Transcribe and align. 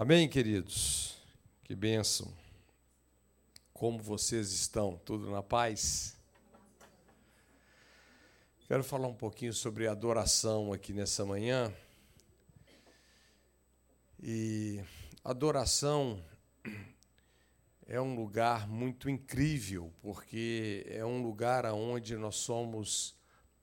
Amém, 0.00 0.28
queridos? 0.28 1.16
Que 1.64 1.74
bênção. 1.74 2.32
Como 3.74 3.98
vocês 3.98 4.52
estão? 4.52 4.96
Tudo 5.04 5.28
na 5.28 5.42
paz? 5.42 6.16
Quero 8.68 8.84
falar 8.84 9.08
um 9.08 9.14
pouquinho 9.16 9.52
sobre 9.52 9.88
adoração 9.88 10.72
aqui 10.72 10.92
nessa 10.92 11.24
manhã. 11.26 11.74
E 14.22 14.80
adoração 15.24 16.24
é 17.84 18.00
um 18.00 18.14
lugar 18.14 18.68
muito 18.68 19.10
incrível, 19.10 19.92
porque 20.00 20.86
é 20.88 21.04
um 21.04 21.20
lugar 21.20 21.66
onde 21.66 22.16
nós 22.16 22.36
somos 22.36 23.16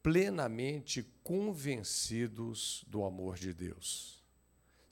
plenamente 0.03 1.01
convencidos 1.23 2.83
do 2.89 3.05
amor 3.05 3.37
de 3.37 3.53
Deus. 3.53 4.24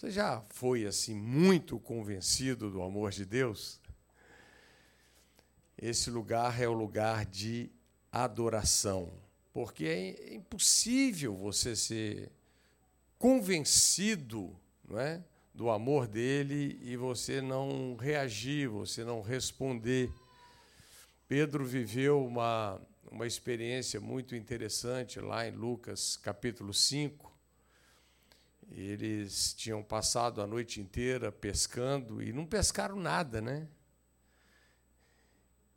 Você 0.04 0.12
já 0.12 0.44
foi 0.50 0.86
assim 0.86 1.16
muito 1.16 1.80
convencido 1.80 2.70
do 2.70 2.82
amor 2.82 3.12
de 3.12 3.24
Deus? 3.24 3.80
Esse 5.82 6.10
lugar 6.10 6.62
é 6.62 6.68
o 6.68 6.74
lugar 6.74 7.26
de 7.26 7.72
adoração, 8.12 9.14
porque 9.54 9.86
é 9.86 10.34
impossível 10.34 11.34
você 11.38 11.74
ser 11.74 12.30
convencido, 13.18 14.54
não 14.86 15.00
é, 15.00 15.24
do 15.54 15.70
amor 15.70 16.06
dele 16.06 16.78
e 16.82 16.98
você 16.98 17.40
não 17.40 17.96
reagir, 17.96 18.68
você 18.68 19.06
não 19.06 19.22
responder. 19.22 20.12
Pedro 21.30 21.64
viveu 21.64 22.26
uma 22.26 22.78
uma 23.10 23.26
experiência 23.26 24.02
muito 24.02 24.36
interessante 24.36 25.22
lá 25.22 25.48
em 25.48 25.52
Lucas 25.52 26.18
capítulo 26.18 26.74
5, 26.74 27.33
eles 28.82 29.54
tinham 29.54 29.84
passado 29.84 30.42
a 30.42 30.48
noite 30.48 30.82
inteira 30.82 31.32
pescando 31.32 32.24
e 32.24 32.34
não 32.34 32.46
pescaram 32.46 32.96
nada, 32.96 33.40
né? 33.40 33.68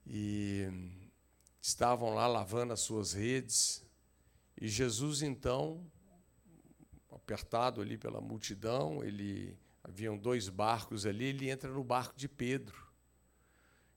E 0.07 0.67
estavam 1.61 2.15
lá 2.15 2.27
lavando 2.27 2.73
as 2.73 2.81
suas 2.81 3.13
redes. 3.13 3.85
E 4.59 4.67
Jesus, 4.67 5.21
então, 5.21 5.85
apertado 7.11 7.83
ali 7.83 7.99
pela 7.99 8.21
multidão, 8.21 9.05
ele 9.05 9.59
haviam 9.85 10.17
dois 10.17 10.49
barcos 10.49 11.05
ali, 11.05 11.27
ele 11.27 11.51
entra 11.51 11.71
no 11.71 11.85
barco 11.85 12.17
de 12.17 12.29
Pedro. 12.29 12.87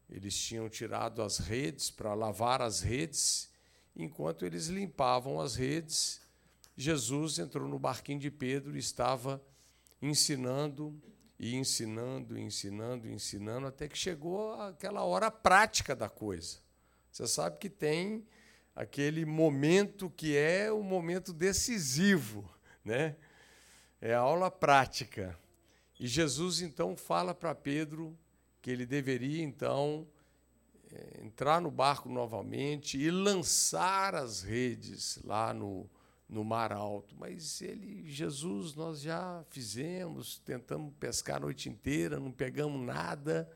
Eles 0.10 0.38
tinham 0.38 0.68
tirado 0.68 1.22
as 1.22 1.38
redes 1.38 1.90
para 1.90 2.14
lavar 2.14 2.62
as 2.62 2.82
redes, 2.82 3.50
enquanto 3.96 4.46
eles 4.46 4.68
limpavam 4.68 5.40
as 5.40 5.56
redes, 5.56 6.20
Jesus 6.80 7.40
entrou 7.40 7.68
no 7.68 7.78
barquinho 7.78 8.22
de 8.22 8.32
Pedro 8.32 8.78
e 8.78 8.80
estava 8.80 9.44
ensinando 10.02 10.98
e 11.38 11.54
ensinando, 11.54 12.40
ensinando, 12.40 13.06
ensinando, 13.06 13.68
até 13.68 13.86
que 13.86 13.98
chegou 13.98 14.54
aquela 14.54 15.04
hora 15.04 15.30
prática 15.30 15.94
da 15.94 16.08
coisa. 16.08 16.60
Você 17.12 17.28
sabe 17.28 17.58
que 17.58 17.70
tem 17.70 18.26
aquele 18.74 19.26
momento 19.26 20.10
que 20.10 20.38
é 20.38 20.72
o 20.72 20.82
momento 20.82 21.34
decisivo, 21.34 22.50
né? 22.82 23.18
É 24.00 24.14
a 24.14 24.20
aula 24.20 24.50
prática. 24.50 25.38
E 26.00 26.08
Jesus 26.08 26.62
então 26.62 26.96
fala 26.96 27.36
para 27.36 27.54
Pedro 27.54 28.18
que 28.62 28.72
ele 28.72 28.86
deveria 28.86 29.44
então 29.44 30.08
eh, 30.90 31.24
entrar 31.26 31.60
no 31.60 31.70
barco 31.70 32.08
novamente 32.08 32.98
e 32.98 33.12
lançar 33.12 34.16
as 34.16 34.44
redes 34.44 35.20
lá 35.26 35.54
no, 35.54 35.90
no 36.30 36.44
mar 36.44 36.72
alto. 36.72 37.16
Mas 37.18 37.62
ele, 37.62 38.10
Jesus, 38.10 38.76
nós 38.76 39.02
já 39.02 39.44
fizemos, 39.50 40.38
tentamos 40.40 40.94
pescar 41.00 41.38
a 41.38 41.40
noite 41.42 41.68
inteira, 41.68 42.20
não 42.20 42.32
pegamos 42.32 42.86
nada. 42.86 43.50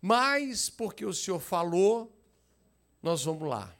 Mas 0.00 0.70
porque 0.70 1.04
o 1.04 1.12
Senhor 1.12 1.38
falou, 1.38 2.16
nós 3.02 3.24
vamos 3.24 3.46
lá. 3.46 3.76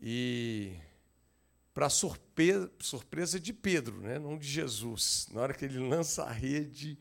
E 0.00 0.76
para 1.72 1.90
surpresa, 1.90 2.70
surpresa 2.78 3.40
de 3.40 3.52
Pedro, 3.52 4.00
né? 4.00 4.18
não 4.18 4.38
de 4.38 4.46
Jesus, 4.46 5.26
na 5.32 5.40
hora 5.40 5.54
que 5.54 5.64
ele 5.64 5.78
lança 5.78 6.22
a 6.22 6.30
rede, 6.30 6.96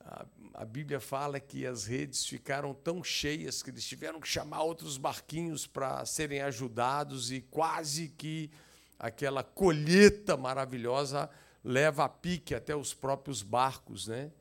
a, 0.00 0.26
a 0.54 0.64
Bíblia 0.64 1.00
fala 1.00 1.40
que 1.40 1.64
as 1.64 1.86
redes 1.86 2.26
ficaram 2.26 2.74
tão 2.74 3.02
cheias 3.02 3.62
que 3.62 3.70
eles 3.70 3.86
tiveram 3.86 4.20
que 4.20 4.28
chamar 4.28 4.62
outros 4.62 4.98
barquinhos 4.98 5.66
para 5.66 6.04
serem 6.04 6.42
ajudados 6.42 7.30
e 7.32 7.40
quase 7.40 8.08
que 8.08 8.50
aquela 8.98 9.42
colheita 9.44 10.36
maravilhosa 10.36 11.30
leva 11.62 12.04
a 12.04 12.08
pique 12.08 12.54
até 12.54 12.74
os 12.74 12.94
próprios 12.94 13.42
barcos, 13.42 14.08
né? 14.08 14.32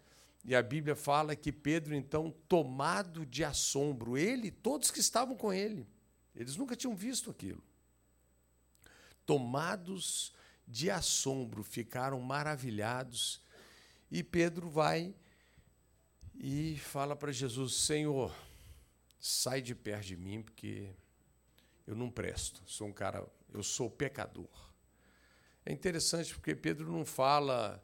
E 0.44 0.56
a 0.56 0.62
Bíblia 0.62 0.96
fala 0.96 1.36
que 1.36 1.52
Pedro, 1.52 1.94
então, 1.94 2.34
tomado 2.48 3.26
de 3.26 3.44
assombro, 3.44 4.18
ele, 4.18 4.50
todos 4.50 4.90
que 4.90 5.00
estavam 5.00 5.36
com 5.36 5.52
ele, 5.52 5.86
eles 6.34 6.56
nunca 6.56 6.76
tinham 6.76 6.96
visto 6.96 7.30
aquilo. 7.30 7.62
Tomados 9.26 10.34
de 10.66 10.90
assombro, 10.90 11.64
ficaram 11.64 12.20
maravilhados. 12.22 13.42
E 14.10 14.24
Pedro 14.24 14.70
vai 14.70 15.14
e 16.36 16.78
fala 16.78 17.16
para 17.16 17.32
Jesus: 17.32 17.76
Senhor, 17.76 18.34
sai 19.20 19.62
de 19.62 19.76
perto 19.76 20.08
de 20.08 20.18
mim, 20.18 20.42
porque 20.42 20.90
eu 21.86 21.96
não 21.96 22.10
presto, 22.10 22.62
sou 22.66 22.88
um 22.88 22.94
cara, 22.94 23.26
eu 23.54 23.64
sou 23.64 23.90
pecador. 23.90 24.50
É 25.66 25.72
interessante 25.72 26.34
porque 26.34 26.56
Pedro 26.56 26.92
não 26.92 27.06
fala 27.06 27.84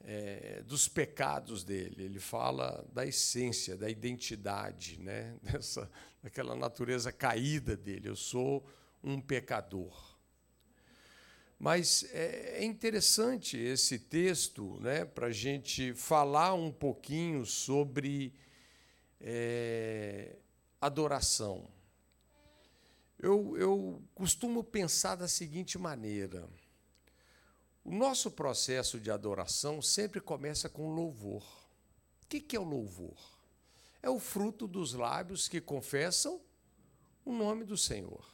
é, 0.00 0.62
dos 0.66 0.88
pecados 0.88 1.64
dele, 1.64 2.02
ele 2.02 2.18
fala 2.18 2.84
da 2.92 3.06
essência, 3.06 3.76
da 3.76 3.88
identidade, 3.88 5.00
né? 5.00 5.36
Dessa, 5.42 5.90
daquela 6.22 6.54
natureza 6.54 7.10
caída 7.12 7.76
dele. 7.76 8.08
Eu 8.08 8.16
sou 8.16 8.66
um 9.02 9.20
pecador. 9.20 10.12
Mas 11.58 12.04
é, 12.12 12.58
é 12.58 12.64
interessante 12.64 13.56
esse 13.56 13.98
texto 13.98 14.78
né, 14.80 15.04
para 15.04 15.28
a 15.28 15.32
gente 15.32 15.94
falar 15.94 16.54
um 16.54 16.72
pouquinho 16.72 17.46
sobre 17.46 18.34
é, 19.20 20.36
adoração. 20.80 21.70
Eu, 23.22 23.56
eu 23.56 24.02
costumo 24.16 24.64
pensar 24.64 25.14
da 25.14 25.28
seguinte 25.28 25.78
maneira: 25.78 26.48
o 27.84 27.94
nosso 27.94 28.32
processo 28.32 28.98
de 28.98 29.12
adoração 29.12 29.80
sempre 29.80 30.20
começa 30.20 30.68
com 30.68 30.92
louvor. 30.92 31.44
O 32.20 32.26
que 32.26 32.56
é 32.56 32.58
o 32.58 32.64
louvor? 32.64 33.16
É 34.02 34.10
o 34.10 34.18
fruto 34.18 34.66
dos 34.66 34.92
lábios 34.92 35.46
que 35.46 35.60
confessam 35.60 36.40
o 37.24 37.32
nome 37.32 37.64
do 37.64 37.76
Senhor. 37.76 38.26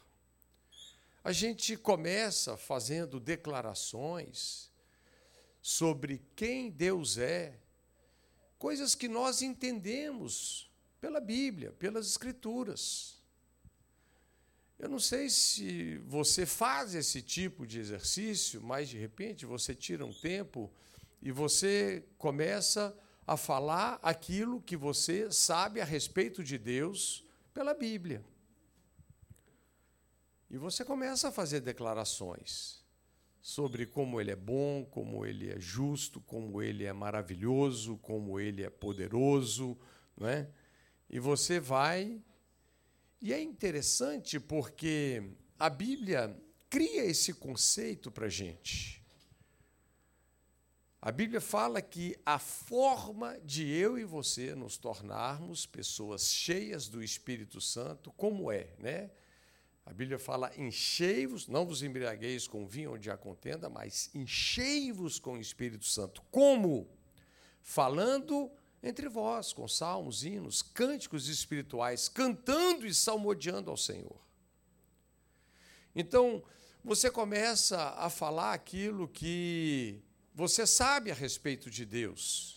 A 1.22 1.32
gente 1.32 1.76
começa 1.76 2.56
fazendo 2.56 3.20
declarações 3.20 4.70
sobre 5.60 6.22
quem 6.34 6.70
Deus 6.70 7.18
é, 7.18 7.58
coisas 8.58 8.94
que 8.94 9.08
nós 9.08 9.42
entendemos 9.42 10.70
pela 10.98 11.20
Bíblia, 11.20 11.72
pelas 11.72 12.06
Escrituras. 12.06 13.17
Eu 14.78 14.88
não 14.88 15.00
sei 15.00 15.28
se 15.28 15.98
você 16.06 16.46
faz 16.46 16.94
esse 16.94 17.20
tipo 17.20 17.66
de 17.66 17.80
exercício, 17.80 18.62
mas 18.62 18.88
de 18.88 18.96
repente 18.96 19.44
você 19.44 19.74
tira 19.74 20.06
um 20.06 20.12
tempo 20.12 20.70
e 21.20 21.32
você 21.32 22.04
começa 22.16 22.96
a 23.26 23.36
falar 23.36 23.98
aquilo 24.02 24.62
que 24.62 24.76
você 24.76 25.30
sabe 25.32 25.80
a 25.80 25.84
respeito 25.84 26.44
de 26.44 26.56
Deus 26.56 27.24
pela 27.52 27.74
Bíblia. 27.74 28.24
E 30.48 30.56
você 30.56 30.84
começa 30.84 31.28
a 31.28 31.32
fazer 31.32 31.60
declarações 31.60 32.82
sobre 33.40 33.84
como 33.84 34.20
ele 34.20 34.30
é 34.30 34.36
bom, 34.36 34.84
como 34.84 35.26
ele 35.26 35.50
é 35.50 35.58
justo, 35.58 36.20
como 36.20 36.62
ele 36.62 36.84
é 36.84 36.92
maravilhoso, 36.92 37.98
como 37.98 38.38
ele 38.38 38.62
é 38.62 38.70
poderoso, 38.70 39.76
não 40.16 40.28
é? 40.28 40.48
E 41.10 41.18
você 41.18 41.58
vai 41.58 42.22
e 43.20 43.32
é 43.32 43.40
interessante 43.40 44.38
porque 44.38 45.22
a 45.58 45.68
Bíblia 45.68 46.36
cria 46.70 47.04
esse 47.04 47.34
conceito 47.34 48.10
para 48.10 48.26
a 48.26 48.30
gente. 48.30 49.02
A 51.00 51.12
Bíblia 51.12 51.40
fala 51.40 51.80
que 51.80 52.16
a 52.26 52.38
forma 52.38 53.38
de 53.40 53.68
eu 53.68 53.98
e 53.98 54.04
você 54.04 54.54
nos 54.54 54.76
tornarmos 54.76 55.64
pessoas 55.64 56.28
cheias 56.28 56.88
do 56.88 57.02
Espírito 57.02 57.60
Santo, 57.60 58.12
como 58.12 58.50
é, 58.50 58.74
né? 58.78 59.10
A 59.86 59.92
Bíblia 59.92 60.18
fala: 60.18 60.52
enchei-vos, 60.56 61.48
não 61.48 61.64
vos 61.64 61.82
embriagueis 61.82 62.46
com 62.46 62.66
vinho 62.66 62.94
onde 62.94 63.10
há 63.10 63.16
contenda, 63.16 63.70
mas 63.70 64.10
enchei-vos 64.14 65.18
com 65.18 65.34
o 65.34 65.40
Espírito 65.40 65.86
Santo. 65.86 66.20
Como? 66.30 66.88
Falando 67.62 68.50
entre 68.82 69.08
vós, 69.08 69.52
com 69.52 69.66
salmos, 69.66 70.24
hinos, 70.24 70.62
cânticos 70.62 71.28
espirituais, 71.28 72.08
cantando 72.08 72.86
e 72.86 72.94
salmodiando 72.94 73.70
ao 73.70 73.76
Senhor. 73.76 74.20
Então, 75.94 76.42
você 76.84 77.10
começa 77.10 77.94
a 77.96 78.08
falar 78.08 78.52
aquilo 78.52 79.08
que 79.08 80.00
você 80.34 80.66
sabe 80.66 81.10
a 81.10 81.14
respeito 81.14 81.70
de 81.70 81.84
Deus. 81.84 82.56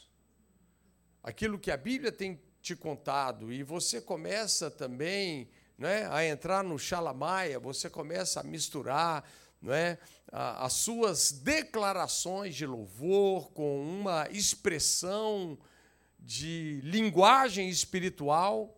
aquilo 1.23 1.59
que 1.59 1.69
a 1.69 1.77
Bíblia 1.77 2.11
tem 2.11 2.41
te 2.61 2.75
contado, 2.75 3.51
e 3.51 3.63
você 3.63 4.01
começa 4.01 4.71
também 4.71 5.49
né, 5.77 6.07
a 6.11 6.25
entrar 6.25 6.63
no 6.63 6.77
xalamaia, 6.77 7.59
você 7.59 7.89
começa 7.89 8.39
a 8.39 8.43
misturar 8.43 9.23
não 9.61 9.73
é, 9.73 9.99
as 10.31 10.73
suas 10.73 11.31
declarações 11.31 12.55
de 12.55 12.65
louvor 12.65 13.51
com 13.51 13.83
uma 13.83 14.27
expressão 14.31 15.57
de 16.21 16.79
linguagem 16.83 17.67
espiritual. 17.69 18.77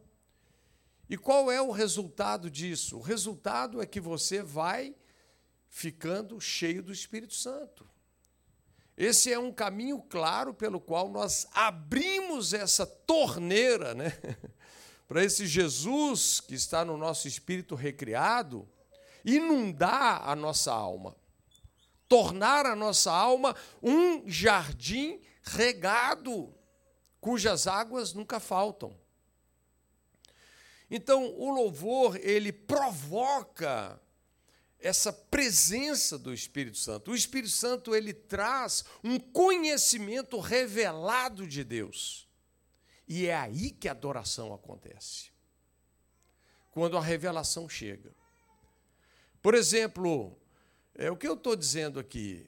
E 1.09 1.17
qual 1.17 1.51
é 1.51 1.61
o 1.61 1.71
resultado 1.71 2.49
disso? 2.49 2.97
O 2.97 3.01
resultado 3.01 3.81
é 3.81 3.85
que 3.85 3.99
você 3.99 4.41
vai 4.41 4.95
ficando 5.69 6.39
cheio 6.39 6.81
do 6.81 6.93
Espírito 6.93 7.33
Santo. 7.33 7.87
Esse 8.95 9.33
é 9.33 9.39
um 9.39 9.51
caminho 9.51 9.99
claro 10.01 10.53
pelo 10.53 10.79
qual 10.79 11.09
nós 11.09 11.47
abrimos 11.53 12.53
essa 12.53 12.85
torneira, 12.85 13.93
né? 13.95 14.17
Para 15.07 15.23
esse 15.23 15.45
Jesus 15.45 16.39
que 16.39 16.53
está 16.55 16.85
no 16.85 16.95
nosso 16.95 17.27
espírito 17.27 17.75
recriado, 17.75 18.67
inundar 19.25 20.27
a 20.27 20.35
nossa 20.35 20.71
alma, 20.71 21.15
tornar 22.07 22.65
a 22.65 22.75
nossa 22.75 23.11
alma 23.11 23.55
um 23.81 24.29
jardim 24.29 25.19
regado, 25.43 26.53
cujas 27.23 27.67
águas 27.67 28.13
nunca 28.13 28.37
faltam. 28.37 28.93
Então, 30.91 31.33
o 31.37 31.49
louvor, 31.55 32.17
ele 32.17 32.51
provoca 32.51 33.97
essa 34.77 35.13
presença 35.13 36.19
do 36.19 36.33
Espírito 36.33 36.77
Santo. 36.77 37.11
O 37.11 37.15
Espírito 37.15 37.53
Santo 37.53 37.95
ele 37.95 38.13
traz 38.13 38.83
um 39.01 39.17
conhecimento 39.17 40.37
revelado 40.41 41.47
de 41.47 41.63
Deus. 41.63 42.27
E 43.07 43.27
é 43.27 43.35
aí 43.35 43.71
que 43.71 43.87
a 43.87 43.91
adoração 43.91 44.53
acontece. 44.53 45.31
Quando 46.71 46.97
a 46.97 47.01
revelação 47.01 47.69
chega. 47.69 48.13
Por 49.41 49.55
exemplo, 49.55 50.37
é, 50.93 51.09
o 51.09 51.15
que 51.15 51.27
eu 51.27 51.35
estou 51.35 51.55
dizendo 51.55 52.01
aqui? 52.01 52.45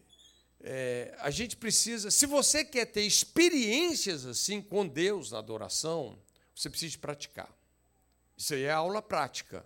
É, 0.68 1.14
a 1.20 1.30
gente 1.30 1.56
precisa, 1.56 2.10
se 2.10 2.26
você 2.26 2.66
quer 2.66 2.88
ter 2.88 3.04
experiências 3.04 4.26
assim 4.26 4.60
com 4.60 4.88
Deus 4.88 5.30
na 5.30 5.38
adoração, 5.38 6.18
você 6.56 6.72
precisa 6.72 6.98
praticar. 6.98 7.56
Isso 8.36 8.56
aí 8.56 8.64
é 8.64 8.72
aula 8.72 9.00
prática. 9.00 9.64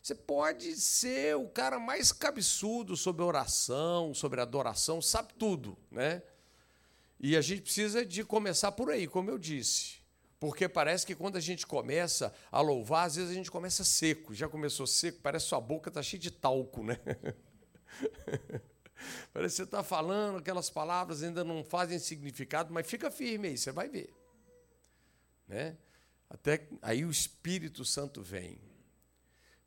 Você 0.00 0.14
pode 0.14 0.76
ser 0.76 1.34
o 1.34 1.48
cara 1.48 1.80
mais 1.80 2.12
cabeçudo 2.12 2.96
sobre 2.96 3.24
oração, 3.24 4.14
sobre 4.14 4.40
adoração, 4.40 5.02
sabe 5.02 5.34
tudo, 5.34 5.76
né? 5.90 6.22
E 7.18 7.36
a 7.36 7.40
gente 7.40 7.62
precisa 7.62 8.06
de 8.06 8.22
começar 8.22 8.70
por 8.70 8.88
aí, 8.88 9.08
como 9.08 9.28
eu 9.28 9.38
disse. 9.38 9.96
Porque 10.38 10.68
parece 10.68 11.04
que 11.04 11.16
quando 11.16 11.34
a 11.34 11.40
gente 11.40 11.66
começa 11.66 12.32
a 12.52 12.60
louvar, 12.60 13.08
às 13.08 13.16
vezes 13.16 13.32
a 13.32 13.34
gente 13.34 13.50
começa 13.50 13.82
seco. 13.82 14.32
Já 14.32 14.48
começou 14.48 14.86
seco, 14.86 15.18
parece 15.20 15.46
que 15.46 15.48
sua 15.48 15.60
boca 15.60 15.90
está 15.90 16.00
cheia 16.04 16.20
de 16.20 16.30
talco, 16.30 16.84
né? 16.84 17.00
parece 19.32 19.54
que 19.54 19.56
você 19.56 19.62
está 19.64 19.82
falando, 19.82 20.38
aquelas 20.38 20.70
palavras 20.70 21.22
ainda 21.22 21.44
não 21.44 21.64
fazem 21.64 21.98
significado, 21.98 22.72
mas 22.72 22.86
fica 22.86 23.10
firme 23.10 23.48
aí, 23.48 23.58
você 23.58 23.72
vai 23.72 23.88
ver. 23.88 24.12
Né? 25.48 25.76
Até 26.28 26.68
aí 26.82 27.04
o 27.04 27.10
Espírito 27.10 27.84
Santo 27.84 28.22
vem. 28.22 28.58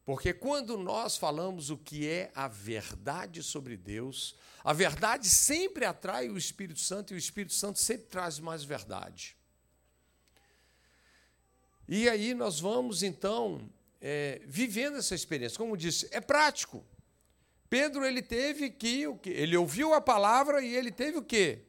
Porque 0.04 0.34
quando 0.34 0.76
nós 0.78 1.18
falamos 1.18 1.70
o 1.70 1.78
que 1.78 2.08
é 2.08 2.32
a 2.34 2.48
verdade 2.48 3.44
sobre 3.44 3.78
Deus, 3.78 4.36
a 4.64 4.74
verdade 4.74 5.30
sempre 5.30 5.86
atrai 5.86 6.30
o 6.30 6.38
Espírito 6.38 6.80
Santo 6.80 7.14
e 7.14 7.16
o 7.16 7.18
Espírito 7.18 7.54
Santo 7.54 7.78
sempre 7.78 8.08
traz 8.08 8.40
mais 8.40 8.64
verdade. 8.64 9.38
E 11.88 12.10
aí 12.10 12.34
nós 12.34 12.60
vamos, 12.60 13.04
então, 13.04 13.70
é, 14.02 14.42
vivendo 14.46 14.98
essa 14.98 15.16
experiência. 15.16 15.58
Como 15.58 15.78
disse, 15.78 16.08
é 16.12 16.20
prático. 16.20 16.86
Pedro 17.70 18.06
ele 18.06 18.22
teve 18.22 18.70
que? 18.70 19.06
Ele 19.26 19.56
ouviu 19.56 19.94
a 19.94 20.02
palavra 20.02 20.62
e 20.62 20.76
ele 20.76 20.92
teve 20.92 21.18
o 21.18 21.24
quê? 21.24 21.66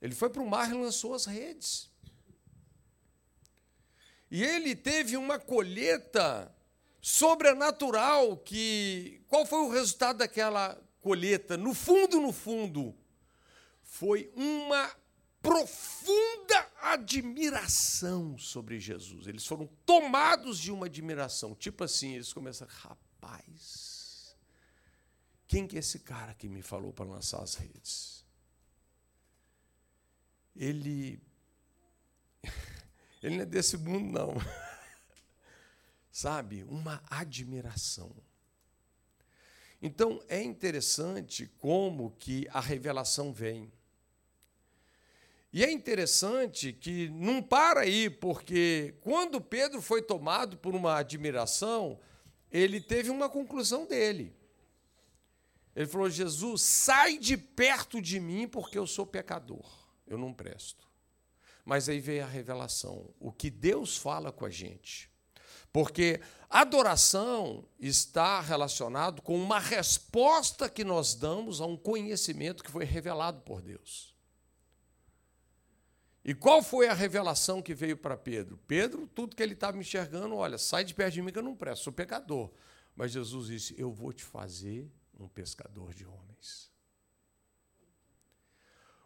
Ele 0.00 0.14
foi 0.14 0.30
para 0.30 0.42
o 0.42 0.48
mar 0.48 0.70
e 0.70 0.74
lançou 0.74 1.14
as 1.14 1.26
redes. 1.26 1.90
E 4.30 4.42
ele 4.42 4.76
teve 4.76 5.16
uma 5.16 5.38
colheita 5.38 6.54
sobrenatural 7.00 8.36
que 8.36 9.22
qual 9.28 9.44
foi 9.44 9.60
o 9.60 9.70
resultado 9.70 10.18
daquela 10.18 10.80
colheita? 11.00 11.56
No 11.56 11.74
fundo, 11.74 12.20
no 12.20 12.32
fundo, 12.32 12.94
foi 13.82 14.32
uma 14.34 14.90
profunda 15.42 16.68
admiração 16.80 18.38
sobre 18.38 18.80
Jesus. 18.80 19.26
Eles 19.26 19.46
foram 19.46 19.68
tomados 19.84 20.58
de 20.58 20.72
uma 20.72 20.86
admiração, 20.86 21.54
tipo 21.54 21.84
assim, 21.84 22.14
eles 22.14 22.32
começaram, 22.32 22.72
rapaz, 22.72 23.83
quem 25.46 25.66
que 25.66 25.76
é 25.76 25.78
esse 25.78 26.00
cara 26.00 26.34
que 26.34 26.48
me 26.48 26.62
falou 26.62 26.92
para 26.92 27.04
lançar 27.04 27.42
as 27.42 27.54
redes? 27.54 28.24
Ele 30.56 31.20
ele 33.22 33.36
não 33.36 33.42
é 33.42 33.46
desse 33.46 33.76
mundo 33.76 34.12
não 34.12 34.34
sabe? 36.10 36.62
Uma 36.64 37.02
admiração. 37.10 38.14
Então 39.82 40.22
é 40.28 40.42
interessante 40.42 41.46
como 41.58 42.12
que 42.18 42.48
a 42.50 42.60
revelação 42.60 43.32
vem. 43.32 43.70
E 45.52 45.62
é 45.62 45.70
interessante 45.70 46.72
que 46.72 47.08
não 47.10 47.42
para 47.42 47.82
aí, 47.82 48.08
porque 48.08 48.94
quando 49.02 49.40
Pedro 49.40 49.82
foi 49.82 50.02
tomado 50.02 50.56
por 50.56 50.74
uma 50.74 50.96
admiração, 50.96 52.00
ele 52.50 52.80
teve 52.80 53.10
uma 53.10 53.28
conclusão 53.28 53.86
dele. 53.86 54.34
Ele 55.74 55.86
falou: 55.86 56.08
Jesus, 56.08 56.62
sai 56.62 57.18
de 57.18 57.36
perto 57.36 58.00
de 58.00 58.20
mim, 58.20 58.46
porque 58.46 58.78
eu 58.78 58.86
sou 58.86 59.06
pecador, 59.06 59.64
eu 60.06 60.16
não 60.16 60.32
presto. 60.32 60.84
Mas 61.64 61.88
aí 61.88 61.98
veio 61.98 62.24
a 62.24 62.28
revelação, 62.28 63.12
o 63.18 63.32
que 63.32 63.50
Deus 63.50 63.96
fala 63.96 64.30
com 64.30 64.44
a 64.44 64.50
gente. 64.50 65.10
Porque 65.72 66.20
adoração 66.48 67.66
está 67.80 68.40
relacionado 68.40 69.20
com 69.22 69.36
uma 69.36 69.58
resposta 69.58 70.68
que 70.68 70.84
nós 70.84 71.14
damos 71.14 71.60
a 71.60 71.66
um 71.66 71.76
conhecimento 71.76 72.62
que 72.62 72.70
foi 72.70 72.84
revelado 72.84 73.40
por 73.40 73.60
Deus. 73.60 74.14
E 76.24 76.32
qual 76.32 76.62
foi 76.62 76.86
a 76.86 76.94
revelação 76.94 77.60
que 77.60 77.74
veio 77.74 77.96
para 77.96 78.16
Pedro? 78.16 78.56
Pedro, 78.68 79.06
tudo 79.08 79.34
que 79.34 79.42
ele 79.42 79.54
estava 79.54 79.76
enxergando, 79.76 80.36
olha, 80.36 80.58
sai 80.58 80.84
de 80.84 80.94
perto 80.94 81.14
de 81.14 81.22
mim 81.22 81.32
que 81.32 81.38
eu 81.38 81.42
não 81.42 81.56
presto, 81.56 81.84
sou 81.84 81.92
pecador. 81.92 82.50
Mas 82.94 83.10
Jesus 83.10 83.48
disse: 83.48 83.74
Eu 83.76 83.92
vou 83.92 84.12
te 84.12 84.22
fazer 84.22 84.88
um 85.18 85.28
pescador 85.28 85.94
de 85.94 86.06
homens. 86.06 86.72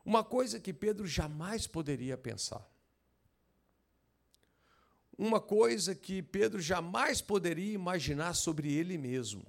Uma 0.05 0.25
coisa 0.25 0.59
que 0.59 0.73
Pedro 0.73 1.07
jamais 1.07 1.67
poderia 1.67 2.17
pensar 2.17 2.67
uma 5.19 5.41
coisa 5.41 5.97
que 5.97 6.23
Pedro 6.23 6.61
jamais 6.61 7.21
poderia 7.21 7.75
imaginar 7.75 8.35
sobre 8.35 8.73
ele 8.73 8.97
mesmo, 8.97 9.45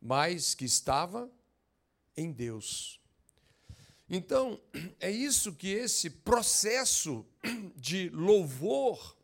mas 0.00 0.56
que 0.56 0.64
estava 0.64 1.30
em 2.16 2.32
Deus. 2.32 3.00
Então, 4.10 4.60
é 4.98 5.10
isso 5.10 5.54
que 5.54 5.68
esse 5.68 6.10
processo 6.10 7.24
de 7.76 8.08
louvor 8.10 9.16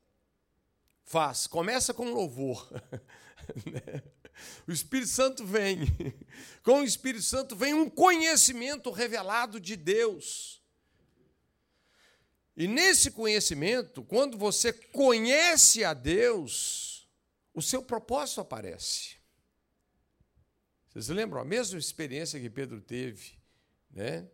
faz. 1.05 1.49
Começa 1.49 1.93
com 1.93 2.13
louvor. 2.13 2.69
O 4.67 4.73
Espírito 4.73 5.11
Santo 5.11 5.45
vem. 5.45 5.81
Com 6.63 6.81
o 6.81 6.85
Espírito 6.85 7.25
Santo 7.25 7.57
vem 7.57 7.75
um 7.75 7.89
conhecimento 7.89 8.91
revelado 8.91 9.61
de 9.61 9.77
Deus. 9.77 10.63
E 12.57 12.69
nesse 12.69 13.11
conhecimento, 13.11 14.03
quando 14.03 14.37
você 14.37 14.73
conhece 14.73 15.85
a 15.85 15.95
Deus, 15.95 17.09
o 17.55 17.63
seu 17.63 17.83
propósito 17.83 18.41
aparece. 18.41 19.17
Vocês 20.89 21.09
lembram 21.09 21.41
a 21.41 21.45
mesma 21.45 21.79
experiência 21.79 22.39
que 22.39 22.51
Pedro 22.51 22.81
teve, 22.81 23.39
né? 23.91 24.29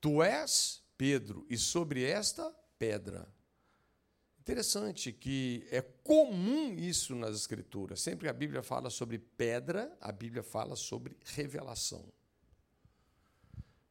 Tu 0.00 0.22
és 0.22 0.82
Pedro 0.96 1.46
e 1.50 1.58
sobre 1.58 2.02
esta 2.04 2.50
pedra. 2.78 3.30
Interessante 4.44 5.10
que 5.10 5.66
é 5.70 5.80
comum 5.80 6.74
isso 6.74 7.14
nas 7.14 7.34
escrituras. 7.34 8.02
Sempre 8.02 8.26
que 8.26 8.28
a 8.28 8.32
Bíblia 8.34 8.62
fala 8.62 8.90
sobre 8.90 9.18
pedra, 9.18 9.96
a 10.02 10.12
Bíblia 10.12 10.42
fala 10.42 10.76
sobre 10.76 11.16
revelação. 11.24 12.04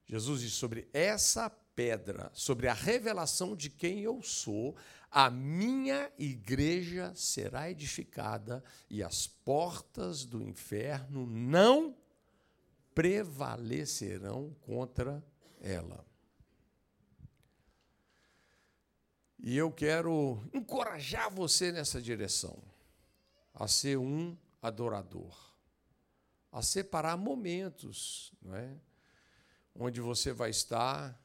Jesus 0.06 0.42
diz 0.42 0.54
sobre 0.54 0.88
essa 0.94 1.50
pedra, 1.50 2.30
sobre 2.36 2.68
a 2.68 2.74
revelação 2.74 3.56
de 3.56 3.68
quem 3.68 4.02
eu 4.02 4.22
sou, 4.22 4.76
a 5.10 5.28
minha 5.28 6.12
igreja 6.20 7.12
será 7.16 7.72
edificada 7.72 8.64
e 8.92 9.02
as 9.02 9.26
portas 9.26 10.24
do 10.24 10.40
inferno 10.40 11.26
não 11.26 11.98
prevalecerão 12.94 14.56
contra 14.62 15.26
ela. 15.60 16.13
E 19.46 19.58
eu 19.58 19.70
quero 19.70 20.42
encorajar 20.54 21.30
você 21.30 21.70
nessa 21.70 22.02
direção, 22.02 22.58
a 23.54 23.68
ser 23.68 23.98
um 23.98 24.38
adorador, 24.62 25.38
a 26.50 26.62
separar 26.62 27.18
momentos, 27.18 28.32
não 28.42 28.56
é? 28.56 28.74
onde 29.76 30.00
você 30.00 30.32
vai 30.32 30.50
estar 30.50 31.20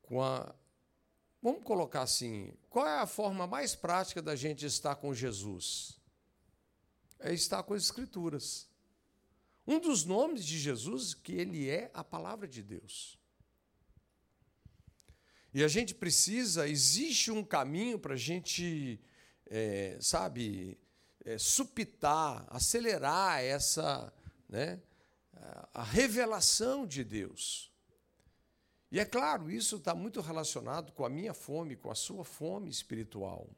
com 0.00 0.22
a. 0.22 0.54
Vamos 1.42 1.62
colocar 1.64 2.00
assim: 2.00 2.54
qual 2.70 2.86
é 2.86 3.00
a 3.00 3.06
forma 3.06 3.46
mais 3.46 3.74
prática 3.74 4.22
da 4.22 4.34
gente 4.34 4.64
estar 4.64 4.96
com 4.96 5.12
Jesus? 5.12 6.00
É 7.18 7.34
estar 7.34 7.62
com 7.62 7.74
as 7.74 7.82
Escrituras. 7.82 8.66
Um 9.66 9.78
dos 9.78 10.04
nomes 10.04 10.46
de 10.46 10.58
Jesus 10.58 11.12
que 11.12 11.32
ele 11.32 11.68
é 11.68 11.90
a 11.92 12.02
palavra 12.02 12.48
de 12.48 12.62
Deus. 12.62 13.21
E 15.54 15.62
a 15.62 15.68
gente 15.68 15.94
precisa, 15.94 16.68
existe 16.68 17.30
um 17.30 17.44
caminho 17.44 17.98
para 17.98 18.14
a 18.14 18.16
gente, 18.16 18.98
é, 19.46 19.98
sabe, 20.00 20.78
é, 21.24 21.36
supitar, 21.36 22.46
acelerar 22.48 23.42
essa, 23.42 24.12
né, 24.48 24.80
a 25.74 25.82
revelação 25.82 26.86
de 26.86 27.04
Deus. 27.04 27.70
E 28.90 29.00
é 29.00 29.04
claro, 29.04 29.50
isso 29.50 29.76
está 29.76 29.94
muito 29.94 30.20
relacionado 30.20 30.92
com 30.92 31.04
a 31.04 31.08
minha 31.08 31.32
fome, 31.32 31.76
com 31.76 31.90
a 31.90 31.94
sua 31.94 32.24
fome 32.24 32.70
espiritual. 32.70 33.48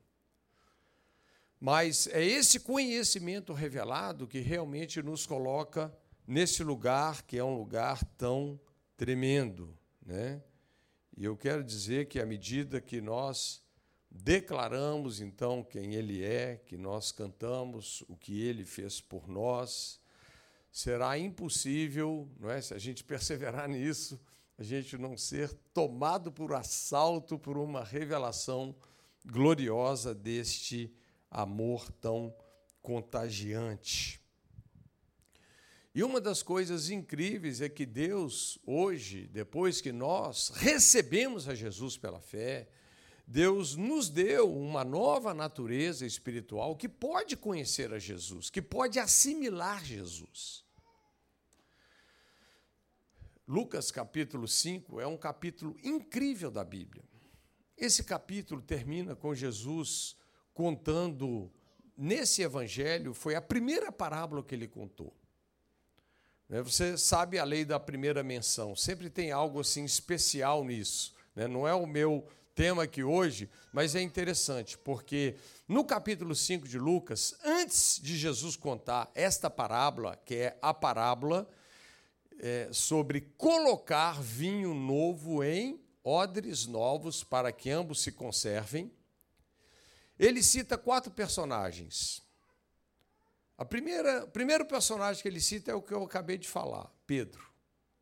Mas 1.61 2.07
é 2.09 2.23
esse 2.23 2.61
conhecimento 2.61 3.53
revelado 3.53 4.27
que 4.29 4.39
realmente 4.41 5.03
nos 5.03 5.27
coloca 5.27 5.93
nesse 6.27 6.63
lugar 6.63 7.23
que 7.23 7.37
é 7.37 7.45
um 7.45 7.57
lugar 7.57 8.05
tão 8.17 8.61
tremendo, 8.97 9.77
né? 10.05 10.43
E 11.17 11.25
eu 11.25 11.37
quero 11.37 11.63
dizer 11.63 12.07
que 12.07 12.19
à 12.19 12.27
medida 12.27 12.81
que 12.81 13.01
nós 13.01 13.63
declaramos 14.11 15.21
então 15.21 15.63
quem 15.63 15.95
Ele 15.95 16.25
é, 16.25 16.57
que 16.57 16.77
nós 16.77 17.13
cantamos 17.13 18.03
o 18.09 18.17
que 18.17 18.43
Ele 18.43 18.65
fez 18.65 19.01
por 19.01 19.29
nós, 19.29 20.01
será 20.73 21.17
impossível, 21.17 22.29
não 22.39 22.51
é? 22.51 22.61
Se 22.61 22.75
a 22.75 22.79
gente 22.79 23.03
perseverar 23.05 23.69
nisso, 23.69 24.21
a 24.59 24.63
gente 24.63 24.99
não 24.99 25.17
ser 25.17 25.53
tomado 25.73 26.33
por 26.33 26.53
assalto 26.53 27.39
por 27.39 27.57
uma 27.57 27.85
revelação 27.85 28.75
gloriosa 29.25 30.15
deste 30.15 30.93
amor 31.31 31.91
tão 31.93 32.35
contagiante. 32.83 34.24
E 35.95 36.03
uma 36.03 36.21
das 36.21 36.43
coisas 36.43 36.91
incríveis 36.91 37.61
é 37.61 37.69
que 37.69 37.87
Deus, 37.87 38.59
hoje, 38.67 39.29
depois 39.29 39.81
que 39.81 39.93
nós 39.93 40.49
recebemos 40.57 41.49
a 41.49 41.55
Jesus 41.55 41.97
pela 41.97 42.21
fé, 42.21 42.69
Deus 43.25 43.77
nos 43.77 44.11
deu 44.11 44.53
uma 44.53 44.85
nova 44.85 45.33
natureza 45.33 46.05
espiritual 46.05 46.75
que 46.75 46.89
pode 46.89 47.37
conhecer 47.37 47.95
a 47.95 47.99
Jesus, 47.99 48.51
que 48.51 48.61
pode 48.61 48.99
assimilar 48.99 49.85
Jesus. 49.85 50.65
Lucas 53.47 53.93
capítulo 53.93 54.49
5 54.49 55.01
é 55.01 55.07
um 55.07 55.17
capítulo 55.17 55.77
incrível 55.85 56.51
da 56.51 56.65
Bíblia. 56.65 57.05
Esse 57.77 58.03
capítulo 58.03 58.61
termina 58.61 59.15
com 59.15 59.33
Jesus 59.33 60.17
contando, 60.53 61.53
nesse 61.97 62.43
evangelho, 62.43 63.15
foi 63.15 63.37
a 63.37 63.43
primeira 63.43 63.93
parábola 63.93 64.43
que 64.43 64.55
ele 64.57 64.67
contou. 64.67 65.15
Né? 66.49 66.63
Você 66.63 66.97
sabe 66.97 67.39
a 67.39 67.45
lei 67.45 67.65
da 67.65 67.81
primeira 67.81 68.23
menção, 68.23 68.77
sempre 68.77 69.11
tem 69.11 69.33
algo 69.33 69.61
assim 69.61 69.85
especial 69.85 70.65
nisso. 70.65 71.15
Né? 71.35 71.47
Não 71.47 71.67
é 71.67 71.75
o 71.75 71.87
meu 71.87 72.27
tema 72.55 72.85
aqui 72.85 73.03
hoje, 73.03 73.51
mas 73.73 73.95
é 73.95 74.01
interessante, 74.01 74.79
porque 74.79 75.35
no 75.67 75.85
capítulo 75.85 76.35
5 76.35 76.69
de 76.69 76.79
Lucas, 76.79 77.35
antes 77.45 77.99
de 78.01 78.17
Jesus 78.17 78.57
contar 78.57 79.11
esta 79.15 79.51
parábola, 79.51 80.17
que 80.25 80.37
é 80.37 80.59
a 80.63 80.73
parábola 80.73 81.49
é, 82.39 82.69
sobre 82.71 83.23
colocar 83.37 84.23
vinho 84.23 84.73
novo 84.73 85.43
em 85.43 85.81
odres 86.05 86.67
novos 86.67 87.25
para 87.25 87.51
que 87.51 87.71
ambos 87.71 88.03
se 88.03 88.13
conservem, 88.13 88.93
ele 90.19 90.43
cita 90.43 90.79
quatro 90.79 91.11
personagens. 91.11 92.23
A 93.57 93.65
primeira, 93.65 94.25
o 94.25 94.29
primeiro 94.29 94.67
personagem 94.67 95.23
que 95.23 95.29
ele 95.29 95.41
cita 95.41 95.71
é 95.71 95.75
o 95.75 95.83
que 95.83 95.93
eu 95.93 96.03
acabei 96.03 96.37
de 96.37 96.49
falar, 96.49 96.91
Pedro, 97.07 97.45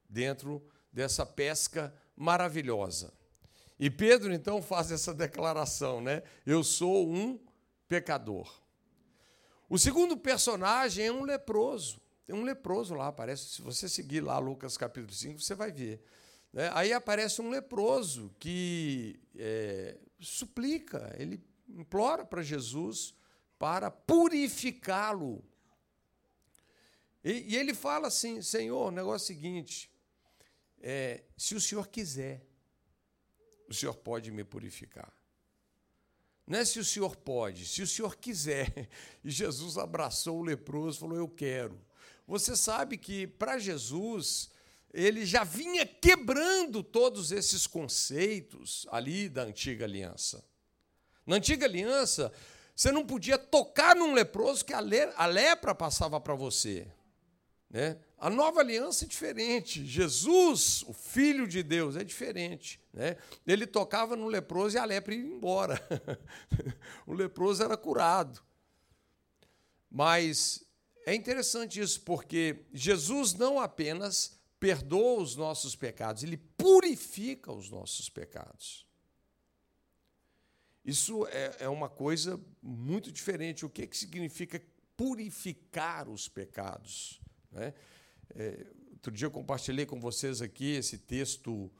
dentro 0.08 0.66
dessa 0.92 1.26
pesca 1.26 1.92
maravilhosa. 2.16 3.12
E 3.78 3.90
Pedro 3.90 4.32
então 4.32 4.62
faz 4.62 4.90
essa 4.90 5.12
declaração, 5.12 6.00
né? 6.00 6.22
Eu 6.46 6.62
sou 6.62 7.12
um 7.12 7.38
pecador. 7.88 8.62
O 9.68 9.78
segundo 9.78 10.16
personagem 10.16 11.06
é 11.06 11.12
um 11.12 11.24
leproso. 11.24 12.00
Tem 12.26 12.36
um 12.36 12.44
leproso 12.44 12.94
lá, 12.94 13.08
aparece. 13.08 13.46
Se 13.46 13.62
você 13.62 13.88
seguir 13.88 14.20
lá 14.20 14.38
Lucas 14.38 14.76
capítulo 14.76 15.12
5, 15.12 15.40
você 15.40 15.54
vai 15.54 15.72
ver. 15.72 16.02
Né? 16.52 16.70
Aí 16.74 16.92
aparece 16.92 17.42
um 17.42 17.50
leproso 17.50 18.34
que 18.38 19.18
é, 19.36 19.98
suplica, 20.20 21.14
ele 21.18 21.42
implora 21.68 22.24
para 22.24 22.42
Jesus 22.42 23.14
para 23.62 23.92
purificá-lo. 23.92 25.40
E, 27.22 27.52
e, 27.52 27.56
ele 27.56 27.72
fala 27.72 28.08
assim: 28.08 28.42
Senhor, 28.42 28.88
o 28.88 28.90
negócio 28.90 29.32
é 29.32 29.36
o 29.36 29.36
seguinte, 29.36 29.88
é, 30.80 31.22
se 31.36 31.54
o 31.54 31.60
Senhor 31.60 31.86
quiser, 31.86 32.44
o 33.68 33.72
Senhor 33.72 33.94
pode 33.94 34.32
me 34.32 34.42
purificar. 34.42 35.16
Não 36.44 36.58
é 36.58 36.64
se 36.64 36.80
o 36.80 36.84
Senhor 36.84 37.14
pode, 37.14 37.64
se 37.64 37.82
o 37.82 37.86
Senhor 37.86 38.16
quiser. 38.16 38.88
E 39.22 39.30
Jesus 39.30 39.78
abraçou 39.78 40.40
o 40.40 40.42
leproso 40.42 40.96
e 40.96 41.00
falou: 41.00 41.16
Eu 41.16 41.28
quero. 41.28 41.80
Você 42.26 42.56
sabe 42.56 42.98
que 42.98 43.28
para 43.28 43.60
Jesus, 43.60 44.50
ele 44.92 45.24
já 45.24 45.44
vinha 45.44 45.86
quebrando 45.86 46.82
todos 46.82 47.30
esses 47.30 47.68
conceitos 47.68 48.88
ali 48.90 49.28
da 49.28 49.44
antiga 49.44 49.84
aliança. 49.84 50.44
Na 51.24 51.36
antiga 51.36 51.64
aliança, 51.64 52.32
você 52.74 52.90
não 52.90 53.04
podia 53.04 53.38
tocar 53.38 53.94
num 53.94 54.14
leproso 54.14 54.64
que 54.64 54.72
a, 54.72 54.80
lepra 55.26 55.74
passava 55.74 56.20
para 56.20 56.34
você. 56.34 56.86
Né? 57.68 57.98
A 58.18 58.28
nova 58.28 58.60
aliança 58.60 59.04
é 59.04 59.08
diferente. 59.08 59.84
Jesus, 59.84 60.82
o 60.86 60.92
Filho 60.92 61.46
de 61.46 61.62
Deus, 61.62 61.96
é 61.96 62.04
diferente. 62.04 62.80
Né? 62.92 63.16
Ele 63.46 63.66
tocava 63.66 64.14
no 64.16 64.26
leproso 64.26 64.76
e 64.76 64.78
a 64.78 64.84
lepra 64.84 65.14
ia 65.14 65.20
embora. 65.20 65.80
o 67.06 67.12
leproso 67.12 67.62
era 67.62 67.76
curado. 67.76 68.42
Mas 69.90 70.64
é 71.04 71.14
interessante 71.14 71.80
isso, 71.80 72.00
porque 72.02 72.64
Jesus 72.72 73.34
não 73.34 73.60
apenas 73.60 74.40
perdoa 74.58 75.20
os 75.20 75.34
nossos 75.34 75.74
pecados, 75.74 76.22
ele 76.22 76.36
purifica 76.36 77.50
os 77.52 77.68
nossos 77.68 78.08
pecados. 78.08 78.86
Isso 80.84 81.26
é, 81.28 81.56
é 81.60 81.68
uma 81.68 81.88
coisa 81.88 82.40
muito 82.60 83.12
diferente. 83.12 83.64
O 83.64 83.70
que, 83.70 83.86
que 83.86 83.96
significa 83.96 84.60
purificar 84.96 86.08
os 86.08 86.28
pecados? 86.28 87.20
Né? 87.50 87.72
É, 88.34 88.66
outro 88.92 89.12
dia 89.12 89.26
eu 89.26 89.30
compartilhei 89.30 89.86
com 89.86 90.00
vocês 90.00 90.42
aqui 90.42 90.72
esse 90.72 90.98
texto 90.98 91.70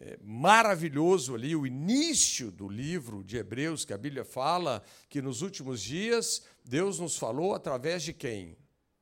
é, 0.00 0.18
maravilhoso 0.22 1.34
ali, 1.34 1.54
o 1.54 1.66
início 1.66 2.50
do 2.50 2.68
livro 2.68 3.22
de 3.22 3.36
Hebreus, 3.36 3.84
que 3.84 3.92
a 3.92 3.98
Bíblia 3.98 4.24
fala 4.24 4.82
que 5.08 5.20
nos 5.20 5.42
últimos 5.42 5.82
dias 5.82 6.42
Deus 6.64 6.98
nos 6.98 7.18
falou 7.18 7.54
através 7.54 8.02
de 8.02 8.12
quem? 8.12 8.56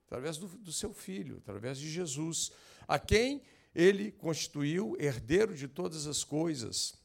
Através 0.06 0.36
do, 0.36 0.48
do 0.48 0.72
seu 0.72 0.92
Filho, 0.92 1.38
através 1.38 1.78
de 1.78 1.88
Jesus, 1.88 2.50
a 2.86 2.98
quem 2.98 3.42
ele 3.74 4.10
constituiu 4.10 4.96
herdeiro 4.98 5.54
de 5.54 5.68
todas 5.68 6.06
as 6.06 6.24
coisas 6.24 6.98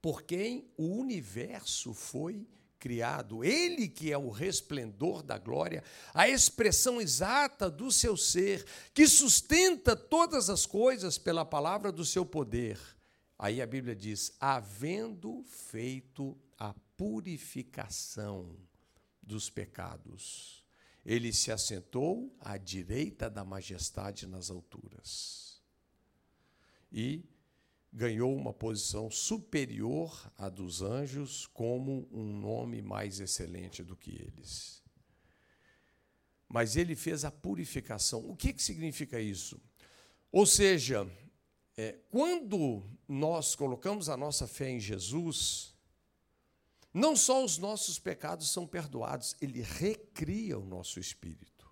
por 0.00 0.22
quem 0.22 0.70
o 0.76 0.86
universo 0.96 1.92
foi 1.92 2.46
criado. 2.78 3.44
Ele 3.44 3.86
que 3.86 4.10
é 4.10 4.16
o 4.16 4.30
resplendor 4.30 5.22
da 5.22 5.38
glória, 5.38 5.84
a 6.14 6.28
expressão 6.28 7.00
exata 7.00 7.70
do 7.70 7.92
seu 7.92 8.16
ser, 8.16 8.64
que 8.94 9.06
sustenta 9.06 9.94
todas 9.94 10.48
as 10.48 10.64
coisas 10.64 11.18
pela 11.18 11.44
palavra 11.44 11.92
do 11.92 12.04
seu 12.04 12.24
poder. 12.24 12.80
Aí 13.38 13.60
a 13.60 13.66
Bíblia 13.66 13.94
diz: 13.94 14.32
havendo 14.40 15.44
feito 15.44 16.36
a 16.58 16.74
purificação 16.96 18.56
dos 19.22 19.48
pecados, 19.48 20.64
ele 21.04 21.32
se 21.32 21.52
assentou 21.52 22.34
à 22.40 22.56
direita 22.56 23.30
da 23.30 23.44
majestade 23.44 24.26
nas 24.26 24.50
alturas. 24.50 25.62
E 26.92 27.24
ganhou 27.92 28.34
uma 28.36 28.52
posição 28.52 29.10
superior 29.10 30.32
à 30.38 30.48
dos 30.48 30.80
anjos, 30.80 31.46
como 31.48 32.08
um 32.12 32.38
nome 32.38 32.80
mais 32.80 33.18
excelente 33.20 33.82
do 33.82 33.96
que 33.96 34.10
eles. 34.10 34.82
Mas 36.48 36.76
ele 36.76 36.94
fez 36.94 37.24
a 37.24 37.30
purificação. 37.30 38.28
O 38.28 38.36
que, 38.36 38.52
que 38.52 38.62
significa 38.62 39.20
isso? 39.20 39.60
Ou 40.32 40.46
seja, 40.46 41.08
é, 41.76 41.98
quando 42.10 42.84
nós 43.08 43.54
colocamos 43.54 44.08
a 44.08 44.16
nossa 44.16 44.46
fé 44.46 44.70
em 44.70 44.80
Jesus, 44.80 45.74
não 46.92 47.14
só 47.14 47.44
os 47.44 47.58
nossos 47.58 47.98
pecados 47.98 48.50
são 48.50 48.66
perdoados, 48.66 49.36
ele 49.40 49.62
recria 49.62 50.58
o 50.58 50.64
nosso 50.64 50.98
espírito. 50.98 51.68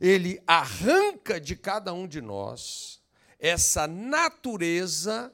Ele 0.00 0.40
arranca 0.46 1.40
de 1.40 1.56
cada 1.56 1.92
um 1.92 2.06
de 2.06 2.20
nós 2.20 3.02
essa 3.38 3.86
natureza 3.86 5.32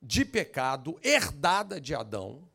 de 0.00 0.24
pecado 0.24 0.98
herdada 1.02 1.80
de 1.80 1.94
Adão, 1.94 2.48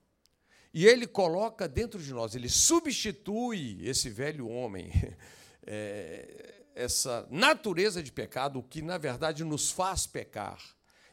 e 0.74 0.88
ele 0.88 1.06
coloca 1.06 1.68
dentro 1.68 2.02
de 2.02 2.14
nós, 2.14 2.34
ele 2.34 2.48
substitui 2.48 3.86
esse 3.86 4.10
velho 4.10 4.48
homem, 4.48 4.90
é, 5.68 6.64
essa 6.74 7.28
natureza 7.30 8.02
de 8.02 8.12
pecado, 8.12 8.60
o 8.60 8.64
que 8.64 8.82
na 8.82 8.98
verdade 8.98 9.44
nos 9.44 9.70
faz 9.70 10.08
pecar. 10.08 10.62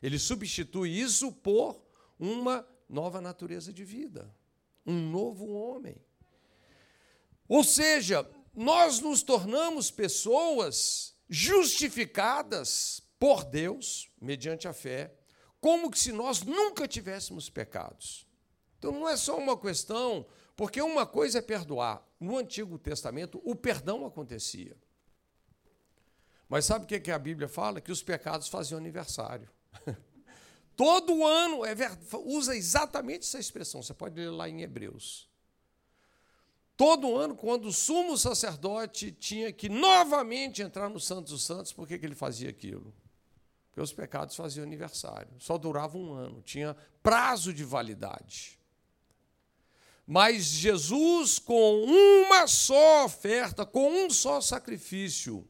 Ele 0.00 0.18
substitui 0.18 0.90
isso 0.90 1.32
por 1.32 1.82
uma 2.18 2.66
nova 2.88 3.20
natureza 3.20 3.72
de 3.72 3.84
vida, 3.84 4.32
um 4.86 5.10
novo 5.10 5.48
homem. 5.48 5.96
Ou 7.48 7.64
seja, 7.64 8.28
nós 8.54 9.00
nos 9.00 9.22
tornamos 9.22 9.90
pessoas 9.90 11.16
justificadas 11.28 13.02
por 13.18 13.44
Deus, 13.44 14.10
mediante 14.20 14.68
a 14.68 14.72
fé, 14.72 15.12
como 15.60 15.94
se 15.96 16.12
nós 16.12 16.42
nunca 16.42 16.86
tivéssemos 16.86 17.50
pecados. 17.50 18.26
Então 18.78 18.92
não 18.92 19.08
é 19.08 19.16
só 19.16 19.36
uma 19.36 19.58
questão, 19.58 20.26
porque 20.56 20.80
uma 20.80 21.04
coisa 21.04 21.38
é 21.38 21.42
perdoar. 21.42 22.06
No 22.20 22.36
Antigo 22.36 22.78
Testamento, 22.78 23.40
o 23.44 23.54
perdão 23.54 24.06
acontecia. 24.06 24.76
Mas 26.48 26.64
sabe 26.64 26.84
o 26.84 27.00
que 27.00 27.10
a 27.10 27.18
Bíblia 27.18 27.48
fala? 27.48 27.80
Que 27.80 27.92
os 27.92 28.02
pecados 28.02 28.48
faziam 28.48 28.78
aniversário. 28.78 29.48
Todo 30.74 31.26
ano 31.26 31.64
é, 31.64 31.74
usa 32.24 32.56
exatamente 32.56 33.26
essa 33.26 33.38
expressão. 33.38 33.82
Você 33.82 33.92
pode 33.92 34.14
ler 34.14 34.30
lá 34.30 34.48
em 34.48 34.62
Hebreus. 34.62 35.28
Todo 36.76 37.16
ano, 37.16 37.34
quando 37.34 37.66
o 37.66 37.72
sumo 37.72 38.16
sacerdote 38.16 39.10
tinha 39.10 39.52
que 39.52 39.68
novamente 39.68 40.62
entrar 40.62 40.88
no 40.88 41.00
Santos 41.00 41.32
dos 41.32 41.42
Santos, 41.42 41.72
por 41.72 41.88
que, 41.88 41.98
que 41.98 42.06
ele 42.06 42.14
fazia 42.14 42.48
aquilo? 42.48 42.94
Os 43.80 43.92
pecados 43.92 44.34
faziam 44.34 44.64
aniversário. 44.64 45.30
Só 45.38 45.56
durava 45.56 45.96
um 45.96 46.12
ano, 46.12 46.42
tinha 46.42 46.76
prazo 47.02 47.52
de 47.52 47.64
validade. 47.64 48.58
Mas 50.06 50.44
Jesus, 50.44 51.38
com 51.38 51.84
uma 51.84 52.46
só 52.46 53.04
oferta, 53.04 53.66
com 53.66 54.06
um 54.06 54.08
só 54.08 54.40
sacrifício, 54.40 55.46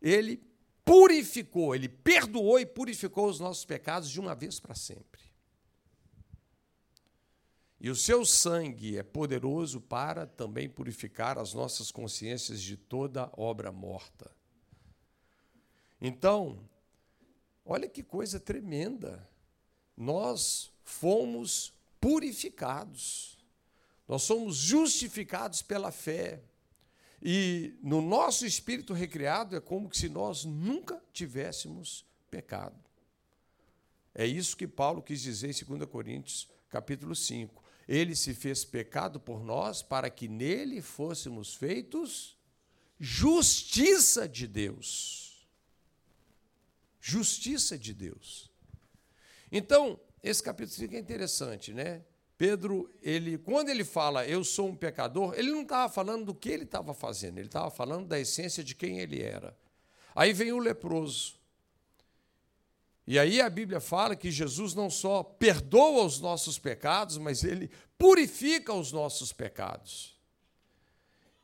ele 0.00 0.40
purificou, 0.84 1.74
ele 1.74 1.88
perdoou 1.88 2.60
e 2.60 2.66
purificou 2.66 3.28
os 3.28 3.40
nossos 3.40 3.64
pecados 3.64 4.08
de 4.08 4.20
uma 4.20 4.34
vez 4.34 4.60
para 4.60 4.74
sempre. 4.74 5.20
E 7.80 7.90
o 7.90 7.96
seu 7.96 8.24
sangue 8.24 8.96
é 8.96 9.02
poderoso 9.02 9.80
para 9.80 10.24
também 10.24 10.68
purificar 10.68 11.36
as 11.36 11.52
nossas 11.52 11.90
consciências 11.90 12.62
de 12.62 12.76
toda 12.76 13.28
obra 13.36 13.72
morta. 13.72 14.30
Então, 16.00 16.58
olha 17.64 17.88
que 17.88 18.02
coisa 18.02 18.40
tremenda. 18.40 19.28
Nós 19.96 20.72
fomos 20.82 21.72
purificados. 22.00 23.38
Nós 24.08 24.22
somos 24.22 24.56
justificados 24.56 25.62
pela 25.62 25.90
fé. 25.90 26.42
E 27.22 27.78
no 27.82 28.02
nosso 28.02 28.44
espírito 28.44 28.92
recriado 28.92 29.54
é 29.54 29.60
como 29.60 29.94
se 29.94 30.08
nós 30.08 30.44
nunca 30.44 31.00
tivéssemos 31.12 32.04
pecado. 32.30 32.78
É 34.14 34.26
isso 34.26 34.56
que 34.56 34.66
Paulo 34.66 35.00
quis 35.00 35.22
dizer 35.22 35.48
em 35.48 35.78
2 35.78 35.88
Coríntios, 35.88 36.48
capítulo 36.68 37.14
5. 37.14 37.62
Ele 37.88 38.14
se 38.14 38.34
fez 38.34 38.64
pecado 38.64 39.20
por 39.20 39.44
nós 39.44 39.82
para 39.82 40.10
que 40.10 40.28
nele 40.28 40.82
fôssemos 40.82 41.54
feitos 41.54 42.36
justiça 42.98 44.28
de 44.28 44.46
Deus. 44.46 45.21
Justiça 47.04 47.76
de 47.76 47.92
Deus. 47.92 48.48
Então, 49.50 49.98
esse 50.22 50.40
capítulo 50.40 50.76
5 50.76 50.94
é 50.94 50.98
interessante, 51.00 51.74
né? 51.74 52.04
Pedro, 52.38 52.88
ele, 53.02 53.36
quando 53.38 53.70
ele 53.70 53.84
fala 53.84 54.24
eu 54.24 54.44
sou 54.44 54.68
um 54.68 54.76
pecador, 54.76 55.34
ele 55.36 55.50
não 55.50 55.62
estava 55.62 55.92
falando 55.92 56.26
do 56.26 56.34
que 56.34 56.48
ele 56.48 56.62
estava 56.62 56.94
fazendo, 56.94 57.38
ele 57.38 57.48
estava 57.48 57.72
falando 57.72 58.06
da 58.06 58.20
essência 58.20 58.62
de 58.62 58.76
quem 58.76 59.00
ele 59.00 59.20
era. 59.20 59.56
Aí 60.14 60.32
vem 60.32 60.52
o 60.52 60.58
leproso. 60.60 61.34
E 63.04 63.18
aí 63.18 63.40
a 63.40 63.50
Bíblia 63.50 63.80
fala 63.80 64.14
que 64.14 64.30
Jesus 64.30 64.72
não 64.72 64.88
só 64.88 65.24
perdoa 65.24 66.04
os 66.04 66.20
nossos 66.20 66.56
pecados, 66.56 67.18
mas 67.18 67.42
ele 67.42 67.68
purifica 67.98 68.72
os 68.72 68.92
nossos 68.92 69.32
pecados. 69.32 70.16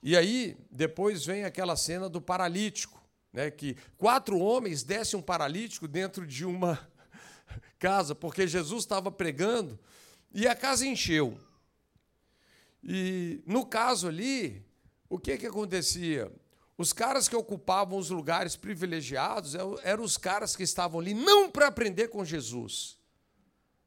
E 0.00 0.16
aí 0.16 0.56
depois 0.70 1.26
vem 1.26 1.42
aquela 1.42 1.74
cena 1.74 2.08
do 2.08 2.20
paralítico, 2.20 2.97
né, 3.32 3.50
que 3.50 3.76
quatro 3.96 4.38
homens 4.38 4.82
descem 4.82 5.18
um 5.18 5.22
paralítico 5.22 5.86
dentro 5.86 6.26
de 6.26 6.44
uma 6.44 6.88
casa, 7.78 8.14
porque 8.14 8.46
Jesus 8.46 8.84
estava 8.84 9.10
pregando 9.10 9.78
e 10.32 10.46
a 10.46 10.54
casa 10.54 10.86
encheu. 10.86 11.38
E 12.82 13.42
no 13.46 13.66
caso 13.66 14.08
ali, 14.08 14.64
o 15.08 15.18
que, 15.18 15.36
que 15.36 15.46
acontecia? 15.46 16.30
Os 16.76 16.92
caras 16.92 17.28
que 17.28 17.34
ocupavam 17.34 17.98
os 17.98 18.08
lugares 18.08 18.54
privilegiados 18.54 19.54
eram 19.82 20.04
os 20.04 20.16
caras 20.16 20.54
que 20.54 20.62
estavam 20.62 21.00
ali 21.00 21.12
não 21.12 21.50
para 21.50 21.66
aprender 21.66 22.08
com 22.08 22.24
Jesus, 22.24 22.96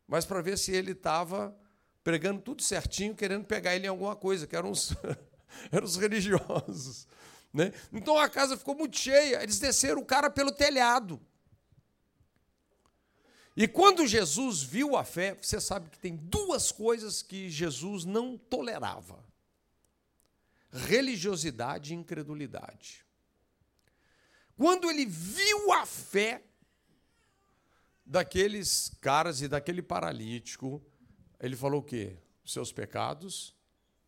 mas 0.06 0.26
para 0.26 0.42
ver 0.42 0.58
se 0.58 0.74
ele 0.74 0.92
estava 0.92 1.56
pregando 2.04 2.42
tudo 2.42 2.62
certinho, 2.62 3.16
querendo 3.16 3.46
pegar 3.46 3.76
ele 3.76 3.86
em 3.86 3.90
alguma 3.90 4.16
coisa, 4.16 4.46
que 4.46 4.56
eram 4.56 4.72
os, 4.72 4.94
eram 5.72 5.86
os 5.86 5.96
religiosos. 5.96 7.08
Né? 7.54 7.74
Então 7.92 8.18
a 8.18 8.30
casa 8.30 8.58
ficou 8.58 8.76
muito 8.76 8.98
cheia, 8.98 9.44
eles 9.44 9.60
desceram 9.60 10.02
o 10.02 10.06
cara 10.06 10.30
pelo 10.30 10.52
telhado. 10.52 11.20
E 13.56 13.68
quando 13.68 14.08
Jesus 14.08 14.64
viu 14.64 14.96
a 14.96 15.04
fé, 15.04 15.36
você 15.36 15.60
sabe 15.60 15.90
que 15.90 16.00
tem 16.00 16.16
duas 16.16 16.72
coisas 16.72 17.22
que 17.22 17.50
Jesus 17.50 18.06
não 18.06 18.38
tolerava: 18.38 19.24
religiosidade 20.72 21.94
e 21.94 21.98
incredulidade. 21.98 23.06
Quando 24.56 24.90
ele 24.90 25.06
viu 25.06 25.74
a 25.74 25.86
fé 25.86 26.44
daqueles 28.06 28.92
caras 29.02 29.42
e 29.42 29.48
daquele 29.48 29.82
paralítico, 29.82 30.82
ele 31.40 31.56
falou 31.56 31.82
o 31.82 31.84
quê? 31.84 32.18
Seus 32.46 32.72
pecados 32.72 33.56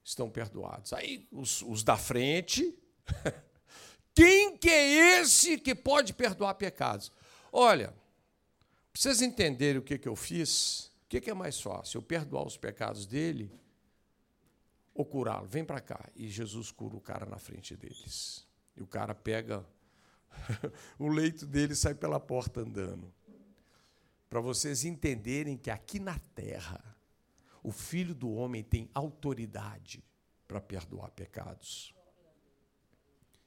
estão 0.04 0.30
perdoados. 0.30 0.94
Aí 0.94 1.28
os, 1.32 1.62
os 1.64 1.84
da 1.84 1.98
frente, 1.98 2.78
quem 4.14 4.58
que 4.58 4.70
é 4.70 5.20
esse 5.20 5.58
que 5.58 5.76
pode 5.76 6.14
perdoar 6.14 6.56
pecados? 6.56 7.12
Olha, 7.52 7.88
para 8.92 9.02
vocês 9.02 9.22
entenderem 9.22 9.80
o 9.80 9.84
que, 9.84 9.98
que 9.98 10.08
eu 10.08 10.16
fiz, 10.16 10.92
o 11.06 11.10
que, 11.10 11.22
que 11.22 11.30
é 11.30 11.34
mais 11.34 11.60
fácil? 11.60 11.98
Eu 11.98 12.02
perdoar 12.04 12.46
os 12.46 12.58
pecados 12.58 13.06
dele 13.06 13.52
ou 14.94 15.06
curá-lo? 15.06 15.48
Vem 15.48 15.66
para 15.66 15.82
cá. 15.82 16.10
E 16.16 16.28
Jesus 16.28 16.72
cura 16.72 16.96
o 16.96 17.02
cara 17.02 17.26
na 17.26 17.38
frente 17.38 17.76
deles. 17.76 18.48
E 18.76 18.82
o 18.82 18.88
cara 18.88 19.16
pega 19.16 19.66
o 20.98 21.08
leito 21.08 21.46
dele 21.46 21.74
e 21.74 21.76
sai 21.76 21.96
pela 21.96 22.20
porta 22.20 22.62
andando. 22.62 23.14
Para 24.30 24.40
vocês 24.40 24.84
entenderem 24.84 25.58
que 25.58 25.70
aqui 25.70 26.00
na 26.00 26.18
terra, 26.36 26.84
o 27.62 27.72
filho 27.72 28.14
do 28.14 28.32
homem 28.32 28.64
tem 28.64 28.90
autoridade 28.94 30.04
para 30.48 30.60
perdoar 30.60 31.12
pecados. 31.12 31.94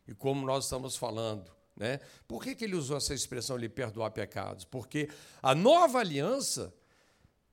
E 0.07 0.14
como 0.14 0.47
nós 0.47 0.64
estamos 0.64 0.97
falando, 0.97 1.51
né? 1.77 2.01
Por 2.27 2.42
que, 2.42 2.55
que 2.55 2.64
ele 2.64 2.75
usou 2.75 2.97
essa 2.97 3.12
expressão, 3.12 3.57
lhe 3.57 3.69
perdoar 3.69 4.11
pecados? 4.11 4.64
Porque 4.64 5.09
a 5.42 5.55
nova 5.55 5.99
aliança 5.99 6.73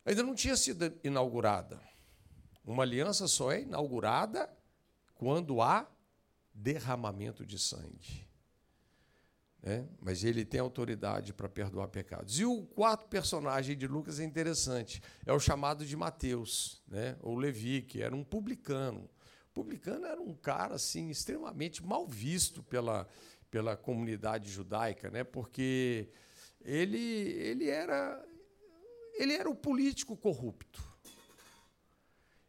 ainda 0.05 0.23
não 0.23 0.33
tinha 0.33 0.55
sido 0.55 0.97
inaugurada. 1.03 1.81
Uma 2.65 2.83
aliança 2.83 3.27
só 3.27 3.51
é 3.51 3.61
inaugurada 3.61 4.49
quando 5.15 5.61
há 5.61 5.87
derramamento 6.53 7.45
de 7.45 7.59
sangue. 7.59 8.27
Né? 9.61 9.87
Mas 9.99 10.23
ele 10.23 10.45
tem 10.45 10.59
autoridade 10.59 11.33
para 11.33 11.49
perdoar 11.49 11.87
pecados. 11.87 12.39
E 12.39 12.45
o 12.45 12.65
quarto 12.67 13.07
personagem 13.07 13.77
de 13.77 13.87
Lucas 13.87 14.19
é 14.19 14.23
interessante, 14.23 15.01
é 15.25 15.33
o 15.33 15.39
chamado 15.39 15.85
de 15.85 15.95
Mateus, 15.95 16.81
né? 16.87 17.17
ou 17.21 17.35
Levi, 17.35 17.81
que 17.81 18.01
era 18.01 18.15
um 18.15 18.23
publicano. 18.23 19.09
Publicano 19.53 20.05
era 20.05 20.19
um 20.19 20.33
cara 20.33 20.75
assim 20.75 21.09
extremamente 21.09 21.83
mal 21.83 22.07
visto 22.07 22.63
pela, 22.63 23.07
pela 23.51 23.77
comunidade 23.77 24.49
judaica, 24.49 25.11
né? 25.11 25.23
porque 25.23 26.09
ele, 26.63 26.97
ele, 26.97 27.69
era, 27.69 28.25
ele 29.13 29.33
era 29.33 29.49
o 29.49 29.55
político 29.55 30.17
corrupto. 30.17 30.81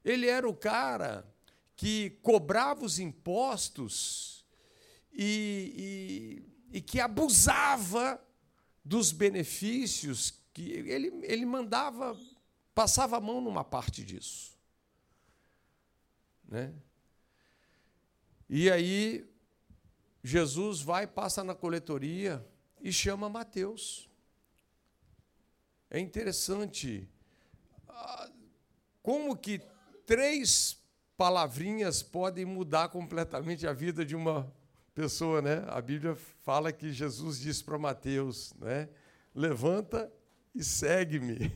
Ele 0.03 0.27
era 0.27 0.49
o 0.49 0.55
cara 0.55 1.27
que 1.77 2.11
cobrava 2.23 2.85
os 2.85 2.99
impostos 2.99 4.45
e, 5.13 6.43
e, 6.73 6.79
e 6.79 6.81
que 6.81 7.01
abusava 7.01 8.23
dos 8.85 9.13
benefícios 9.13 10.43
que 10.53 10.71
ele, 10.71 11.09
ele 11.23 11.45
mandava, 11.45 12.19
passava 12.75 13.17
a 13.17 13.21
mão 13.21 13.41
numa 13.41 13.65
parte 13.65 14.05
disso. 14.05 14.57
Né? 16.49 16.73
E 18.49 18.71
aí, 18.71 19.27
Jesus 20.23 20.81
vai, 20.81 21.07
passa 21.07 21.45
na 21.45 21.55
coletoria 21.55 22.45
e 22.81 22.93
chama 22.93 23.29
Mateus. 23.29 24.09
É 25.91 25.99
interessante 25.99 27.09
ah, 27.89 28.31
como 29.03 29.37
que 29.37 29.61
três 30.07 30.83
palavrinhas 31.17 32.03
podem 32.03 32.45
mudar 32.45 32.89
completamente 32.89 33.67
a 33.67 33.73
vida 33.73 34.05
de 34.05 34.17
uma 34.17 34.53
pessoa, 34.95 35.43
né? 35.43 35.65
A 35.69 35.81
Bíblia 35.81 36.17
fala 36.43 36.73
que 36.73 36.93
Jesus 36.93 37.39
disse 37.39 37.63
para 37.63 37.79
Mateus, 37.79 38.55
né? 38.55 38.89
Levanta 39.35 40.13
e 40.55 40.63
segue-me. 40.63 41.53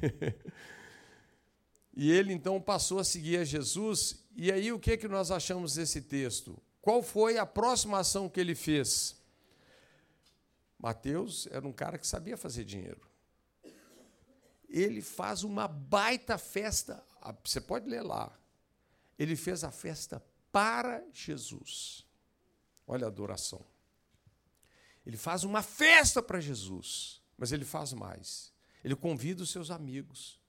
e 1.95 2.11
ele 2.11 2.33
então 2.33 2.61
passou 2.61 2.99
a 2.99 3.05
seguir 3.05 3.39
a 3.39 3.45
Jesus. 3.45 4.25
E 4.37 4.53
aí 4.53 4.73
o 4.73 4.79
que 4.79 4.97
que 4.97 5.09
nós 5.09 5.31
achamos 5.31 5.75
desse 5.75 6.03
texto? 6.03 6.61
Qual 6.89 7.03
foi 7.03 7.37
a 7.37 7.45
próxima 7.45 7.99
ação 7.99 8.31
que 8.31 8.41
ele 8.41 8.55
fez? 8.55 9.15
Mateus 10.79 11.47
era 11.51 11.69
um 11.69 11.73
cara 11.73 11.99
que 11.99 12.07
sabia 12.07 12.35
fazer 12.35 12.65
dinheiro. 12.65 13.07
Ele 14.67 15.03
faz 15.03 15.45
uma 15.45 15.69
baita 15.69 16.39
festa. 16.39 17.05
Ah, 17.21 17.37
você 17.45 17.61
pode 17.61 17.87
ler 17.87 18.01
lá. 18.01 18.35
Ele 19.19 19.37
fez 19.37 19.65
a 19.65 19.71
festa 19.71 20.25
para 20.51 21.05
Jesus. 21.13 22.07
Olha 22.87 23.05
a 23.05 23.09
adoração. 23.09 23.63
Ele 25.05 25.19
faz 25.19 25.45
uma 25.45 25.61
festa 25.61 26.23
para 26.23 26.41
Jesus, 26.41 27.21
mas 27.37 27.53
ele 27.53 27.67
faz 27.67 27.93
mais. 27.93 28.51
Ele 28.83 28.97
convida 28.97 29.43
os 29.43 29.51
seus 29.51 29.71
amigos. 29.71 30.41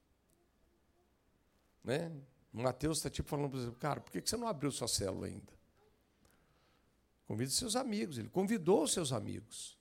Né? 1.83 2.09
Mateus 2.53 2.99
está 2.99 3.09
tipo 3.09 3.27
falando 3.27 3.49
para 3.49 3.59
você, 3.59 3.71
cara, 3.71 3.99
por 3.99 4.09
que 4.09 4.21
você 4.21 4.37
não 4.37 4.47
abriu 4.47 4.71
sua 4.71 4.87
célula 4.87 5.27
ainda? 5.27 5.58
Convida 7.29 7.51
seus 7.51 7.75
amigos. 7.75 8.17
Ele 8.17 8.27
convidou 8.27 8.87
seus 8.87 9.13
amigos. 9.13 9.77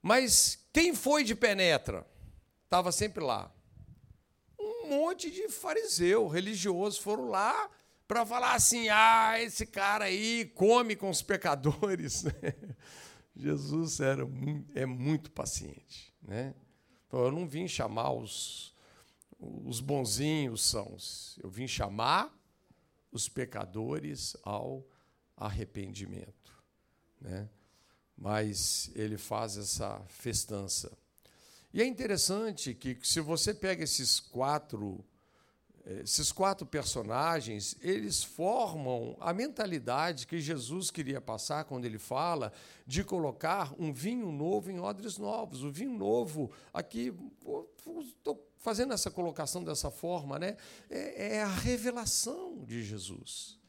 Mas 0.00 0.64
quem 0.72 0.94
foi 0.94 1.24
de 1.24 1.34
penetra? 1.34 2.06
Estava 2.62 2.92
sempre 2.92 3.24
lá. 3.24 3.52
Um 4.56 4.88
monte 4.88 5.28
de 5.28 5.48
fariseu, 5.48 6.28
religioso, 6.28 7.02
foram 7.02 7.28
lá 7.28 7.68
para 8.06 8.24
falar 8.24 8.54
assim: 8.54 8.88
ah, 8.88 9.34
esse 9.42 9.66
cara 9.66 10.04
aí 10.04 10.44
come 10.54 10.94
com 10.94 11.10
os 11.10 11.22
pecadores. 11.22 12.22
Jesus 13.34 13.98
era, 13.98 14.22
é 14.76 14.86
muito 14.86 15.32
paciente. 15.32 16.14
Né? 16.22 16.54
Eu 17.12 17.32
não 17.32 17.48
vim 17.48 17.66
chamar 17.66 18.12
os, 18.12 18.72
os 19.40 19.80
bonzinhos 19.80 20.64
sãos, 20.64 21.36
eu 21.42 21.50
vim 21.50 21.66
chamar 21.66 22.32
os 23.10 23.28
pecadores 23.28 24.36
ao 24.44 24.86
arrependimento. 25.40 26.52
Né? 27.20 27.48
Mas 28.16 28.90
ele 28.94 29.16
faz 29.16 29.56
essa 29.56 30.00
festança. 30.08 30.92
E 31.72 31.80
é 31.80 31.86
interessante 31.86 32.74
que, 32.74 32.98
se 33.02 33.20
você 33.20 33.54
pega 33.54 33.82
esses 33.82 34.20
quatro 34.20 35.04
esses 36.02 36.30
quatro 36.30 36.66
personagens, 36.66 37.74
eles 37.80 38.22
formam 38.22 39.16
a 39.18 39.32
mentalidade 39.32 40.26
que 40.26 40.38
Jesus 40.38 40.90
queria 40.90 41.20
passar 41.20 41.64
quando 41.64 41.84
ele 41.84 41.98
fala 41.98 42.52
de 42.86 43.02
colocar 43.02 43.74
um 43.78 43.92
vinho 43.92 44.30
novo 44.30 44.70
em 44.70 44.78
odres 44.78 45.16
novos. 45.16 45.64
O 45.64 45.70
vinho 45.70 45.96
novo, 45.96 46.52
aqui, 46.72 47.12
estou 48.02 48.46
fazendo 48.58 48.92
essa 48.92 49.10
colocação 49.10 49.64
dessa 49.64 49.90
forma, 49.90 50.38
né? 50.38 50.56
é, 50.88 51.36
é 51.36 51.42
a 51.42 51.48
revelação 51.48 52.62
de 52.64 52.84
Jesus. 52.84 53.59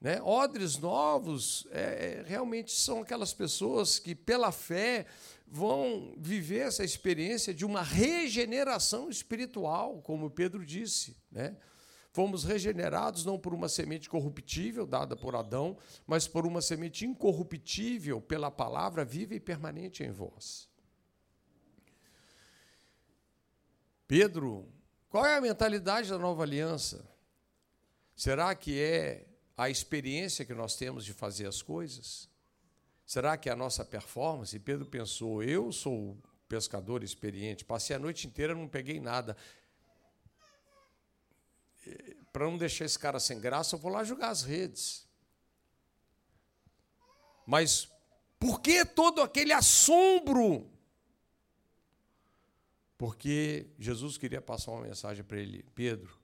Né? 0.00 0.22
Odres 0.22 0.78
novos 0.78 1.66
é, 1.70 2.20
é 2.20 2.24
realmente 2.26 2.72
são 2.72 3.00
aquelas 3.02 3.34
pessoas 3.34 3.98
que, 3.98 4.14
pela 4.14 4.52
fé, 4.52 5.06
vão 5.46 6.14
viver 6.16 6.60
essa 6.60 6.84
experiência 6.84 7.52
de 7.52 7.64
uma 7.64 7.82
regeneração 7.82 9.08
espiritual, 9.08 10.00
como 10.02 10.30
Pedro 10.30 10.64
disse. 10.64 11.16
Né? 11.30 11.56
Fomos 12.12 12.44
regenerados 12.44 13.24
não 13.24 13.38
por 13.38 13.52
uma 13.52 13.68
semente 13.68 14.08
corruptível 14.08 14.86
dada 14.86 15.16
por 15.16 15.34
Adão, 15.34 15.76
mas 16.06 16.26
por 16.26 16.46
uma 16.46 16.60
semente 16.60 17.04
incorruptível 17.04 18.20
pela 18.20 18.50
palavra 18.50 19.04
viva 19.04 19.34
e 19.34 19.40
permanente 19.40 20.02
em 20.02 20.10
vós. 20.10 20.68
Pedro, 24.06 24.66
qual 25.10 25.26
é 25.26 25.36
a 25.36 25.40
mentalidade 25.40 26.08
da 26.08 26.18
nova 26.18 26.42
aliança? 26.42 27.06
Será 28.16 28.54
que 28.54 28.80
é 28.80 29.27
a 29.58 29.68
experiência 29.68 30.44
que 30.44 30.54
nós 30.54 30.76
temos 30.76 31.04
de 31.04 31.12
fazer 31.12 31.48
as 31.48 31.60
coisas? 31.60 32.28
Será 33.04 33.36
que 33.36 33.48
é 33.48 33.52
a 33.52 33.56
nossa 33.56 33.84
performance? 33.84 34.56
Pedro 34.60 34.86
pensou: 34.86 35.42
eu 35.42 35.72
sou 35.72 36.16
pescador 36.48 37.02
experiente, 37.02 37.64
passei 37.64 37.96
a 37.96 37.98
noite 37.98 38.28
inteira 38.28 38.54
não 38.54 38.68
peguei 38.68 39.00
nada. 39.00 39.36
Para 42.32 42.44
não 42.44 42.56
deixar 42.56 42.84
esse 42.84 42.98
cara 42.98 43.18
sem 43.18 43.40
graça, 43.40 43.74
eu 43.74 43.80
vou 43.80 43.90
lá 43.90 44.04
jogar 44.04 44.28
as 44.28 44.42
redes. 44.42 45.08
Mas 47.44 47.88
por 48.38 48.60
que 48.60 48.84
todo 48.84 49.20
aquele 49.20 49.52
assombro? 49.52 50.70
Porque 52.96 53.66
Jesus 53.78 54.16
queria 54.18 54.40
passar 54.40 54.70
uma 54.70 54.82
mensagem 54.82 55.24
para 55.24 55.40
ele: 55.40 55.64
Pedro, 55.74 56.16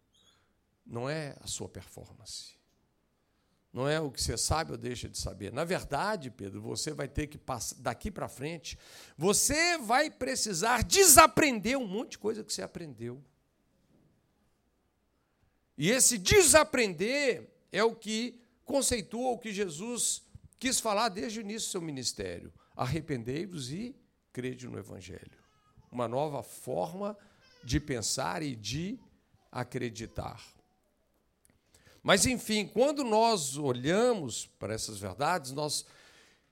não 0.87 1.09
é 1.11 1.37
a 1.40 1.49
sua 1.49 1.68
performance 1.68 2.55
não 3.75 3.89
é 3.89 4.01
o 4.01 4.09
que 4.09 4.23
você 4.23 4.39
sabe 4.39 4.71
ou 4.71 4.79
deixa 4.79 5.09
de 5.09 5.19
saber. 5.19 5.53
Na 5.53 5.65
verdade, 5.65 6.31
Pedro, 6.31 6.63
você 6.63 6.93
vai 6.93 7.09
ter 7.09 7.27
que 7.27 7.37
passar 7.37 7.75
daqui 7.81 8.09
para 8.09 8.29
frente, 8.29 8.79
você 9.19 9.77
vai 9.79 10.09
precisar 10.09 10.85
desaprender 10.85 11.77
um 11.77 11.85
monte 11.85 12.13
de 12.13 12.19
coisa 12.19 12.45
que 12.45 12.53
você 12.53 12.63
aprendeu. 12.63 13.21
E 15.77 15.91
esse 15.91 16.17
desaprender 16.17 17.51
é 17.73 17.83
o 17.83 17.97
que 17.97 18.41
conceitua 18.65 19.31
o 19.31 19.39
que 19.39 19.53
Jesus 19.53 20.23
quis 20.57 20.79
falar 20.79 21.09
desde 21.09 21.41
o 21.41 21.43
início 21.43 21.69
do 21.69 21.73
seu 21.73 21.83
ministério. 21.83 22.55
Arrependei-vos 22.77 23.73
e 23.73 23.97
crede 24.33 24.69
no 24.69 24.79
Evangelho. 24.79 25.43
Uma 25.91 26.07
nova 26.07 26.45
forma 26.45 27.19
de 27.65 27.81
pensar 27.81 28.41
e 28.41 28.55
de 28.55 29.01
acreditar. 29.51 30.41
Mas, 32.05 32.27
enfim, 32.27 32.67
quando 32.67 33.03
nós 33.03 33.57
olhamos 33.57 34.47
para 34.59 34.75
essas 34.75 34.99
verdades, 34.99 35.53
nós 35.53 35.87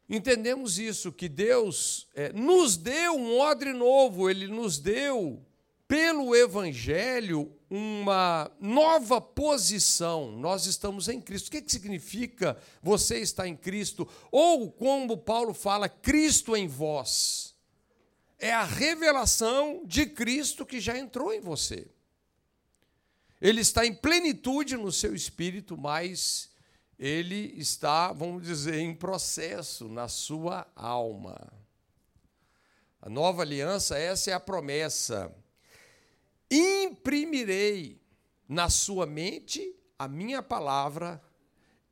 entendemos 0.09 0.79
isso, 0.79 1.12
que 1.12 1.29
Deus 1.29 2.09
é, 2.15 2.33
nos 2.33 2.79
deu 2.79 3.15
um 3.15 3.38
odre 3.38 3.75
novo, 3.75 4.31
Ele 4.31 4.49
nos 4.49 4.79
deu, 4.79 5.45
pelo 5.87 6.35
Evangelho, 6.35 7.55
uma 7.69 8.51
nova 8.59 9.21
posição. 9.21 10.33
Nós 10.33 10.65
estamos 10.65 11.07
em 11.07 11.21
Cristo. 11.21 11.49
O 11.49 11.51
que, 11.51 11.61
que 11.61 11.71
significa 11.71 12.57
você 12.83 13.19
estar 13.19 13.47
em 13.47 13.55
Cristo? 13.55 14.09
Ou, 14.31 14.73
como 14.73 15.19
Paulo 15.19 15.53
fala, 15.53 15.87
Cristo 15.87 16.57
em 16.57 16.67
vós. 16.67 17.55
É 18.38 18.55
a 18.55 18.65
revelação 18.65 19.83
de 19.85 20.07
Cristo 20.07 20.65
que 20.65 20.81
já 20.81 20.97
entrou 20.97 21.31
em 21.31 21.41
você. 21.41 21.91
Ele 23.42 23.61
está 23.61 23.85
em 23.85 23.92
plenitude 23.92 24.76
no 24.76 24.92
seu 24.92 25.16
espírito, 25.16 25.76
mas 25.76 26.48
ele 26.96 27.52
está, 27.57 28.12
vamos 28.12 28.44
dizer, 28.44 28.76
em 28.76 28.94
processo 28.94 29.88
na 29.88 30.07
sua 30.07 30.64
alma. 30.76 31.52
A 33.00 33.11
nova 33.11 33.42
aliança, 33.42 33.98
essa 33.98 34.31
é 34.31 34.33
a 34.33 34.38
promessa. 34.38 35.35
Imprimirei 36.48 38.00
na 38.48 38.70
sua 38.70 39.07
mente 39.07 39.74
a 39.98 40.07
minha 40.07 40.40
palavra 40.40 41.20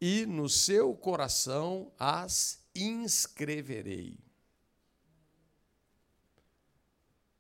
e 0.00 0.24
no 0.26 0.48
seu 0.48 0.94
coração 0.94 1.92
as 1.98 2.64
inscreverei. 2.76 4.30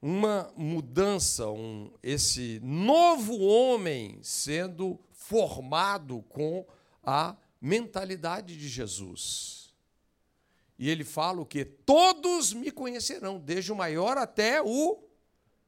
Uma 0.00 0.50
mudança, 0.56 1.48
um, 1.50 1.92
esse 2.02 2.58
novo 2.62 3.38
homem 3.38 4.18
sendo 4.22 4.98
formado 5.12 6.22
com 6.28 6.66
a 7.02 7.36
mentalidade 7.60 8.56
de 8.56 8.68
Jesus. 8.68 9.74
E 10.78 10.88
ele 10.88 11.04
fala 11.04 11.42
o 11.42 11.46
que 11.46 11.64
todos 11.64 12.54
me 12.54 12.70
conhecerão, 12.70 13.38
desde 13.38 13.70
o 13.70 13.76
maior 13.76 14.16
até 14.16 14.62
o 14.62 14.98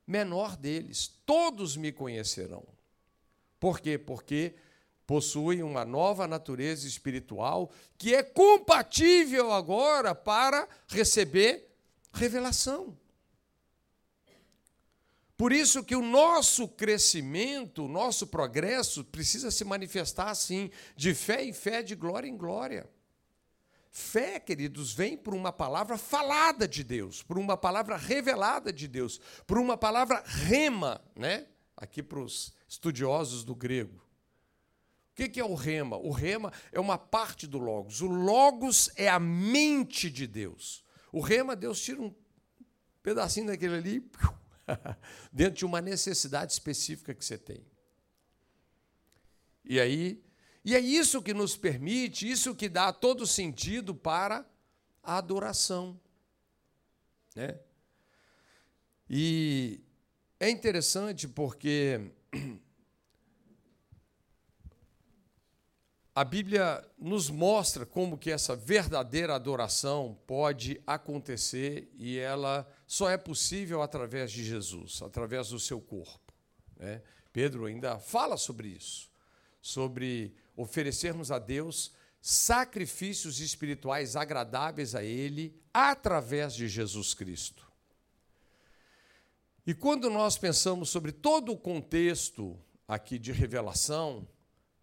menor 0.07 0.57
deles, 0.57 1.09
todos 1.27 1.77
me 1.77 1.93
conhecerão. 1.93 2.67
Por 3.61 3.79
quê? 3.79 3.99
Porque 3.99 4.55
possuem 5.07 5.63
uma 5.63 5.85
nova 5.85 6.27
natureza 6.27 6.87
espiritual 6.87 7.71
que 7.99 8.15
é 8.15 8.23
compatível 8.23 9.53
agora 9.53 10.15
para 10.15 10.67
receber 10.89 11.71
revelação. 12.13 12.97
Por 15.43 15.53
isso 15.53 15.83
que 15.83 15.97
o 15.97 16.03
nosso 16.03 16.69
crescimento, 16.69 17.87
o 17.87 17.89
nosso 17.89 18.29
progresso 18.29 19.03
precisa 19.03 19.51
se 19.51 19.65
manifestar 19.65 20.31
assim, 20.31 20.71
de 20.95 21.15
fé 21.15 21.45
em 21.45 21.53
fé, 21.53 21.83
de 21.83 21.97
glória 21.97 22.29
em 22.29 22.37
glória. 22.37 22.89
Fé, 23.91 24.39
queridos, 24.39 24.93
vem 24.95 25.17
por 25.17 25.35
uma 25.35 25.53
palavra 25.53 25.99
falada 25.99 26.69
de 26.69 26.85
Deus, 26.85 27.25
por 27.25 27.41
uma 27.41 27.57
palavra 27.57 27.97
revelada 27.97 28.73
de 28.73 28.87
Deus, 28.87 29.21
por 29.45 29.59
uma 29.59 29.77
palavra 29.77 30.23
rema, 30.25 31.03
né? 31.17 31.49
Aqui 31.77 32.05
para 32.05 32.21
os 32.21 32.53
estudiosos 32.69 33.43
do 33.43 33.57
grego. 33.57 34.01
O 35.11 35.15
que 35.29 35.41
é 35.41 35.45
o 35.45 35.57
rema? 35.57 35.97
O 35.97 36.13
rema 36.13 36.53
é 36.71 36.79
uma 36.79 36.97
parte 36.97 37.49
do 37.49 37.59
logos. 37.59 38.01
O 38.01 38.07
logos 38.07 38.93
é 38.95 39.09
a 39.09 39.19
mente 39.19 40.09
de 40.09 40.29
Deus. 40.29 40.85
O 41.11 41.19
rema, 41.19 41.57
Deus 41.57 41.81
tira 41.81 42.01
um 42.01 42.15
pedacinho 43.03 43.49
daquele 43.49 43.75
ali, 43.75 44.11
dentro 45.33 45.55
de 45.59 45.65
uma 45.65 45.81
necessidade 45.81 46.53
específica 46.53 47.15
que 47.15 47.25
você 47.25 47.39
tem. 47.39 47.65
E 49.65 49.81
aí 49.81 50.23
e 50.65 50.77
é 50.77 50.81
isso 50.81 51.21
que 51.21 51.35
nos 51.35 51.57
permite, 51.57 52.31
isso 52.31 52.55
que 52.55 52.69
dá 52.69 52.93
todo 52.93 53.27
sentido 53.27 53.95
para 53.95 54.47
a 55.03 55.19
adoração. 55.19 56.01
Né? 57.35 57.59
E 59.11 59.81
é 60.39 60.49
interessante 60.49 61.27
porque 61.27 62.13
a 66.15 66.25
Bíblia 66.25 66.87
nos 66.99 67.31
mostra 67.31 67.87
como 67.87 68.19
que 68.19 68.31
essa 68.31 68.55
verdadeira 68.55 69.35
adoração 69.35 70.19
pode 70.27 70.81
acontecer 70.87 71.91
e 71.97 72.19
ela 72.19 72.69
só 72.87 73.09
é 73.09 73.17
possível 73.17 73.81
através 73.81 74.31
de 74.31 74.45
Jesus, 74.45 75.01
através 75.01 75.49
do 75.49 75.59
seu 75.59 75.81
corpo. 75.81 76.35
Né? 76.77 77.03
Pedro 77.33 77.65
ainda 77.65 77.99
fala 77.99 78.37
sobre 78.37 78.69
isso, 78.69 79.11
sobre 79.63 80.35
oferecermos 80.55 81.31
a 81.31 81.39
Deus 81.39 81.93
sacrifícios 82.21 83.41
espirituais 83.41 84.15
agradáveis 84.15 84.95
a 84.95 85.03
Ele 85.03 85.59
através 85.73 86.55
de 86.55 86.69
Jesus 86.69 87.15
Cristo. 87.15 87.67
E 89.67 89.75
quando 89.75 90.11
nós 90.11 90.37
pensamos 90.37 90.91
sobre 90.91 91.11
todo 91.11 91.53
o 91.53 91.59
contexto 91.59 92.59
aqui 92.87 93.19
de 93.19 93.33
revelação, 93.33 94.29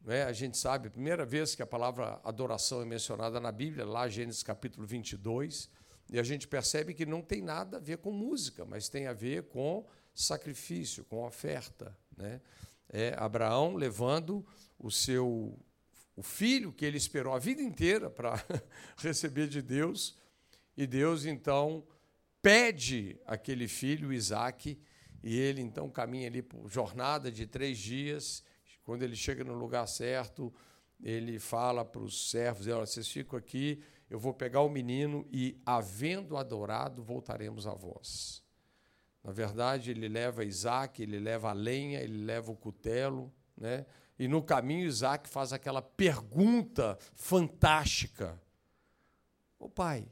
né, 0.02 0.24
a 0.24 0.32
gente 0.32 0.58
sabe, 0.58 0.88
a 0.88 0.92
primeira 0.92 1.26
vez 1.26 1.56
que 1.56 1.62
a 1.62 1.68
palavra 1.68 2.20
adoração 2.24 2.82
é 2.82 2.86
mencionada 2.86 3.40
na 3.40 3.52
Bíblia, 3.52 3.86
lá 3.86 4.08
Gênesis 4.08 4.44
capítulo 4.44 4.88
22, 4.88 5.70
e 6.12 6.20
a 6.20 6.24
gente 6.24 6.48
percebe 6.48 6.94
que 6.94 7.06
não 7.06 7.22
tem 7.22 7.42
nada 7.42 7.78
a 7.78 7.80
ver 7.80 7.98
com 7.98 8.12
música, 8.12 8.66
mas 8.66 8.90
tem 8.90 9.08
a 9.08 9.14
ver 9.14 9.44
com 9.44 9.86
sacrifício, 10.14 11.06
com 11.06 11.26
oferta. 11.26 11.96
Né? 12.18 12.42
É 12.90 13.14
Abraão 13.18 13.76
levando 13.76 14.46
o 14.78 14.90
seu 14.90 15.58
o 16.16 16.22
filho 16.22 16.74
que 16.74 16.84
ele 16.84 16.98
esperou 16.98 17.34
a 17.34 17.40
vida 17.40 17.62
inteira 17.62 18.10
para 18.12 18.44
receber 18.98 19.48
de 19.48 19.62
Deus, 19.62 20.18
e 20.76 20.86
Deus 20.86 21.26
então 21.26 21.86
pede 22.42 23.18
aquele 23.26 23.70
filho, 23.70 24.12
Isaac, 24.12 24.78
e 25.24 25.38
ele 25.38 25.62
então 25.62 25.90
caminha 25.90 26.28
ali 26.28 26.42
por 26.42 26.70
jornada 26.70 27.32
de 27.32 27.46
três 27.46 27.78
dias. 27.78 28.44
Quando 28.90 29.04
ele 29.04 29.16
chega 29.16 29.44
no 29.44 29.54
lugar 29.54 29.88
certo, 29.88 30.52
ele 31.00 31.38
fala 31.38 31.86
para 31.86 32.02
os 32.02 32.32
servos: 32.32 32.66
Olha, 32.66 32.88
vocês 32.88 33.08
ficam 33.08 33.38
aqui, 33.38 33.84
eu 34.10 34.18
vou 34.18 34.34
pegar 34.34 34.62
o 34.62 34.68
menino 34.68 35.28
e, 35.32 35.62
havendo 35.64 36.36
adorado, 36.36 37.04
voltaremos 37.04 37.68
a 37.68 37.74
vós. 37.76 38.44
Na 39.24 39.32
verdade, 39.32 39.92
ele 39.92 40.08
leva 40.08 40.44
Isaac, 40.44 41.04
ele 41.04 41.20
leva 41.20 41.52
a 41.52 41.54
lenha, 41.54 42.02
ele 42.02 42.26
leva 42.26 42.52
o 42.52 42.56
cutelo, 42.56 43.32
né? 43.56 43.86
E 44.18 44.28
no 44.28 44.42
caminho, 44.42 44.88
Isaac 44.88 45.30
faz 45.30 45.54
aquela 45.54 45.84
pergunta 45.84 46.98
fantástica: 47.14 48.42
Ô 49.60 49.66
oh, 49.66 49.70
pai, 49.70 50.12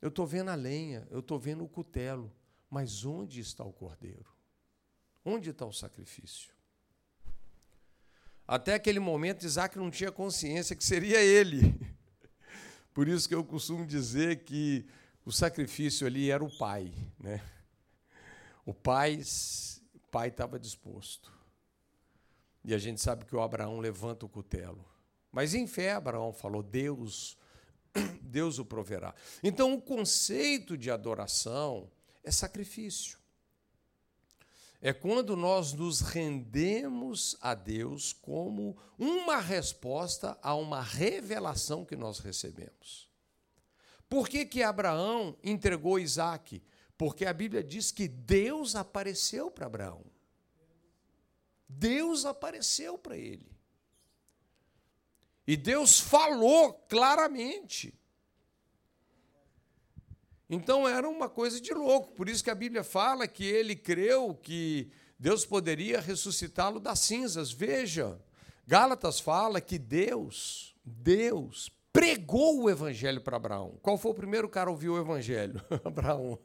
eu 0.00 0.08
estou 0.08 0.24
vendo 0.24 0.52
a 0.52 0.54
lenha, 0.54 1.04
eu 1.10 1.18
estou 1.18 1.36
vendo 1.36 1.64
o 1.64 1.68
cutelo, 1.68 2.32
mas 2.70 3.04
onde 3.04 3.40
está 3.40 3.64
o 3.64 3.72
cordeiro? 3.72 4.32
Onde 5.24 5.50
está 5.50 5.66
o 5.66 5.72
sacrifício? 5.72 6.56
Até 8.48 8.72
aquele 8.72 8.98
momento, 8.98 9.44
Isaac 9.44 9.76
não 9.76 9.90
tinha 9.90 10.10
consciência 10.10 10.74
que 10.74 10.82
seria 10.82 11.20
ele. 11.20 11.78
Por 12.94 13.06
isso 13.06 13.28
que 13.28 13.34
eu 13.34 13.44
costumo 13.44 13.84
dizer 13.84 14.42
que 14.44 14.88
o 15.22 15.30
sacrifício 15.30 16.06
ali 16.06 16.30
era 16.30 16.42
o 16.42 16.56
pai. 16.56 16.90
Né? 17.20 17.42
O 18.64 18.72
pai 18.72 19.20
estava 19.20 20.58
disposto. 20.58 21.30
E 22.64 22.72
a 22.72 22.78
gente 22.78 23.02
sabe 23.02 23.26
que 23.26 23.36
o 23.36 23.42
Abraão 23.42 23.80
levanta 23.80 24.24
o 24.24 24.28
cutelo. 24.30 24.82
Mas 25.30 25.52
em 25.52 25.66
fé, 25.66 25.92
Abraão 25.92 26.32
falou: 26.32 26.62
Deus, 26.62 27.36
Deus 28.22 28.58
o 28.58 28.64
proverá. 28.64 29.14
Então, 29.42 29.74
o 29.74 29.82
conceito 29.82 30.74
de 30.74 30.90
adoração 30.90 31.90
é 32.24 32.30
sacrifício. 32.30 33.18
É 34.80 34.92
quando 34.92 35.36
nós 35.36 35.72
nos 35.72 36.00
rendemos 36.00 37.36
a 37.40 37.54
Deus 37.54 38.12
como 38.12 38.76
uma 38.96 39.38
resposta 39.38 40.38
a 40.40 40.54
uma 40.54 40.80
revelação 40.80 41.84
que 41.84 41.96
nós 41.96 42.20
recebemos. 42.20 43.08
Por 44.08 44.28
que, 44.28 44.46
que 44.46 44.62
Abraão 44.62 45.36
entregou 45.42 45.98
Isaac? 45.98 46.62
Porque 46.96 47.26
a 47.26 47.32
Bíblia 47.32 47.62
diz 47.62 47.90
que 47.90 48.08
Deus 48.08 48.76
apareceu 48.76 49.50
para 49.50 49.66
Abraão. 49.66 50.04
Deus 51.68 52.24
apareceu 52.24 52.96
para 52.96 53.16
ele. 53.16 53.58
E 55.46 55.56
Deus 55.56 55.98
falou 56.00 56.72
claramente. 56.88 57.94
Então 60.48 60.88
era 60.88 61.08
uma 61.08 61.28
coisa 61.28 61.60
de 61.60 61.74
louco. 61.74 62.12
Por 62.12 62.28
isso 62.28 62.42
que 62.42 62.50
a 62.50 62.54
Bíblia 62.54 62.82
fala 62.82 63.28
que 63.28 63.44
ele 63.44 63.76
creu 63.76 64.34
que 64.34 64.90
Deus 65.18 65.44
poderia 65.44 66.00
ressuscitá-lo 66.00 66.80
das 66.80 67.00
cinzas. 67.00 67.52
Veja, 67.52 68.18
Gálatas 68.66 69.20
fala 69.20 69.60
que 69.60 69.78
Deus, 69.78 70.74
Deus 70.84 71.70
pregou 71.92 72.62
o 72.62 72.70
evangelho 72.70 73.20
para 73.20 73.36
Abraão. 73.36 73.78
Qual 73.82 73.98
foi 73.98 74.12
o 74.12 74.14
primeiro 74.14 74.48
cara 74.48 74.70
a 74.70 74.72
ouvir 74.72 74.88
o 74.88 74.98
evangelho? 74.98 75.62
Abraão. 75.84 76.38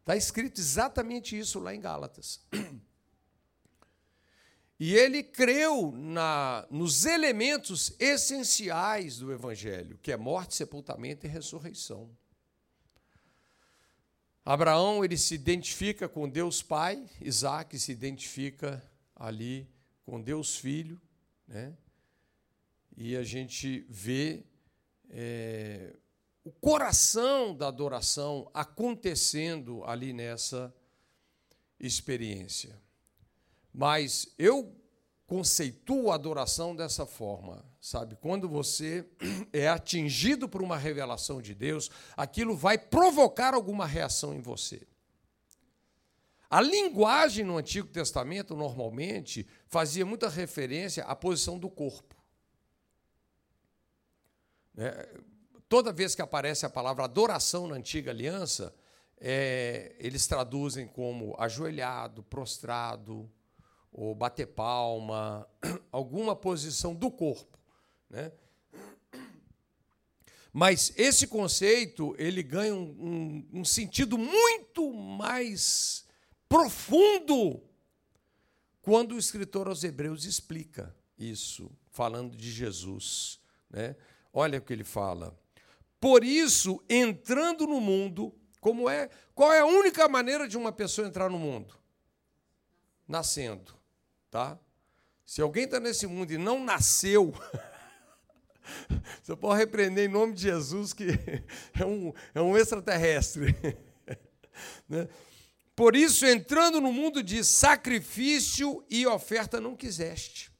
Está 0.00 0.16
escrito 0.16 0.60
exatamente 0.60 1.38
isso 1.38 1.60
lá 1.60 1.74
em 1.74 1.80
Gálatas. 1.80 2.40
E 4.80 4.96
ele 4.96 5.22
creu 5.22 5.92
na, 5.92 6.66
nos 6.68 7.06
elementos 7.06 7.94
essenciais 8.00 9.16
do 9.18 9.32
Evangelho, 9.32 9.96
que 10.02 10.10
é 10.10 10.16
morte, 10.16 10.56
sepultamento 10.56 11.24
e 11.24 11.28
ressurreição. 11.28 12.10
Abraão 14.44 15.04
ele 15.04 15.16
se 15.16 15.34
identifica 15.34 16.08
com 16.08 16.28
Deus 16.28 16.62
Pai, 16.62 17.08
Isaac 17.20 17.78
se 17.78 17.92
identifica 17.92 18.82
ali 19.14 19.68
com 20.04 20.20
Deus 20.20 20.56
Filho, 20.56 21.00
né? 21.46 21.76
e 22.96 23.16
a 23.16 23.22
gente 23.22 23.86
vê 23.88 24.44
é, 25.08 25.94
o 26.44 26.50
coração 26.50 27.54
da 27.54 27.68
adoração 27.68 28.50
acontecendo 28.52 29.84
ali 29.84 30.12
nessa 30.12 30.74
experiência. 31.78 32.80
Mas 33.72 34.34
eu 34.36 34.74
conceituo 35.32 36.10
a 36.10 36.16
adoração 36.16 36.76
dessa 36.76 37.06
forma, 37.06 37.64
sabe? 37.80 38.16
Quando 38.16 38.46
você 38.46 39.08
é 39.50 39.66
atingido 39.66 40.46
por 40.46 40.60
uma 40.60 40.76
revelação 40.76 41.40
de 41.40 41.54
Deus, 41.54 41.90
aquilo 42.14 42.54
vai 42.54 42.76
provocar 42.76 43.54
alguma 43.54 43.86
reação 43.86 44.34
em 44.34 44.42
você. 44.42 44.86
A 46.50 46.60
linguagem 46.60 47.46
no 47.46 47.56
Antigo 47.56 47.88
Testamento, 47.88 48.54
normalmente, 48.54 49.48
fazia 49.68 50.04
muita 50.04 50.28
referência 50.28 51.02
à 51.04 51.16
posição 51.16 51.58
do 51.58 51.70
corpo. 51.70 52.14
É, 54.76 55.18
toda 55.66 55.94
vez 55.94 56.14
que 56.14 56.20
aparece 56.20 56.66
a 56.66 56.70
palavra 56.70 57.04
adoração 57.04 57.66
na 57.66 57.76
Antiga 57.76 58.10
Aliança, 58.10 58.74
é, 59.18 59.96
eles 59.98 60.26
traduzem 60.26 60.86
como 60.86 61.34
ajoelhado, 61.38 62.22
prostrado, 62.22 63.32
ou 63.92 64.14
bater 64.14 64.46
palma, 64.46 65.46
alguma 65.92 66.34
posição 66.34 66.94
do 66.94 67.10
corpo. 67.10 67.58
Né? 68.08 68.32
Mas 70.52 70.92
esse 70.96 71.26
conceito 71.26 72.14
ele 72.18 72.42
ganha 72.42 72.74
um, 72.74 73.46
um, 73.52 73.60
um 73.60 73.64
sentido 73.64 74.18
muito 74.18 74.92
mais 74.92 76.04
profundo 76.48 77.62
quando 78.80 79.14
o 79.14 79.18
escritor 79.18 79.68
aos 79.68 79.84
Hebreus 79.84 80.24
explica 80.24 80.94
isso, 81.16 81.70
falando 81.90 82.36
de 82.36 82.50
Jesus. 82.50 83.40
Né? 83.70 83.96
Olha 84.32 84.58
o 84.58 84.62
que 84.62 84.72
ele 84.72 84.84
fala. 84.84 85.38
Por 86.00 86.24
isso, 86.24 86.82
entrando 86.88 87.66
no 87.66 87.80
mundo, 87.80 88.34
Como 88.62 88.88
é? 88.88 89.10
Qual 89.34 89.52
é 89.52 89.58
a 89.58 89.66
única 89.66 90.08
maneira 90.08 90.46
de 90.46 90.56
uma 90.56 90.70
pessoa 90.70 91.08
entrar 91.08 91.28
no 91.28 91.38
mundo? 91.38 91.74
Nascendo, 93.08 93.74
tá? 94.32 94.58
Se 95.26 95.42
alguém 95.42 95.64
está 95.64 95.78
nesse 95.78 96.06
mundo 96.06 96.32
e 96.32 96.38
não 96.38 96.64
nasceu, 96.64 97.32
você 99.22 99.36
pode 99.36 99.58
repreender 99.58 100.08
em 100.08 100.12
nome 100.12 100.32
de 100.32 100.42
Jesus 100.42 100.94
que 100.94 101.08
é 101.78 101.84
um, 101.84 102.12
é 102.34 102.40
um 102.40 102.56
extraterrestre. 102.56 103.54
né? 104.88 105.06
Por 105.76 105.94
isso, 105.94 106.24
entrando 106.24 106.80
no 106.80 106.90
mundo 106.92 107.22
de 107.22 107.44
sacrifício 107.44 108.84
e 108.88 109.06
oferta, 109.06 109.60
não 109.60 109.76
quiseste. 109.76 110.50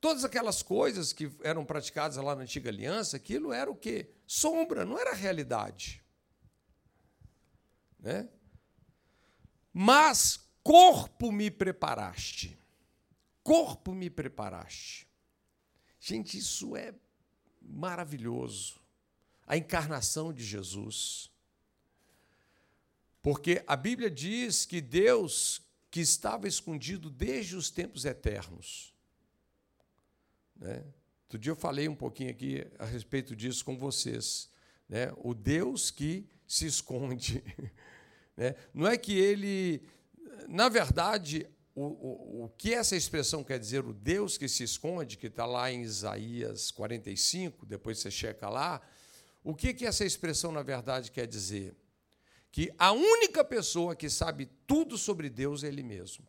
Todas 0.00 0.24
aquelas 0.24 0.62
coisas 0.62 1.14
que 1.14 1.30
eram 1.42 1.64
praticadas 1.64 2.16
lá 2.18 2.34
na 2.34 2.42
antiga 2.42 2.68
aliança, 2.68 3.16
aquilo 3.16 3.52
era 3.52 3.70
o 3.70 3.76
quê? 3.76 4.10
Sombra, 4.26 4.84
não 4.84 4.98
era 4.98 5.14
realidade. 5.14 6.04
Né? 7.98 8.28
Mas 9.72 10.41
corpo 10.62 11.30
me 11.32 11.50
preparaste. 11.50 12.58
Corpo 13.42 13.92
me 13.92 14.08
preparaste. 14.08 15.06
Gente, 16.00 16.38
isso 16.38 16.76
é 16.76 16.94
maravilhoso. 17.60 18.80
A 19.46 19.56
encarnação 19.56 20.32
de 20.32 20.44
Jesus. 20.44 21.30
Porque 23.20 23.62
a 23.66 23.76
Bíblia 23.76 24.10
diz 24.10 24.66
que 24.66 24.80
Deus, 24.80 25.62
que 25.90 26.00
estava 26.00 26.48
escondido 26.48 27.08
desde 27.08 27.56
os 27.56 27.70
tempos 27.70 28.04
eternos. 28.04 28.92
Né? 30.56 30.84
Outro 31.24 31.38
dia 31.38 31.52
eu 31.52 31.56
falei 31.56 31.88
um 31.88 31.94
pouquinho 31.94 32.30
aqui 32.30 32.66
a 32.78 32.84
respeito 32.84 33.34
disso 33.34 33.64
com 33.64 33.76
vocês. 33.76 34.50
Né? 34.88 35.12
O 35.18 35.34
Deus 35.34 35.90
que 35.90 36.26
se 36.46 36.66
esconde. 36.66 37.42
Né? 38.34 38.56
Não 38.72 38.86
é 38.86 38.96
que 38.96 39.12
ele. 39.12 39.82
Na 40.48 40.68
verdade, 40.68 41.46
o, 41.74 41.84
o, 41.84 42.44
o 42.44 42.48
que 42.50 42.74
essa 42.74 42.96
expressão 42.96 43.42
quer 43.42 43.58
dizer, 43.58 43.84
o 43.84 43.92
Deus 43.92 44.36
que 44.36 44.48
se 44.48 44.62
esconde, 44.62 45.16
que 45.16 45.26
está 45.26 45.46
lá 45.46 45.70
em 45.70 45.82
Isaías 45.82 46.70
45, 46.70 47.66
depois 47.66 47.98
você 47.98 48.10
checa 48.10 48.48
lá, 48.48 48.80
o 49.42 49.54
que, 49.54 49.74
que 49.74 49.86
essa 49.86 50.04
expressão, 50.04 50.52
na 50.52 50.62
verdade, 50.62 51.10
quer 51.10 51.26
dizer? 51.26 51.76
que 52.52 52.70
a 52.78 52.92
única 52.92 53.42
pessoa 53.42 53.96
que 53.96 54.10
sabe 54.10 54.46
tudo 54.66 54.98
sobre 54.98 55.30
Deus 55.30 55.64
é 55.64 55.68
Ele 55.68 55.82
mesmo. 55.82 56.28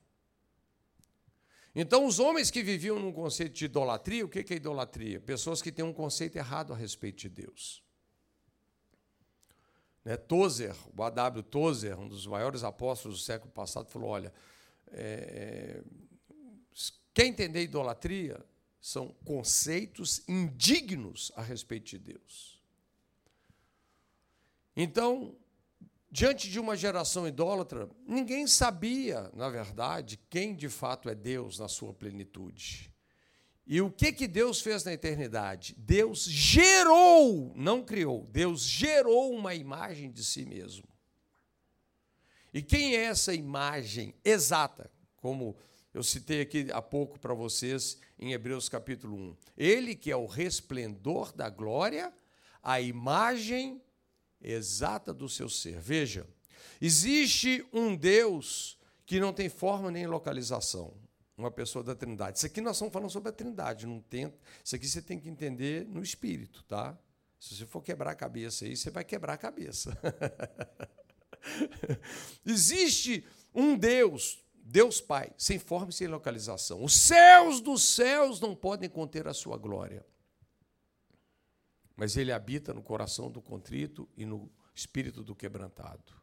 Então, 1.76 2.06
os 2.06 2.18
homens 2.18 2.50
que 2.50 2.64
viviam 2.64 2.98
num 2.98 3.12
conceito 3.12 3.54
de 3.54 3.66
idolatria, 3.66 4.24
o 4.24 4.30
que 4.30 4.54
é 4.54 4.56
idolatria? 4.56 5.20
Pessoas 5.20 5.62
que 5.62 5.72
têm 5.72 5.84
um 5.84 5.92
conceito 5.92 6.38
errado 6.38 6.72
a 6.72 6.78
respeito 6.78 7.18
de 7.18 7.30
Deus. 7.30 7.83
Né? 10.04 10.18
Tozer, 10.18 10.76
o 10.96 11.04
A.W. 11.04 11.44
Tozer, 11.44 11.98
um 11.98 12.08
dos 12.08 12.28
maiores 12.28 12.64
apóstolos 12.64 13.20
do 13.20 13.24
século 13.24 13.52
passado, 13.52 13.90
falou: 13.90 14.10
olha, 14.10 14.34
é, 14.92 15.82
quer 17.14 17.26
entender 17.26 17.64
idolatria? 17.64 18.44
São 18.82 19.16
conceitos 19.24 20.22
indignos 20.28 21.32
a 21.38 21.42
respeito 21.42 21.86
de 21.92 21.98
Deus. 21.98 22.62
Então, 24.76 25.38
diante 26.12 26.50
de 26.50 26.60
uma 26.60 26.76
geração 26.76 27.28
idólatra, 27.28 27.90
ninguém 28.06 28.46
sabia, 28.46 29.32
na 29.34 29.50
verdade, 29.50 30.20
quem 30.30 30.54
de 30.54 30.68
fato 30.68 31.10
é 31.10 31.16
Deus 31.16 31.60
na 31.60 31.68
sua 31.70 31.94
plenitude. 31.94 32.93
E 33.66 33.82
o 33.82 33.90
que, 33.90 34.12
que 34.12 34.28
Deus 34.28 34.60
fez 34.60 34.84
na 34.84 34.94
eternidade? 34.94 35.74
Deus 35.78 36.26
gerou, 36.26 37.54
não 37.56 37.84
criou, 37.84 38.28
Deus 38.32 38.64
gerou 38.64 39.34
uma 39.34 39.56
imagem 39.56 40.12
de 40.12 40.24
si 40.24 40.46
mesmo. 40.46 40.88
E 42.54 42.62
quem 42.62 42.96
é 42.96 43.06
essa 43.06 43.34
imagem 43.34 44.14
exata? 44.24 44.92
Como 45.16 45.56
eu 45.94 46.04
citei 46.04 46.42
aqui 46.42 46.68
há 46.72 46.82
pouco 46.82 47.20
para 47.20 47.34
vocês 47.34 48.00
em 48.20 48.34
Hebreus 48.34 48.68
capítulo 48.68 49.16
1. 49.16 49.38
Ele 49.56 49.96
que 49.96 50.12
é 50.12 50.16
o 50.16 50.26
resplendor 50.26 51.32
da 51.32 51.50
glória, 51.50 52.12
a 52.62 52.82
imagem 52.82 53.82
exata 54.42 55.14
do 55.14 55.30
seu 55.30 55.48
ser. 55.48 55.80
Veja, 55.80 56.28
existe 56.82 57.66
um 57.72 57.96
Deus 57.96 58.78
que 59.06 59.20
não 59.20 59.32
tem 59.32 59.50
forma 59.50 59.92
nem 59.92 60.08
localização, 60.08 60.94
uma 61.38 61.52
pessoa 61.52 61.84
da 61.84 61.96
Trindade. 61.96 62.38
Isso 62.38 62.46
aqui 62.46 62.62
nós 62.62 62.76
estamos 62.76 62.94
falando 62.94 63.10
sobre 63.10 63.30
a 63.30 63.32
Trindade, 63.32 63.88
não 63.88 64.00
tenta. 64.00 64.38
Isso 64.64 64.76
aqui 64.76 64.88
você 64.88 65.02
tem 65.02 65.20
que 65.20 65.30
entender 65.30 65.86
no 65.86 66.02
espírito, 66.02 66.64
tá? 66.64 66.98
Se 67.40 67.56
você 67.56 67.66
for 67.66 67.82
quebrar 67.82 68.12
a 68.12 68.16
cabeça 68.16 68.66
aí, 68.66 68.76
você 68.76 68.90
vai 68.90 69.04
quebrar 69.04 69.34
a 69.34 69.38
cabeça. 69.38 69.98
existe 72.46 73.26
um 73.54 73.78
Deus, 73.78 74.44
Deus 74.56 75.02
Pai, 75.02 75.34
sem 75.38 75.60
forma 75.60 75.90
e 75.90 75.94
sem 75.94 76.08
localização. 76.08 76.84
Os 76.84 76.94
céus 76.94 77.60
dos 77.60 77.84
céus 77.84 78.40
não 78.40 78.56
podem 78.56 78.90
conter 78.90 79.28
a 79.28 79.34
sua 79.34 79.58
glória 79.58 80.06
mas 81.96 82.18
ele 82.18 82.32
habita 82.32 82.74
no 82.74 82.82
coração 82.82 83.30
do 83.30 83.42
contrito 83.42 84.10
e 84.18 84.26
no 84.26 84.52
espírito 84.74 85.24
do 85.24 85.36
quebrantado. 85.36 86.14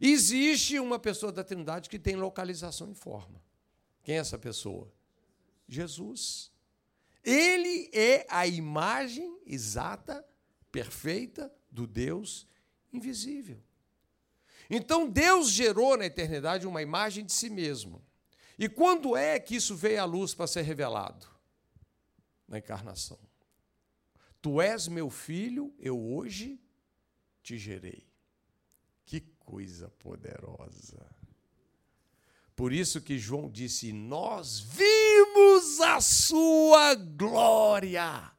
Existe 0.00 0.78
uma 0.78 0.98
pessoa 0.98 1.32
da 1.32 1.42
Trindade 1.42 1.88
que 1.88 1.98
tem 1.98 2.14
localização 2.14 2.88
em 2.88 2.94
forma. 2.94 3.42
Quem 4.08 4.16
é 4.16 4.20
essa 4.20 4.38
pessoa? 4.38 4.90
Jesus. 5.68 6.50
Ele 7.22 7.90
é 7.92 8.24
a 8.30 8.46
imagem 8.46 9.38
exata, 9.44 10.26
perfeita 10.72 11.54
do 11.70 11.86
Deus 11.86 12.48
invisível. 12.90 13.62
Então 14.70 15.10
Deus 15.10 15.50
gerou 15.50 15.94
na 15.94 16.06
eternidade 16.06 16.66
uma 16.66 16.80
imagem 16.80 17.22
de 17.22 17.34
si 17.34 17.50
mesmo. 17.50 18.02
E 18.58 18.66
quando 18.66 19.14
é 19.14 19.38
que 19.38 19.56
isso 19.56 19.76
veio 19.76 20.00
à 20.00 20.06
luz 20.06 20.32
para 20.32 20.46
ser 20.46 20.62
revelado? 20.62 21.28
Na 22.48 22.56
encarnação. 22.56 23.20
Tu 24.40 24.58
és 24.62 24.88
meu 24.88 25.10
filho, 25.10 25.70
eu 25.78 26.00
hoje 26.00 26.58
te 27.42 27.58
gerei. 27.58 28.08
Que 29.04 29.20
coisa 29.20 29.90
poderosa. 29.98 31.17
Por 32.58 32.72
isso 32.72 33.00
que 33.00 33.16
João 33.16 33.48
disse: 33.48 33.92
Nós 33.92 34.58
vimos 34.58 35.78
a 35.78 36.00
sua 36.00 36.92
glória, 36.96 38.32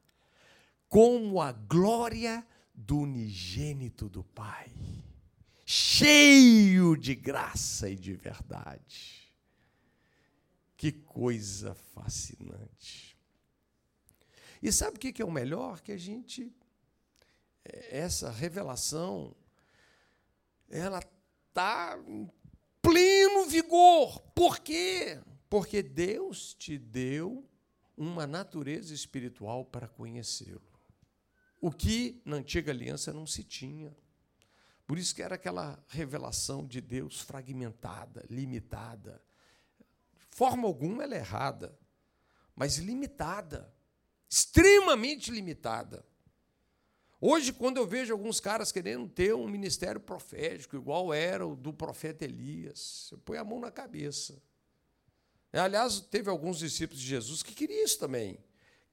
como 0.90 1.42
a 1.42 1.54
glória 1.54 2.46
do 2.76 2.98
unigênito 3.00 4.10
do 4.10 4.22
Pai, 4.22 4.70
cheio 5.66 6.98
de 6.98 7.16
graça 7.16 7.90
e 7.90 7.96
de 7.96 8.12
verdade. 8.12 9.32
Que 10.76 10.92
coisa 10.92 11.74
fascinante. 11.74 13.18
E 14.62 14.70
sabe 14.70 14.98
o 14.98 15.00
que 15.00 15.22
é 15.22 15.26
o 15.26 15.32
melhor? 15.32 15.80
Que 15.80 15.94
a 15.94 15.98
gente, 15.98 16.54
é, 17.64 18.00
essa 18.00 18.30
revelação, 18.30 19.34
ela 20.70 21.00
está 21.48 21.98
pleno 22.90 23.46
vigor. 23.46 24.20
Por 24.34 24.60
quê? 24.60 25.22
Porque 25.48 25.84
Deus 25.84 26.56
te 26.56 26.78
deu 26.78 27.48
uma 27.96 28.26
natureza 28.26 28.94
espiritual 28.94 29.64
para 29.64 29.88
conhecê-lo. 29.88 30.62
O 31.62 31.72
que 31.72 32.20
na 32.26 32.38
antiga 32.38 32.72
aliança 32.72 33.14
não 33.14 33.28
se 33.28 33.44
tinha. 33.44 33.96
Por 34.88 34.98
isso 34.98 35.14
que 35.14 35.22
era 35.22 35.36
aquela 35.36 35.84
revelação 35.88 36.66
de 36.66 36.82
Deus 36.82 37.20
fragmentada, 37.20 38.26
limitada. 38.28 39.22
De 40.18 40.26
forma 40.36 40.68
alguma 40.68 41.04
ela 41.04 41.14
é 41.14 41.20
errada, 41.20 41.78
mas 42.56 42.78
limitada 42.78 43.72
extremamente 44.30 45.32
limitada. 45.32 46.06
Hoje, 47.22 47.52
quando 47.52 47.78
eu 47.78 47.86
vejo 47.86 48.14
alguns 48.14 48.40
caras 48.40 48.72
querendo 48.72 49.08
ter 49.10 49.36
um 49.36 49.48
ministério 49.48 50.00
profético, 50.00 50.78
igual 50.78 51.14
era 51.14 51.46
o 51.46 51.56
do 51.56 51.74
profeta 51.74 52.24
Elias, 52.24 53.10
eu 53.12 53.18
ponho 53.18 53.42
a 53.42 53.44
mão 53.44 53.60
na 53.60 53.70
cabeça. 53.70 54.42
Aliás, 55.52 56.00
teve 56.00 56.30
alguns 56.30 56.60
discípulos 56.60 57.02
de 57.02 57.08
Jesus 57.08 57.44
que 57.44 57.54
queriam 57.54 57.84
isso 57.84 58.00
também. 58.00 58.40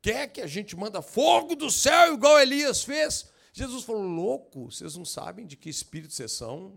Quer 0.03 0.29
que 0.29 0.41
a 0.41 0.47
gente 0.47 0.75
manda 0.75 1.03
fogo 1.03 1.55
do 1.55 1.71
céu, 1.71 2.15
igual 2.15 2.41
Elias 2.41 2.83
fez? 2.83 3.27
Jesus 3.53 3.85
falou: 3.85 4.03
louco, 4.03 4.71
vocês 4.71 4.97
não 4.97 5.05
sabem 5.05 5.47
de 5.47 5.57
que 5.57 5.69
espírito 5.69 6.13
vocês 6.13 6.33
são. 6.33 6.75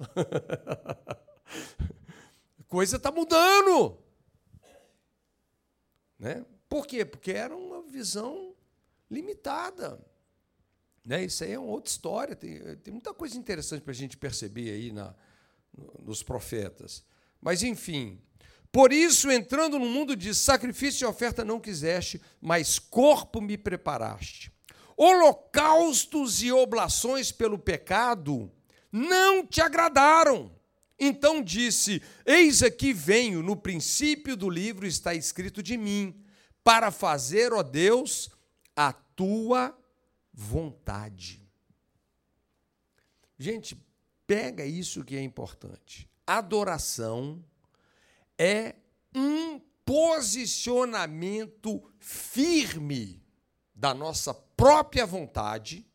Coisa 2.68 2.98
está 2.98 3.12
mudando. 3.12 3.98
Né? 6.18 6.46
Por 6.68 6.86
quê? 6.86 7.04
Porque 7.04 7.32
era 7.32 7.56
uma 7.56 7.82
visão 7.82 8.54
limitada. 9.10 10.00
Né? 11.06 11.26
Isso 11.26 11.44
aí 11.44 11.54
é 11.54 11.60
uma 11.60 11.72
outra 11.72 11.90
história. 11.90 12.36
Tem, 12.36 12.60
tem 12.78 12.92
muita 12.94 13.14
coisa 13.14 13.38
interessante 13.38 13.82
para 13.82 13.92
a 13.92 13.96
gente 13.96 14.18
perceber 14.18 14.72
aí 14.72 14.92
na, 14.92 15.14
nos 16.00 16.24
profetas. 16.24 17.04
Mas, 17.42 17.64
enfim, 17.64 18.22
por 18.72 18.94
isso, 18.94 19.32
entrando 19.32 19.80
no 19.80 19.88
mundo 19.88 20.16
de 20.16 20.34
sacrifício 20.36 21.06
e 21.06 21.10
oferta 21.10 21.44
não 21.44 21.60
quiseste, 21.60 22.22
mas 22.40 22.78
corpo 22.78 23.42
me 23.42 23.58
preparaste. 23.58 24.52
holocaustos 24.96 26.44
e 26.44 26.52
oblações 26.52 27.32
pelo 27.32 27.58
pecado 27.58 28.52
não 28.92 29.46
te 29.46 29.62
agradaram. 29.62 30.52
Então 31.00 31.42
disse: 31.42 32.02
Eis 32.26 32.62
aqui 32.62 32.92
venho, 32.92 33.42
no 33.42 33.56
princípio 33.56 34.36
do 34.36 34.50
livro 34.50 34.86
está 34.86 35.16
escrito 35.16 35.64
de 35.64 35.78
mim, 35.78 36.14
para 36.64 36.92
fazer, 36.92 37.54
ó 37.54 37.64
Deus, 37.64 38.30
a 38.76 38.92
tua 38.92 39.79
vontade. 40.40 41.46
Gente, 43.38 43.76
pega 44.26 44.66
isso 44.66 45.04
que 45.04 45.18
é 45.18 45.22
importante. 45.22 46.10
Adoração 46.26 47.44
é 48.38 48.76
um 49.14 49.60
posicionamento 49.84 51.84
firme 52.00 53.22
da 53.76 53.94
nossa 53.94 54.34
própria 54.34 55.06
vontade 55.06 55.86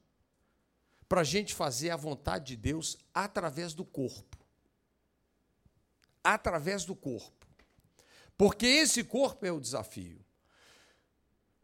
para 1.09 1.23
a 1.23 1.25
gente 1.25 1.55
fazer 1.55 1.89
a 1.91 1.97
vontade 1.97 2.49
de 2.49 2.57
Deus 2.57 2.99
através 3.15 3.73
do 3.73 3.85
corpo. 3.85 4.37
Através 6.23 6.85
do 6.85 6.95
corpo. 6.95 7.47
Porque 8.37 8.67
esse 8.67 9.03
corpo 9.05 9.47
é 9.47 9.53
o 9.53 9.61
desafio. 9.61 10.23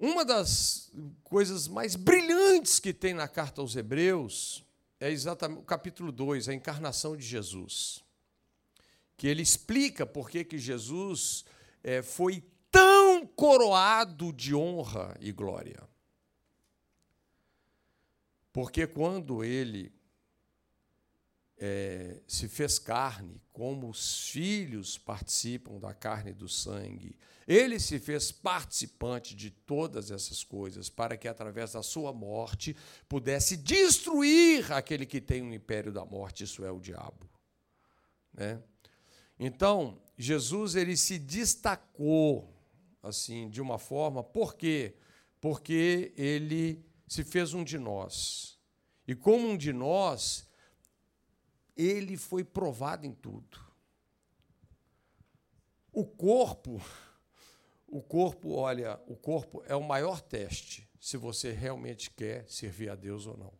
Uma 0.00 0.24
das 0.24 0.90
coisas 1.22 1.68
mais 1.68 1.94
brilhantes 1.94 2.78
que 2.78 2.90
tem 2.90 3.12
na 3.12 3.28
carta 3.28 3.60
aos 3.60 3.76
Hebreus 3.76 4.64
é 4.98 5.10
exatamente 5.10 5.60
o 5.60 5.62
capítulo 5.62 6.10
2, 6.10 6.48
a 6.48 6.54
encarnação 6.54 7.14
de 7.14 7.22
Jesus. 7.22 8.02
Que 9.14 9.28
ele 9.28 9.42
explica 9.42 10.06
por 10.06 10.30
que 10.30 10.56
Jesus 10.56 11.44
é, 11.84 12.00
foi 12.00 12.42
tão 12.70 13.26
coroado 13.26 14.32
de 14.32 14.54
honra 14.54 15.14
e 15.20 15.30
glória. 15.32 15.86
Porque 18.54 18.86
quando 18.86 19.44
ele 19.44 19.92
é, 21.60 22.16
se 22.26 22.48
fez 22.48 22.78
carne, 22.78 23.38
como 23.52 23.90
os 23.90 24.28
filhos 24.30 24.96
participam 24.96 25.78
da 25.78 25.92
carne 25.92 26.30
e 26.30 26.34
do 26.34 26.48
sangue, 26.48 27.14
ele 27.46 27.78
se 27.78 27.98
fez 27.98 28.32
participante 28.32 29.34
de 29.34 29.50
todas 29.50 30.10
essas 30.10 30.42
coisas, 30.42 30.88
para 30.88 31.18
que 31.18 31.28
através 31.28 31.72
da 31.72 31.82
sua 31.82 32.12
morte 32.14 32.74
pudesse 33.06 33.58
destruir 33.58 34.72
aquele 34.72 35.04
que 35.04 35.20
tem 35.20 35.42
o 35.42 35.52
império 35.52 35.92
da 35.92 36.04
morte, 36.04 36.44
isso 36.44 36.64
é 36.64 36.72
o 36.72 36.80
diabo. 36.80 37.28
Né? 38.32 38.62
Então, 39.38 40.00
Jesus 40.16 40.76
ele 40.76 40.96
se 40.96 41.18
destacou 41.18 42.56
assim 43.02 43.50
de 43.50 43.60
uma 43.60 43.78
forma, 43.78 44.22
por 44.22 44.54
quê? 44.54 44.94
Porque 45.40 46.14
ele 46.16 46.82
se 47.06 47.22
fez 47.24 47.52
um 47.52 47.64
de 47.64 47.78
nós. 47.78 48.58
E 49.06 49.14
como 49.14 49.48
um 49.48 49.56
de 49.56 49.72
nós, 49.72 50.46
ele 51.86 52.16
foi 52.16 52.44
provado 52.44 53.06
em 53.06 53.12
tudo. 53.12 53.58
O 55.92 56.04
corpo, 56.04 56.80
o 57.86 58.02
corpo, 58.02 58.50
olha, 58.52 59.00
o 59.06 59.16
corpo 59.16 59.62
é 59.66 59.74
o 59.74 59.82
maior 59.82 60.20
teste 60.20 60.88
se 61.00 61.16
você 61.16 61.50
realmente 61.50 62.10
quer 62.10 62.48
servir 62.48 62.90
a 62.90 62.94
Deus 62.94 63.26
ou 63.26 63.36
não. 63.36 63.52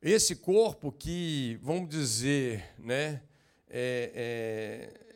Esse 0.00 0.36
corpo 0.36 0.90
que, 0.90 1.58
vamos 1.60 1.90
dizer, 1.90 2.74
né, 2.78 3.22
é, 3.68 4.12
é, 4.14 5.10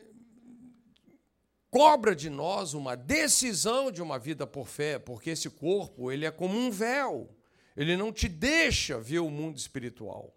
cobra 1.70 2.14
de 2.14 2.28
nós 2.28 2.74
uma 2.74 2.94
decisão 2.94 3.90
de 3.90 4.02
uma 4.02 4.18
vida 4.18 4.46
por 4.46 4.68
fé, 4.68 4.98
porque 4.98 5.30
esse 5.30 5.48
corpo 5.48 6.12
ele 6.12 6.26
é 6.26 6.30
como 6.30 6.58
um 6.58 6.70
véu, 6.70 7.34
ele 7.76 7.96
não 7.96 8.12
te 8.12 8.28
deixa 8.28 8.98
ver 8.98 9.18
o 9.18 9.30
mundo 9.30 9.56
espiritual. 9.56 10.34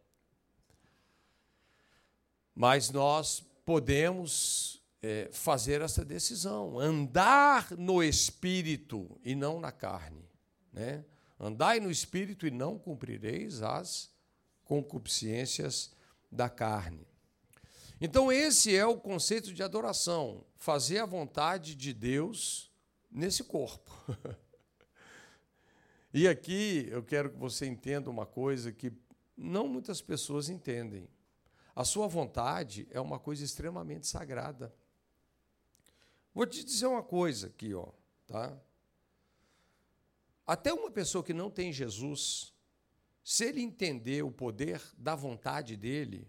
Mas 2.55 2.89
nós 2.89 3.43
podemos 3.63 4.81
é, 5.01 5.29
fazer 5.31 5.81
essa 5.81 6.03
decisão, 6.03 6.79
andar 6.79 7.71
no 7.77 8.01
espírito 8.01 9.19
e 9.23 9.35
não 9.35 9.59
na 9.59 9.71
carne. 9.71 10.27
Né? 10.73 11.05
Andai 11.39 11.79
no 11.79 11.91
espírito 11.91 12.47
e 12.47 12.51
não 12.51 12.79
cumprireis 12.79 13.61
as 13.61 14.09
concupiscências 14.63 15.91
da 16.31 16.49
carne. 16.49 17.07
Então, 18.01 18.31
esse 18.31 18.75
é 18.75 18.85
o 18.85 18.97
conceito 18.97 19.53
de 19.53 19.63
adoração: 19.63 20.43
fazer 20.57 20.99
a 20.99 21.05
vontade 21.05 21.75
de 21.75 21.93
Deus 21.93 22.71
nesse 23.11 23.43
corpo. 23.43 23.91
e 26.13 26.27
aqui 26.27 26.87
eu 26.89 27.03
quero 27.03 27.29
que 27.29 27.37
você 27.37 27.65
entenda 27.65 28.09
uma 28.09 28.25
coisa 28.25 28.71
que 28.71 28.91
não 29.35 29.67
muitas 29.67 30.01
pessoas 30.01 30.49
entendem. 30.49 31.07
A 31.75 31.83
sua 31.83 32.07
vontade 32.07 32.87
é 32.89 32.99
uma 32.99 33.19
coisa 33.19 33.43
extremamente 33.43 34.07
sagrada. 34.07 34.73
Vou 36.33 36.45
te 36.45 36.63
dizer 36.63 36.87
uma 36.87 37.03
coisa 37.03 37.47
aqui, 37.47 37.73
ó, 37.73 37.91
tá? 38.25 38.59
Até 40.45 40.73
uma 40.73 40.89
pessoa 40.89 41.23
que 41.23 41.33
não 41.33 41.51
tem 41.51 41.73
Jesus, 41.73 42.53
se 43.23 43.45
ele 43.45 43.61
entender 43.61 44.23
o 44.23 44.31
poder 44.31 44.81
da 44.97 45.13
vontade 45.13 45.75
dele, 45.75 46.27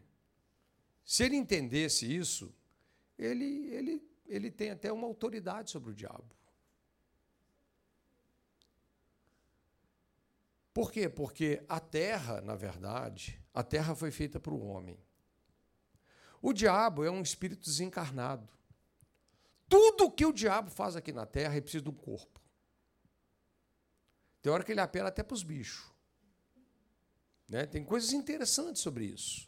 se 1.04 1.24
ele 1.24 1.36
entendesse 1.36 2.12
isso, 2.12 2.52
ele, 3.16 3.68
ele, 3.72 4.02
ele 4.26 4.50
tem 4.50 4.70
até 4.70 4.92
uma 4.92 5.06
autoridade 5.06 5.70
sobre 5.70 5.92
o 5.92 5.94
diabo. 5.94 6.37
Por 10.78 10.92
quê? 10.92 11.08
Porque 11.08 11.60
a 11.68 11.80
terra, 11.80 12.40
na 12.40 12.54
verdade, 12.54 13.44
a 13.52 13.64
terra 13.64 13.96
foi 13.96 14.12
feita 14.12 14.38
para 14.38 14.54
o 14.54 14.64
homem. 14.64 14.96
O 16.40 16.52
diabo 16.52 17.04
é 17.04 17.10
um 17.10 17.20
espírito 17.20 17.64
desencarnado. 17.64 18.48
Tudo 19.68 20.08
que 20.08 20.24
o 20.24 20.32
diabo 20.32 20.70
faz 20.70 20.94
aqui 20.94 21.12
na 21.12 21.26
terra 21.26 21.56
é 21.56 21.60
preciso 21.60 21.82
de 21.82 21.90
um 21.90 21.94
corpo. 21.94 22.40
Tem 24.40 24.52
hora 24.52 24.62
que 24.62 24.70
ele 24.70 24.80
apela 24.80 25.08
até 25.08 25.24
para 25.24 25.34
os 25.34 25.42
bichos. 25.42 25.90
Né? 27.48 27.66
Tem 27.66 27.84
coisas 27.84 28.12
interessantes 28.12 28.80
sobre 28.80 29.06
isso. 29.06 29.47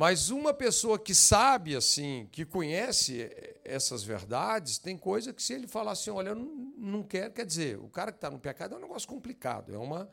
Mas 0.00 0.30
uma 0.30 0.54
pessoa 0.54 0.98
que 0.98 1.14
sabe 1.14 1.76
assim, 1.76 2.26
que 2.32 2.46
conhece 2.46 3.30
essas 3.62 4.02
verdades, 4.02 4.78
tem 4.78 4.96
coisa 4.96 5.30
que 5.30 5.42
se 5.42 5.52
ele 5.52 5.66
falar 5.66 5.92
assim, 5.92 6.08
olha, 6.08 6.30
eu 6.30 6.34
não, 6.34 7.02
quero, 7.02 7.34
quer 7.34 7.44
dizer, 7.44 7.78
o 7.78 7.86
cara 7.86 8.10
que 8.10 8.16
está 8.16 8.30
no 8.30 8.38
pecado 8.38 8.74
é 8.74 8.78
um 8.78 8.80
negócio 8.80 9.06
complicado, 9.06 9.74
é 9.74 9.76
uma. 9.76 10.08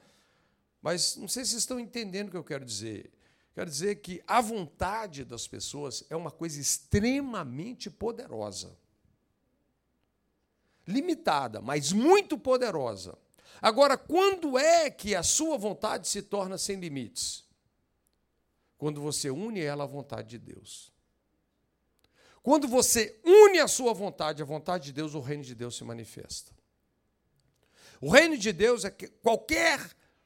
Mas 0.82 1.16
não 1.16 1.30
sei 1.30 1.46
se 1.46 1.52
vocês 1.52 1.62
estão 1.62 1.80
entendendo 1.80 2.28
o 2.28 2.32
que 2.32 2.36
eu 2.36 2.44
quero 2.44 2.66
dizer. 2.66 3.14
Quero 3.56 3.70
dizer 3.70 3.96
que 4.02 4.22
a 4.28 4.42
vontade 4.42 5.24
das 5.24 5.48
pessoas 5.48 6.04
é 6.10 6.18
uma 6.18 6.32
coisa 6.32 6.60
extremamente 6.60 7.90
poderosa. 7.90 8.78
Limitada, 10.86 11.62
mas 11.62 11.94
muito 11.94 12.38
poderosa. 12.38 13.18
Agora, 13.62 13.98
quando 13.98 14.60
é 14.60 14.90
que 14.90 15.16
a 15.16 15.24
sua 15.24 15.58
vontade 15.58 16.10
se 16.10 16.22
torna 16.24 16.58
sem 16.58 16.78
limites? 16.78 17.47
Quando 18.78 19.02
você 19.02 19.30
une 19.30 19.60
ela 19.60 19.84
à 19.84 19.88
vontade 19.88 20.30
de 20.30 20.40
Deus. 20.40 20.94
Quando 22.44 22.68
você 22.68 23.20
une 23.26 23.60
a 23.60 23.68
sua 23.68 23.94
vontade 23.94 24.42
à 24.42 24.46
vontade 24.46 24.86
de 24.86 24.94
Deus, 24.94 25.14
o 25.14 25.20
reino 25.20 25.44
de 25.44 25.54
Deus 25.56 25.76
se 25.76 25.84
manifesta. 25.84 26.56
O 28.00 28.10
reino 28.10 28.38
de 28.38 28.54
Deus 28.54 28.86
é 28.86 28.92
qualquer 28.92 29.80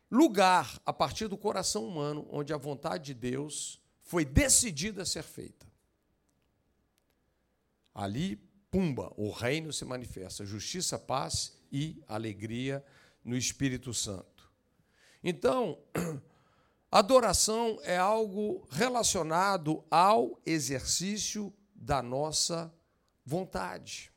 lugar 0.10 0.80
a 0.86 0.91
partir 0.91 1.28
do 1.28 1.38
coração 1.38 1.88
humano 1.88 2.28
onde 2.30 2.54
a 2.54 2.58
vontade 2.58 3.06
de 3.06 3.14
Deus 3.14 3.82
foi 4.04 4.26
decidida 4.26 5.04
a 5.04 5.06
ser 5.06 5.24
feita. 5.24 5.66
Ali, 7.93 8.36
pumba, 8.70 9.14
o 9.16 9.32
reino 9.32 9.72
se 9.72 9.86
manifesta, 9.86 10.45
justiça, 10.45 10.99
paz 10.99 11.58
e 11.72 12.04
alegria 12.08 12.84
no 13.24 13.38
Espírito 13.38 13.93
Santo. 13.93 14.52
Então, 15.24 15.80
Adoração 16.91 17.79
é 17.83 17.95
algo 17.95 18.67
relacionado 18.69 19.81
ao 19.89 20.37
exercício 20.45 21.53
da 21.73 22.03
nossa 22.03 22.71
vontade. 23.25 24.11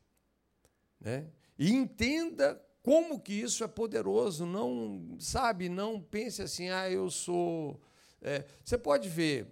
Né? 1.00 1.30
E 1.56 1.70
entenda 1.72 2.60
como 2.82 3.20
que 3.20 3.32
isso 3.32 3.62
é 3.62 3.68
poderoso. 3.68 4.44
Não, 4.44 5.16
sabe, 5.20 5.68
não 5.68 6.02
pense 6.02 6.42
assim, 6.42 6.68
ah, 6.68 6.90
eu 6.90 7.08
sou. 7.12 7.80
É, 8.20 8.44
você 8.64 8.76
pode 8.76 9.08
ver. 9.08 9.46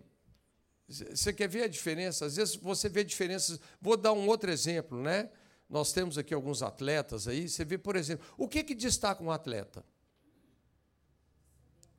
Você 0.88 1.32
quer 1.32 1.48
ver 1.48 1.62
a 1.62 1.68
diferença? 1.68 2.26
Às 2.26 2.34
vezes 2.34 2.56
você 2.56 2.88
vê 2.88 3.04
diferenças. 3.04 3.60
Vou 3.80 3.96
dar 3.96 4.12
um 4.12 4.26
outro 4.26 4.50
exemplo, 4.50 5.00
né? 5.00 5.30
Nós 5.70 5.92
temos 5.92 6.18
aqui 6.18 6.34
alguns 6.34 6.60
atletas 6.60 7.28
aí. 7.28 7.48
Você 7.48 7.64
vê, 7.64 7.78
por 7.78 7.94
exemplo, 7.94 8.26
o 8.36 8.48
que, 8.48 8.64
que 8.64 8.74
destaca 8.74 9.22
um 9.22 9.30
atleta? 9.30 9.84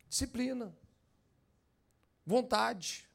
Disciplina 0.10 0.76
vontade. 2.26 3.08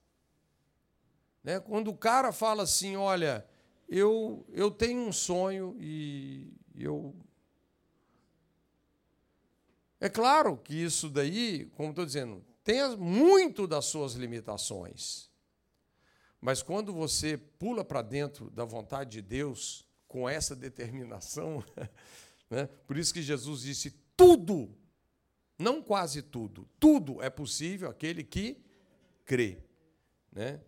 Né? 1.43 1.61
Quando 1.61 1.89
o 1.89 1.97
cara 1.97 2.33
fala 2.33 2.63
assim, 2.65 2.97
olha, 2.97 3.47
eu, 3.89 4.47
eu 4.51 4.71
tenho 4.71 5.01
um 5.01 5.13
sonho 5.13 5.77
e 5.81 6.53
eu 6.75 7.15
É 10.01 10.09
claro 10.09 10.57
que 10.57 10.75
isso 10.75 11.09
daí, 11.09 11.67
como 11.75 11.91
estou 11.91 12.05
dizendo, 12.05 12.45
tem 12.63 12.97
muito 12.97 13.67
das 13.67 13.87
suas 13.87 14.13
limitações. 14.13 15.29
Mas 16.41 16.63
quando 16.63 16.93
você 16.93 17.37
pula 17.37 17.85
para 17.85 18.03
dentro 18.03 18.51
da 18.51 18.65
vontade 18.65 19.11
de 19.11 19.23
Deus 19.23 19.89
com 20.07 20.29
essa 20.29 20.55
determinação, 20.55 21.65
né? 22.49 22.69
por 22.87 22.97
isso 22.97 23.13
que 23.13 23.23
Jesus 23.23 23.63
disse: 23.63 23.91
tudo, 24.17 24.73
não 25.59 25.83
quase 25.83 26.23
tudo, 26.23 26.69
tudo 26.79 27.21
é 27.23 27.31
possível 27.31 27.89
aquele 27.89 28.23
que 28.23 28.63
crê. 29.29 29.59
Né? 30.33 30.59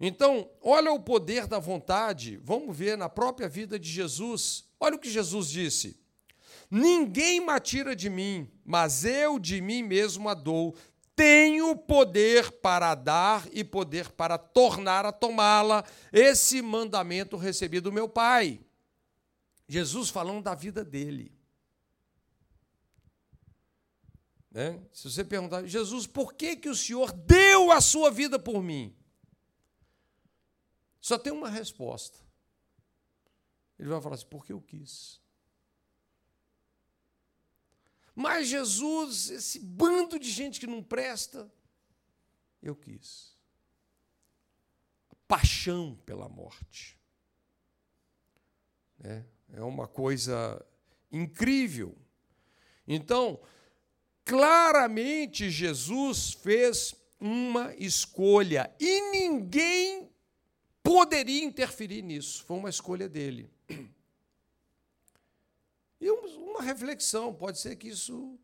Então, 0.00 0.50
olha 0.62 0.90
o 0.90 0.98
poder 0.98 1.46
da 1.46 1.58
vontade, 1.58 2.40
vamos 2.42 2.74
ver 2.74 2.96
na 2.96 3.10
própria 3.10 3.46
vida 3.46 3.78
de 3.78 3.90
Jesus. 3.90 4.64
Olha 4.80 4.96
o 4.96 4.98
que 4.98 5.10
Jesus 5.10 5.50
disse: 5.50 6.00
Ninguém 6.70 7.40
me 7.40 7.50
atira 7.50 7.94
de 7.94 8.08
mim, 8.08 8.50
mas 8.64 9.04
eu 9.04 9.38
de 9.38 9.60
mim 9.60 9.82
mesmo 9.82 10.28
a 10.30 10.34
dou. 10.34 10.74
Tenho 11.14 11.76
poder 11.76 12.50
para 12.50 12.94
dar 12.94 13.46
e 13.52 13.62
poder 13.62 14.10
para 14.12 14.38
tornar 14.38 15.04
a 15.04 15.12
tomá-la. 15.12 15.84
Esse 16.10 16.62
mandamento 16.62 17.36
recebi 17.36 17.78
do 17.78 17.92
meu 17.92 18.08
Pai. 18.08 18.58
Jesus 19.68 20.08
falando 20.08 20.42
da 20.42 20.54
vida 20.54 20.82
dele. 20.82 21.30
Né? 24.50 24.80
Se 24.92 25.08
você 25.10 25.22
perguntar, 25.22 25.64
Jesus, 25.64 26.06
por 26.06 26.34
que, 26.34 26.56
que 26.56 26.68
o 26.68 26.74
Senhor 26.74 27.12
deu 27.12 27.49
a 27.72 27.80
sua 27.80 28.10
vida 28.10 28.38
por 28.38 28.62
mim? 28.62 28.96
Só 31.00 31.18
tem 31.18 31.32
uma 31.32 31.48
resposta. 31.48 32.18
Ele 33.78 33.88
vai 33.88 34.00
falar 34.00 34.14
assim: 34.14 34.26
porque 34.26 34.52
eu 34.52 34.60
quis. 34.60 35.20
Mas 38.14 38.48
Jesus, 38.48 39.30
esse 39.30 39.58
bando 39.58 40.18
de 40.18 40.30
gente 40.30 40.60
que 40.60 40.66
não 40.66 40.82
presta, 40.82 41.50
eu 42.62 42.76
quis. 42.76 43.34
Paixão 45.26 45.96
pela 46.04 46.28
morte. 46.28 47.00
É, 49.02 49.24
é 49.54 49.62
uma 49.62 49.88
coisa 49.88 50.62
incrível. 51.10 51.96
Então, 52.86 53.40
claramente 54.24 55.48
Jesus 55.50 56.32
fez 56.32 56.92
uma 57.20 57.74
escolha 57.76 58.74
e 58.80 59.10
ninguém 59.10 60.10
poderia 60.82 61.44
interferir 61.44 62.02
nisso. 62.02 62.44
Foi 62.44 62.56
uma 62.56 62.70
escolha 62.70 63.08
dele. 63.08 63.50
E 66.00 66.10
uma 66.10 66.62
reflexão, 66.62 67.34
pode 67.34 67.58
ser 67.58 67.76
que 67.76 67.88
isso 67.88 68.38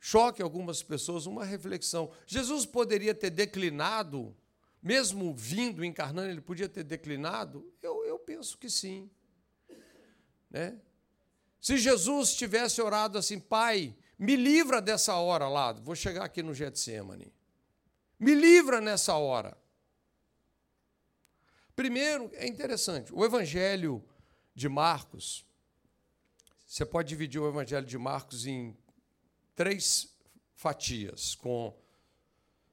choque 0.00 0.40
algumas 0.40 0.82
pessoas, 0.82 1.26
uma 1.26 1.44
reflexão. 1.44 2.10
Jesus 2.24 2.64
poderia 2.64 3.14
ter 3.14 3.30
declinado, 3.30 4.36
mesmo 4.80 5.34
vindo, 5.34 5.84
encarnando, 5.84 6.30
ele 6.30 6.40
podia 6.40 6.68
ter 6.68 6.84
declinado? 6.84 7.70
Eu, 7.82 8.04
eu 8.04 8.18
penso 8.18 8.56
que 8.56 8.70
sim. 8.70 9.10
Né? 10.48 10.78
Se 11.60 11.76
Jesus 11.76 12.34
tivesse 12.34 12.80
orado 12.80 13.18
assim, 13.18 13.38
Pai, 13.38 13.94
me 14.18 14.36
livra 14.36 14.80
dessa 14.80 15.14
hora 15.16 15.48
lá, 15.48 15.72
vou 15.72 15.94
chegar 15.94 16.24
aqui 16.24 16.42
no 16.42 16.54
Getsemane. 16.54 17.32
Me 18.20 18.34
livra 18.34 18.82
nessa 18.82 19.14
hora. 19.14 19.56
Primeiro, 21.74 22.30
é 22.34 22.46
interessante, 22.46 23.10
o 23.14 23.24
Evangelho 23.24 24.04
de 24.54 24.68
Marcos, 24.68 25.46
você 26.66 26.84
pode 26.84 27.08
dividir 27.08 27.40
o 27.40 27.48
Evangelho 27.48 27.86
de 27.86 27.96
Marcos 27.96 28.44
em 28.44 28.76
três 29.56 30.14
fatias, 30.54 31.34
com 31.34 31.74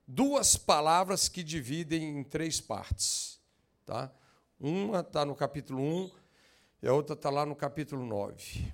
duas 0.06 0.58
palavras 0.58 1.30
que 1.30 1.42
dividem 1.42 2.20
em 2.20 2.24
três 2.26 2.60
partes. 2.60 3.40
Tá? 3.86 4.12
Uma 4.60 5.00
está 5.00 5.24
no 5.24 5.34
capítulo 5.34 5.82
1 5.82 6.12
e 6.84 6.88
a 6.90 6.94
outra 6.94 7.14
está 7.14 7.30
lá 7.30 7.46
no 7.46 7.56
capítulo 7.56 8.06
9. 8.06 8.74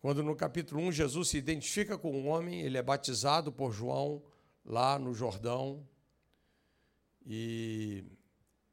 Quando 0.00 0.22
no 0.22 0.34
capítulo 0.34 0.80
1 0.84 0.92
Jesus 0.92 1.28
se 1.28 1.36
identifica 1.36 1.98
com 1.98 2.18
um 2.18 2.28
homem, 2.28 2.62
ele 2.62 2.78
é 2.78 2.82
batizado 2.82 3.52
por 3.52 3.72
João 3.72 4.22
lá 4.64 4.98
no 4.98 5.14
Jordão 5.14 5.86
e 7.24 8.04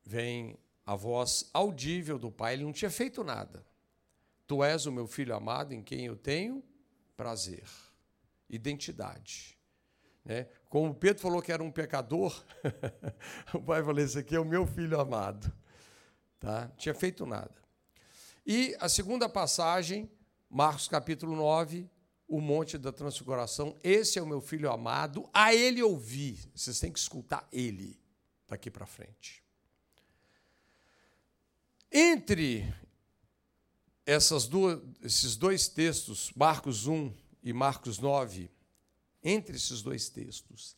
vem 0.04 0.58
a 0.86 0.96
voz 0.96 1.50
audível 1.54 2.18
do 2.18 2.32
Pai. 2.32 2.54
Ele 2.54 2.64
não 2.64 2.72
tinha 2.72 2.92
feito 2.92 3.24
nada. 3.24 3.66
Tu 4.48 4.64
és 4.64 4.86
o 4.86 4.92
meu 4.92 5.06
filho 5.06 5.36
amado 5.36 5.74
em 5.74 5.84
quem 5.84 6.06
eu 6.06 6.16
tenho 6.16 6.64
prazer. 7.16 7.68
Identidade. 8.50 9.58
Né? 10.26 10.48
Como 10.68 10.94
Pedro 10.94 11.22
falou 11.22 11.42
que 11.42 11.52
era 11.52 11.64
um 11.64 11.72
pecador, 11.72 12.44
o 13.54 13.62
pai 13.62 13.84
falou: 13.84 14.02
Esse 14.02 14.20
aqui 14.20 14.36
é 14.36 14.40
o 14.40 14.46
meu 14.46 14.66
filho 14.66 15.00
amado. 15.00 15.52
Tá? 16.40 16.68
Não 16.68 16.76
tinha 16.76 16.96
feito 16.96 17.26
nada. 17.26 17.54
E 18.46 18.76
a 18.80 18.90
segunda 18.90 19.30
passagem, 19.30 20.10
Marcos 20.50 20.88
capítulo 20.88 21.36
9, 21.36 21.88
o 22.30 22.40
Monte 22.40 22.78
da 22.78 22.94
Transfiguração. 22.94 23.76
Esse 23.84 24.20
é 24.20 24.22
o 24.22 24.28
meu 24.28 24.40
filho 24.40 24.72
amado, 24.72 25.28
a 25.34 25.54
ele 25.54 25.82
ouvi. 25.82 26.40
Vocês 26.56 26.80
têm 26.80 26.94
que 26.94 27.00
escutar 27.00 27.46
ele 27.52 28.00
daqui 28.48 28.70
para 28.70 28.86
frente. 28.86 29.44
Entre 31.92 32.72
essas 34.06 34.48
duas, 34.48 34.80
esses 35.02 35.36
dois 35.36 35.68
textos, 35.68 36.32
Marcos 36.36 36.86
1 36.86 37.12
e 37.42 37.52
Marcos 37.52 37.98
9, 37.98 38.52
entre 39.24 39.56
esses 39.56 39.82
dois 39.82 40.08
textos, 40.08 40.78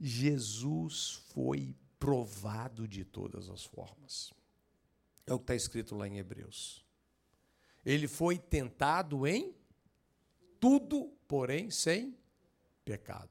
Jesus 0.00 1.20
foi 1.34 1.76
provado 1.98 2.86
de 2.86 3.04
todas 3.04 3.48
as 3.50 3.64
formas. 3.64 4.32
É 5.26 5.34
o 5.34 5.38
que 5.38 5.44
está 5.44 5.54
escrito 5.56 5.96
lá 5.96 6.06
em 6.06 6.18
Hebreus. 6.18 6.84
Ele 7.84 8.06
foi 8.06 8.38
tentado 8.38 9.26
em 9.26 9.52
tudo, 10.62 11.12
porém 11.26 11.72
sem 11.72 12.16
pecado. 12.84 13.28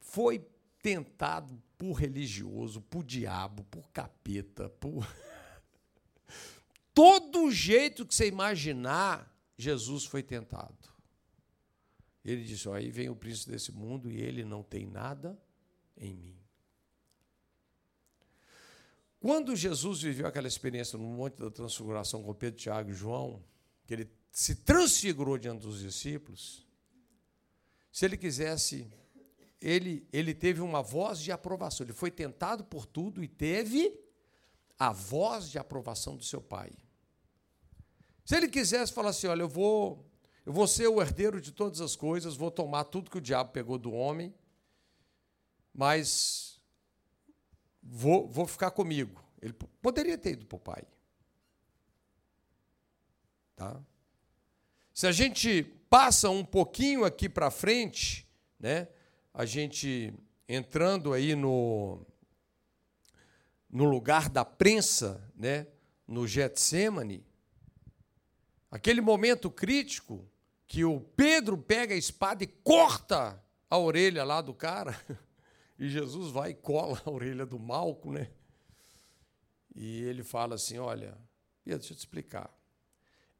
Foi 0.00 0.42
tentado 0.80 1.62
por 1.76 1.92
religioso, 1.92 2.80
por 2.80 3.04
diabo, 3.04 3.62
por 3.64 3.90
capeta, 3.90 4.70
por 4.70 5.06
todo 6.94 7.50
jeito 7.50 8.06
que 8.06 8.14
você 8.14 8.26
imaginar, 8.26 9.30
Jesus 9.58 10.06
foi 10.06 10.22
tentado. 10.22 10.88
Ele 12.24 12.42
disse: 12.42 12.66
Aí 12.70 12.90
vem 12.90 13.10
o 13.10 13.16
príncipe 13.16 13.50
desse 13.50 13.70
mundo 13.70 14.10
e 14.10 14.18
ele 14.18 14.46
não 14.46 14.62
tem 14.62 14.86
nada 14.86 15.38
em 15.94 16.14
mim. 16.14 16.38
Quando 19.20 19.54
Jesus 19.54 20.00
viveu 20.00 20.26
aquela 20.26 20.48
experiência 20.48 20.96
no 20.96 21.04
Monte 21.04 21.36
da 21.36 21.50
Transfiguração 21.50 22.22
com 22.22 22.32
Pedro, 22.32 22.58
Tiago 22.58 22.90
e 22.90 22.94
João, 22.94 23.44
que 23.86 23.92
ele 23.92 24.17
se 24.38 24.54
transfigurou 24.54 25.36
diante 25.36 25.62
dos 25.62 25.80
discípulos, 25.80 26.64
se 27.90 28.04
ele 28.04 28.16
quisesse, 28.16 28.88
ele, 29.60 30.06
ele 30.12 30.32
teve 30.32 30.60
uma 30.60 30.80
voz 30.80 31.18
de 31.18 31.32
aprovação. 31.32 31.84
Ele 31.84 31.92
foi 31.92 32.08
tentado 32.08 32.62
por 32.62 32.86
tudo 32.86 33.20
e 33.24 33.26
teve 33.26 33.98
a 34.78 34.92
voz 34.92 35.50
de 35.50 35.58
aprovação 35.58 36.16
do 36.16 36.22
seu 36.22 36.40
pai. 36.40 36.70
Se 38.24 38.36
ele 38.36 38.46
quisesse 38.46 38.92
falar 38.92 39.10
assim, 39.10 39.26
olha, 39.26 39.42
eu 39.42 39.48
vou, 39.48 40.08
eu 40.46 40.52
vou 40.52 40.68
ser 40.68 40.86
o 40.86 41.02
herdeiro 41.02 41.40
de 41.40 41.50
todas 41.50 41.80
as 41.80 41.96
coisas, 41.96 42.36
vou 42.36 42.52
tomar 42.52 42.84
tudo 42.84 43.10
que 43.10 43.18
o 43.18 43.20
diabo 43.20 43.50
pegou 43.50 43.76
do 43.76 43.90
homem, 43.90 44.32
mas 45.74 46.60
vou, 47.82 48.28
vou 48.28 48.46
ficar 48.46 48.70
comigo. 48.70 49.20
Ele 49.42 49.52
poderia 49.82 50.16
ter 50.16 50.34
ido 50.34 50.46
para 50.46 50.56
o 50.56 50.60
pai. 50.60 50.84
Tá? 53.56 53.82
Se 54.98 55.06
a 55.06 55.12
gente 55.12 55.62
passa 55.88 56.28
um 56.28 56.44
pouquinho 56.44 57.04
aqui 57.04 57.28
para 57.28 57.52
frente, 57.52 58.28
né, 58.58 58.88
a 59.32 59.44
gente 59.44 60.12
entrando 60.48 61.12
aí 61.12 61.36
no, 61.36 62.04
no 63.70 63.84
lugar 63.84 64.28
da 64.28 64.44
prensa, 64.44 65.24
né, 65.36 65.68
no 66.04 66.26
Getsemane, 66.26 67.24
Aquele 68.72 69.00
momento 69.00 69.48
crítico 69.48 70.28
que 70.66 70.84
o 70.84 71.00
Pedro 71.00 71.56
pega 71.56 71.94
a 71.94 71.96
espada 71.96 72.42
e 72.42 72.48
corta 72.48 73.40
a 73.70 73.78
orelha 73.78 74.24
lá 74.24 74.40
do 74.40 74.52
cara, 74.52 75.00
e 75.78 75.88
Jesus 75.88 76.32
vai 76.32 76.50
e 76.50 76.54
cola 76.54 77.00
a 77.06 77.08
orelha 77.08 77.46
do 77.46 77.56
Malco, 77.56 78.10
né? 78.10 78.32
E 79.76 80.02
ele 80.02 80.24
fala 80.24 80.56
assim: 80.56 80.76
Olha, 80.76 81.16
Pedro, 81.62 81.78
deixa 81.78 81.92
eu 81.92 81.96
te 81.96 82.00
explicar. 82.00 82.57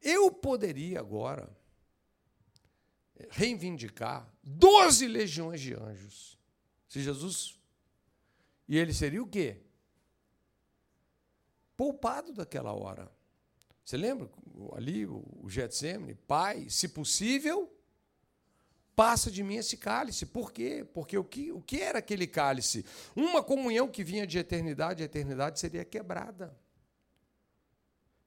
Eu 0.01 0.31
poderia 0.31 0.99
agora 0.99 1.49
reivindicar 3.29 4.31
12 4.43 5.07
legiões 5.07 5.59
de 5.59 5.73
anjos. 5.73 6.37
Se 6.87 7.01
Jesus. 7.01 7.59
E 8.67 8.77
ele 8.77 8.93
seria 8.93 9.21
o 9.21 9.27
quê? 9.27 9.61
Poupado 11.75 12.33
daquela 12.33 12.73
hora. 12.73 13.11
Você 13.83 13.97
lembra 13.97 14.29
ali 14.73 15.05
o 15.05 15.45
Getsemane? 15.47 16.13
Pai, 16.13 16.69
se 16.69 16.89
possível, 16.89 17.73
passa 18.95 19.31
de 19.31 19.41
mim 19.43 19.55
esse 19.55 19.77
cálice. 19.77 20.25
Por 20.25 20.51
quê? 20.51 20.85
Porque 20.93 21.17
o 21.17 21.23
que, 21.23 21.51
o 21.51 21.61
que 21.61 21.81
era 21.81 21.99
aquele 21.99 22.27
cálice? 22.27 22.85
Uma 23.15 23.41
comunhão 23.41 23.87
que 23.87 24.03
vinha 24.03 24.27
de 24.27 24.37
eternidade, 24.37 25.01
a 25.01 25.05
eternidade 25.05 25.59
seria 25.59 25.83
quebrada. 25.83 26.55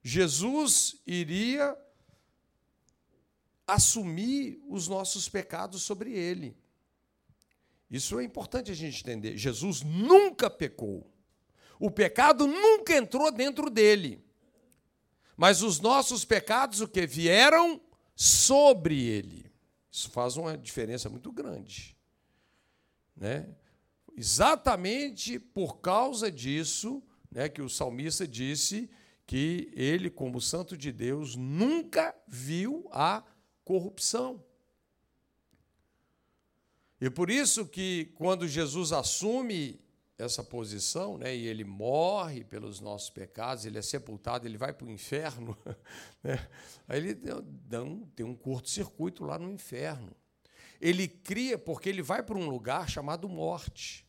Jesus 0.02 1.00
iria 1.06 1.76
assumir 3.66 4.60
os 4.68 4.88
nossos 4.88 5.28
pecados 5.28 5.82
sobre 5.82 6.12
ele. 6.12 6.56
Isso 7.90 8.18
é 8.18 8.24
importante 8.24 8.70
a 8.70 8.74
gente 8.74 9.00
entender. 9.00 9.36
Jesus 9.36 9.82
nunca 9.82 10.50
pecou. 10.50 11.10
O 11.78 11.90
pecado 11.90 12.46
nunca 12.46 12.96
entrou 12.96 13.30
dentro 13.30 13.70
dele. 13.70 14.24
Mas 15.36 15.62
os 15.62 15.78
nossos 15.78 16.24
pecados, 16.24 16.80
o 16.80 16.88
que? 16.88 17.06
Vieram 17.06 17.80
sobre 18.14 19.02
ele. 19.02 19.52
Isso 19.90 20.10
faz 20.10 20.36
uma 20.36 20.56
diferença 20.56 21.08
muito 21.08 21.30
grande. 21.30 21.96
Né? 23.16 23.54
Exatamente 24.16 25.38
por 25.38 25.80
causa 25.80 26.30
disso, 26.30 27.02
né, 27.30 27.48
que 27.48 27.60
o 27.62 27.68
salmista 27.68 28.26
disse 28.26 28.90
que 29.32 29.72
ele, 29.74 30.10
como 30.10 30.42
santo 30.42 30.76
de 30.76 30.92
Deus, 30.92 31.36
nunca 31.36 32.14
viu 32.28 32.86
a 32.92 33.24
corrupção. 33.64 34.44
E 37.00 37.08
por 37.08 37.30
isso 37.30 37.64
que 37.64 38.12
quando 38.14 38.46
Jesus 38.46 38.92
assume 38.92 39.80
essa 40.18 40.44
posição, 40.44 41.16
né, 41.16 41.34
e 41.34 41.46
ele 41.46 41.64
morre 41.64 42.44
pelos 42.44 42.78
nossos 42.78 43.08
pecados, 43.08 43.64
ele 43.64 43.78
é 43.78 43.82
sepultado, 43.82 44.46
ele 44.46 44.58
vai 44.58 44.70
para 44.70 44.86
o 44.86 44.90
inferno, 44.90 45.56
né, 46.22 46.46
aí 46.86 46.98
ele 46.98 47.18
tem 48.14 48.26
um 48.26 48.34
curto-circuito 48.34 49.24
lá 49.24 49.38
no 49.38 49.50
inferno. 49.50 50.14
Ele 50.78 51.08
cria, 51.08 51.56
porque 51.56 51.88
ele 51.88 52.02
vai 52.02 52.22
para 52.22 52.36
um 52.36 52.50
lugar 52.50 52.86
chamado 52.86 53.30
morte. 53.30 54.06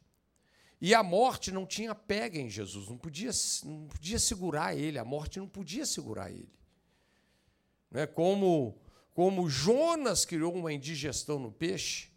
E 0.84 0.94
a 0.94 1.02
morte 1.02 1.50
não 1.50 1.66
tinha 1.66 1.96
pega 1.96 2.38
em 2.38 2.50
Jesus, 2.50 2.90
não 2.90 2.98
podia, 2.98 3.32
não 3.64 3.88
podia 3.88 4.20
segurar 4.20 4.76
ele, 4.76 5.00
a 5.00 5.06
morte 5.06 5.40
não 5.40 5.48
podia 5.48 5.86
segurar 5.86 6.30
ele. 6.30 6.52
Né, 7.90 8.06
como, 8.06 8.78
como 9.14 9.50
Jonas 9.50 10.26
criou 10.26 10.54
uma 10.54 10.74
indigestão 10.74 11.40
no 11.40 11.54
peixe, 11.54 12.10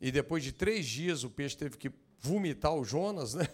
e 0.00 0.10
depois 0.10 0.42
de 0.42 0.52
três 0.52 0.86
dias 0.86 1.22
o 1.22 1.28
peixe 1.28 1.54
teve 1.54 1.76
que 1.76 1.92
vomitar 2.18 2.74
o 2.74 2.82
Jonas, 2.82 3.34
né? 3.34 3.44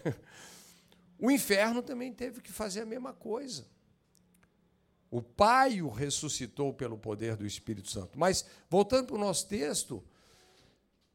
O 1.19 1.29
inferno 1.29 1.83
também 1.83 2.13
teve 2.13 2.39
que 2.39 2.51
fazer 2.51 2.83
a 2.83 2.85
mesma 2.85 3.11
coisa. 3.11 3.67
O 5.11 5.21
Pai 5.21 5.81
o 5.81 5.89
ressuscitou 5.89 6.73
pelo 6.73 6.97
poder 6.97 7.35
do 7.35 7.45
Espírito 7.45 7.91
Santo. 7.91 8.17
Mas, 8.17 8.45
voltando 8.69 9.07
para 9.07 9.15
o 9.17 9.19
nosso 9.19 9.47
texto, 9.49 10.01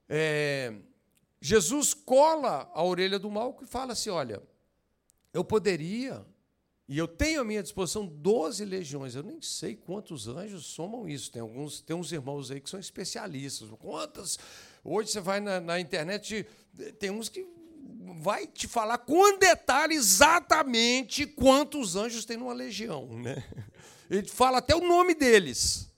é, 0.06 0.74
Jesus 1.40 1.94
cola 1.94 2.70
a 2.74 2.82
orelha 2.82 3.18
do 3.18 3.30
mal 3.30 3.56
e 3.62 3.66
fala 3.66 3.92
assim: 3.92 4.10
olha, 4.10 4.42
eu 5.32 5.44
poderia, 5.44 6.24
e 6.88 6.98
eu 6.98 7.06
tenho 7.06 7.42
à 7.42 7.44
minha 7.44 7.62
disposição 7.62 8.06
12 8.06 8.64
legiões, 8.64 9.14
eu 9.14 9.22
nem 9.22 9.40
sei 9.40 9.76
quantos 9.76 10.26
anjos 10.26 10.66
somam 10.66 11.08
isso. 11.08 11.30
Tem 11.30 11.42
alguns, 11.42 11.80
tem 11.80 11.94
uns 11.94 12.10
irmãos 12.10 12.50
aí 12.50 12.60
que 12.60 12.70
são 12.70 12.80
especialistas. 12.80 13.68
Quantas? 13.78 14.38
Hoje 14.82 15.10
você 15.10 15.20
vai 15.20 15.38
na, 15.38 15.60
na 15.60 15.78
internet, 15.78 16.46
tem 16.98 17.10
uns 17.10 17.28
que 17.28 17.46
vai 18.20 18.46
te 18.46 18.66
falar 18.66 18.98
com 18.98 19.38
detalhe 19.38 19.94
exatamente 19.94 21.26
quantos 21.26 21.94
anjos 21.94 22.24
tem 22.24 22.36
numa 22.36 22.52
legião. 22.52 23.06
Né? 23.06 23.44
Ele 24.10 24.26
fala 24.26 24.58
até 24.58 24.74
o 24.74 24.80
nome 24.80 25.14
deles. 25.14 25.88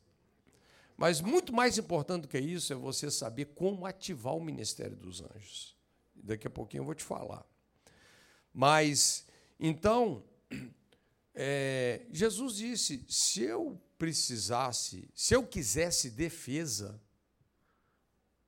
Mas 1.00 1.22
muito 1.22 1.50
mais 1.50 1.78
importante 1.78 2.22
do 2.24 2.28
que 2.28 2.38
isso 2.38 2.74
é 2.74 2.76
você 2.76 3.10
saber 3.10 3.46
como 3.54 3.86
ativar 3.86 4.36
o 4.36 4.44
ministério 4.44 4.94
dos 4.94 5.22
anjos. 5.22 5.74
Daqui 6.14 6.46
a 6.46 6.50
pouquinho 6.50 6.82
eu 6.82 6.84
vou 6.84 6.94
te 6.94 7.02
falar. 7.02 7.42
Mas, 8.52 9.26
então, 9.58 10.22
é, 11.34 12.06
Jesus 12.12 12.56
disse: 12.56 13.02
se 13.08 13.40
eu 13.40 13.80
precisasse, 13.96 15.08
se 15.14 15.34
eu 15.34 15.42
quisesse 15.42 16.10
defesa, 16.10 17.00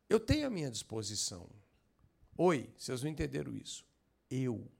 eu 0.07 0.21
tenho 0.21 0.47
à 0.47 0.51
minha 0.51 0.71
disposição. 0.71 1.49
Oi, 2.37 2.71
vocês 2.77 3.03
não 3.03 3.09
entenderam 3.09 3.57
isso. 3.57 3.83
Eu, 4.31 4.71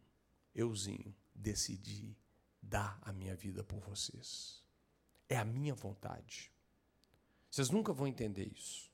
euzinho, 0.55 1.17
decidi 1.35 2.15
dar 2.61 3.01
a 3.01 3.15
minha 3.15 3.35
vida 3.35 3.65
por 3.65 3.81
vocês. 3.81 4.63
É 5.27 5.39
a 5.39 5.45
minha 5.47 5.75
vontade. 5.75 6.52
Vocês 7.53 7.69
nunca 7.69 7.93
vão 7.93 8.07
entender 8.07 8.51
isso. 8.57 8.91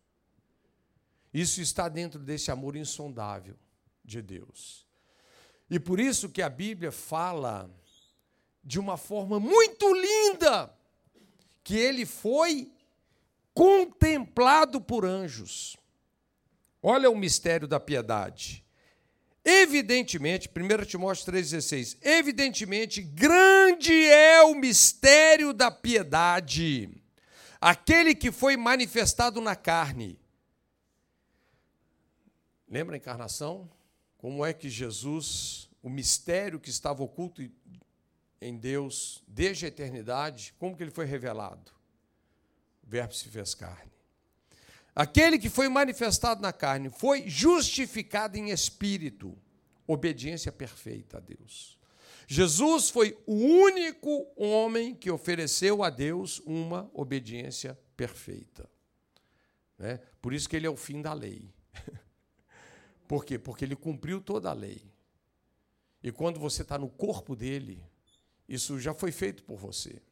Isso 1.32 1.60
está 1.60 1.88
dentro 1.88 2.18
desse 2.18 2.50
amor 2.50 2.74
insondável 2.74 3.56
de 4.04 4.20
Deus. 4.20 4.84
E 5.70 5.78
por 5.78 6.00
isso 6.00 6.28
que 6.28 6.42
a 6.42 6.48
Bíblia 6.48 6.90
fala 6.90 7.70
de 8.64 8.80
uma 8.80 8.96
forma 8.96 9.38
muito 9.38 9.94
linda 9.94 10.74
que 11.62 11.76
ele 11.76 12.04
foi 12.04 12.72
contemplado 13.54 14.80
por 14.80 15.04
anjos. 15.04 15.76
Olha 16.82 17.08
o 17.08 17.16
mistério 17.16 17.68
da 17.68 17.78
piedade. 17.78 18.64
Evidentemente, 19.44 20.48
1 20.48 20.84
Timóteo 20.84 21.32
3,16, 21.32 21.96
evidentemente, 22.02 23.02
grande 23.02 23.94
é 23.94 24.42
o 24.42 24.56
mistério 24.56 25.52
da 25.52 25.70
piedade, 25.70 26.90
aquele 27.60 28.14
que 28.14 28.30
foi 28.30 28.56
manifestado 28.56 29.40
na 29.40 29.56
carne. 29.56 30.18
Lembra 32.68 32.96
a 32.96 32.98
encarnação? 32.98 33.70
Como 34.18 34.44
é 34.44 34.52
que 34.52 34.68
Jesus, 34.68 35.70
o 35.82 35.88
mistério 35.88 36.60
que 36.60 36.70
estava 36.70 37.02
oculto 37.02 37.42
em 38.40 38.56
Deus 38.56 39.22
desde 39.26 39.64
a 39.64 39.68
eternidade, 39.68 40.54
como 40.58 40.76
que 40.76 40.82
ele 40.82 40.90
foi 40.90 41.06
revelado? 41.06 41.72
O 42.82 42.90
Verbo 42.90 43.14
se 43.14 43.28
fez 43.28 43.54
carne. 43.54 43.92
Aquele 44.94 45.38
que 45.38 45.48
foi 45.48 45.68
manifestado 45.68 46.42
na 46.42 46.52
carne 46.52 46.90
foi 46.90 47.28
justificado 47.28 48.36
em 48.36 48.50
espírito, 48.50 49.38
obediência 49.86 50.50
perfeita 50.50 51.18
a 51.18 51.20
Deus. 51.20 51.77
Jesus 52.30 52.90
foi 52.90 53.16
o 53.26 53.32
único 53.32 54.30
homem 54.36 54.94
que 54.94 55.10
ofereceu 55.10 55.82
a 55.82 55.88
Deus 55.88 56.40
uma 56.40 56.90
obediência 56.92 57.76
perfeita. 57.96 58.68
Né? 59.78 59.98
Por 60.20 60.34
isso 60.34 60.46
que 60.46 60.54
ele 60.54 60.66
é 60.66 60.70
o 60.70 60.76
fim 60.76 61.00
da 61.00 61.14
lei. 61.14 61.50
Por 63.08 63.24
quê? 63.24 63.38
Porque 63.38 63.64
ele 63.64 63.74
cumpriu 63.74 64.20
toda 64.20 64.50
a 64.50 64.52
lei. 64.52 64.92
E 66.02 66.12
quando 66.12 66.38
você 66.38 66.60
está 66.60 66.76
no 66.76 66.90
corpo 66.90 67.34
dele, 67.34 67.82
isso 68.46 68.78
já 68.78 68.92
foi 68.92 69.10
feito 69.10 69.42
por 69.44 69.56
você. 69.56 70.02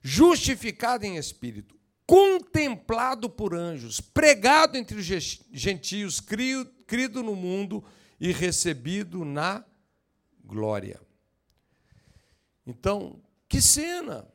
Justificado 0.00 1.04
em 1.04 1.18
espírito, 1.18 1.78
contemplado 2.06 3.28
por 3.28 3.54
anjos, 3.54 4.00
pregado 4.00 4.78
entre 4.78 4.96
os 4.96 5.04
gentios, 5.52 6.18
crido 6.18 7.22
no 7.22 7.36
mundo 7.36 7.84
e 8.18 8.32
recebido 8.32 9.22
na 9.22 9.62
glória. 10.46 11.00
Então, 12.66 13.20
que 13.48 13.60
cena! 13.60 14.26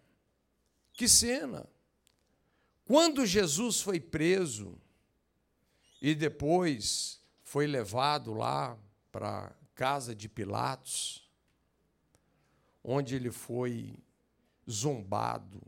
Que 0.94 1.08
cena! 1.08 1.68
Quando 2.86 3.26
Jesus 3.26 3.82
foi 3.82 4.00
preso 4.00 4.78
e 6.02 6.14
depois 6.14 7.22
foi 7.44 7.66
levado 7.66 8.34
lá 8.34 8.78
para 9.12 9.48
a 9.48 9.52
casa 9.74 10.14
de 10.14 10.28
Pilatos, 10.28 11.30
onde 12.84 13.16
ele 13.16 13.32
foi 13.32 13.96
zombado, 14.70 15.62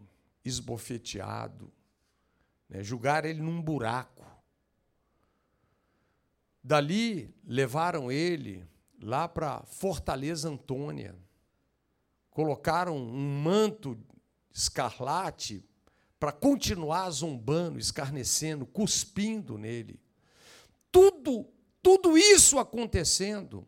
esbofeteado, 0.44 1.72
né, 2.68 2.84
ele 3.26 3.42
num 3.42 3.62
buraco. 3.62 4.24
Dali 6.64 7.34
levaram 7.46 8.12
ele 8.12 8.66
lá 9.04 9.28
para 9.28 9.64
Fortaleza 9.66 10.50
Antônia, 10.50 11.16
colocaram 12.32 12.98
um 12.98 13.42
manto 13.42 13.98
escarlate 14.52 15.64
para 16.20 16.32
continuar 16.32 17.10
zombando, 17.12 17.78
escarnecendo, 17.78 18.66
cuspindo 18.66 19.58
nele. 19.58 20.00
Tudo, 20.92 21.48
tudo 21.82 22.18
isso 22.18 22.58
acontecendo. 22.58 23.68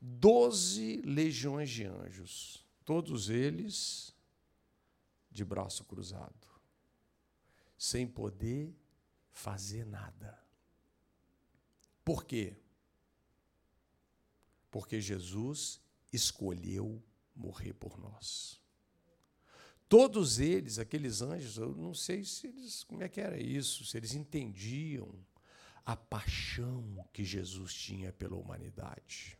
Doze 0.00 1.00
legiões 1.04 1.70
de 1.70 1.84
anjos, 1.84 2.64
todos 2.84 3.30
eles 3.30 4.14
de 5.30 5.44
braço 5.44 5.84
cruzado 5.84 6.46
sem 7.76 8.06
poder 8.06 8.74
fazer 9.30 9.84
nada. 9.84 10.38
Por 12.04 12.24
quê? 12.24 12.56
Porque 14.76 15.00
Jesus 15.00 15.80
escolheu 16.12 17.02
morrer 17.34 17.72
por 17.72 17.98
nós. 17.98 18.60
Todos 19.88 20.38
eles, 20.38 20.78
aqueles 20.78 21.22
anjos, 21.22 21.56
eu 21.56 21.74
não 21.74 21.94
sei 21.94 22.22
se 22.24 22.48
eles, 22.48 22.84
como 22.84 23.02
é 23.02 23.08
que 23.08 23.18
era 23.18 23.40
isso, 23.40 23.86
se 23.86 23.96
eles 23.96 24.12
entendiam 24.12 25.10
a 25.82 25.96
paixão 25.96 27.02
que 27.10 27.24
Jesus 27.24 27.72
tinha 27.72 28.12
pela 28.12 28.36
humanidade. 28.36 29.38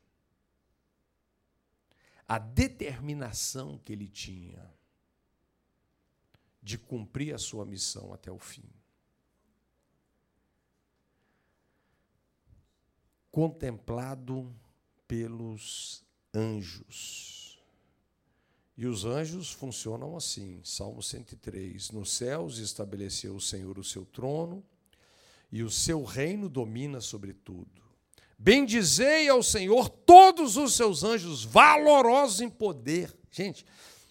A 2.26 2.38
determinação 2.38 3.76
que 3.76 3.92
ele 3.92 4.08
tinha 4.08 4.74
de 6.62 6.78
cumprir 6.78 7.34
a 7.34 7.38
sua 7.38 7.66
missão 7.66 8.14
até 8.14 8.32
o 8.32 8.38
fim. 8.38 8.72
Contemplado 13.30 14.58
pelos 15.06 16.04
anjos. 16.34 17.58
E 18.76 18.86
os 18.86 19.04
anjos 19.04 19.50
funcionam 19.50 20.16
assim, 20.16 20.60
Salmo 20.62 21.02
103: 21.02 21.90
Nos 21.90 22.12
céus 22.12 22.58
estabeleceu 22.58 23.34
o 23.34 23.40
Senhor 23.40 23.78
o 23.78 23.84
seu 23.84 24.04
trono, 24.04 24.62
e 25.50 25.62
o 25.62 25.70
seu 25.70 26.04
reino 26.04 26.48
domina 26.48 27.00
sobre 27.00 27.32
tudo. 27.32 27.82
Bendizei 28.38 29.28
ao 29.28 29.42
Senhor 29.42 29.88
todos 29.88 30.58
os 30.58 30.74
seus 30.74 31.02
anjos, 31.02 31.42
valorosos 31.42 32.42
em 32.42 32.50
poder. 32.50 33.16
Gente, 33.30 33.64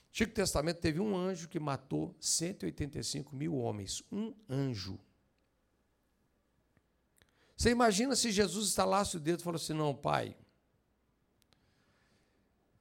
Antigo 0.09 0.31
Testamento 0.31 0.79
teve 0.79 0.99
um 0.99 1.15
anjo 1.15 1.47
que 1.47 1.59
matou 1.59 2.15
185 2.19 3.35
mil 3.35 3.55
homens. 3.55 4.01
Um 4.11 4.33
anjo. 4.49 4.97
Você 7.55 7.69
imagina 7.69 8.15
se 8.15 8.31
Jesus 8.31 8.69
estalasse 8.69 9.17
o 9.17 9.19
dedo 9.19 9.41
e 9.41 9.43
falasse 9.43 9.65
assim: 9.65 9.73
Não, 9.73 9.93
pai, 9.93 10.35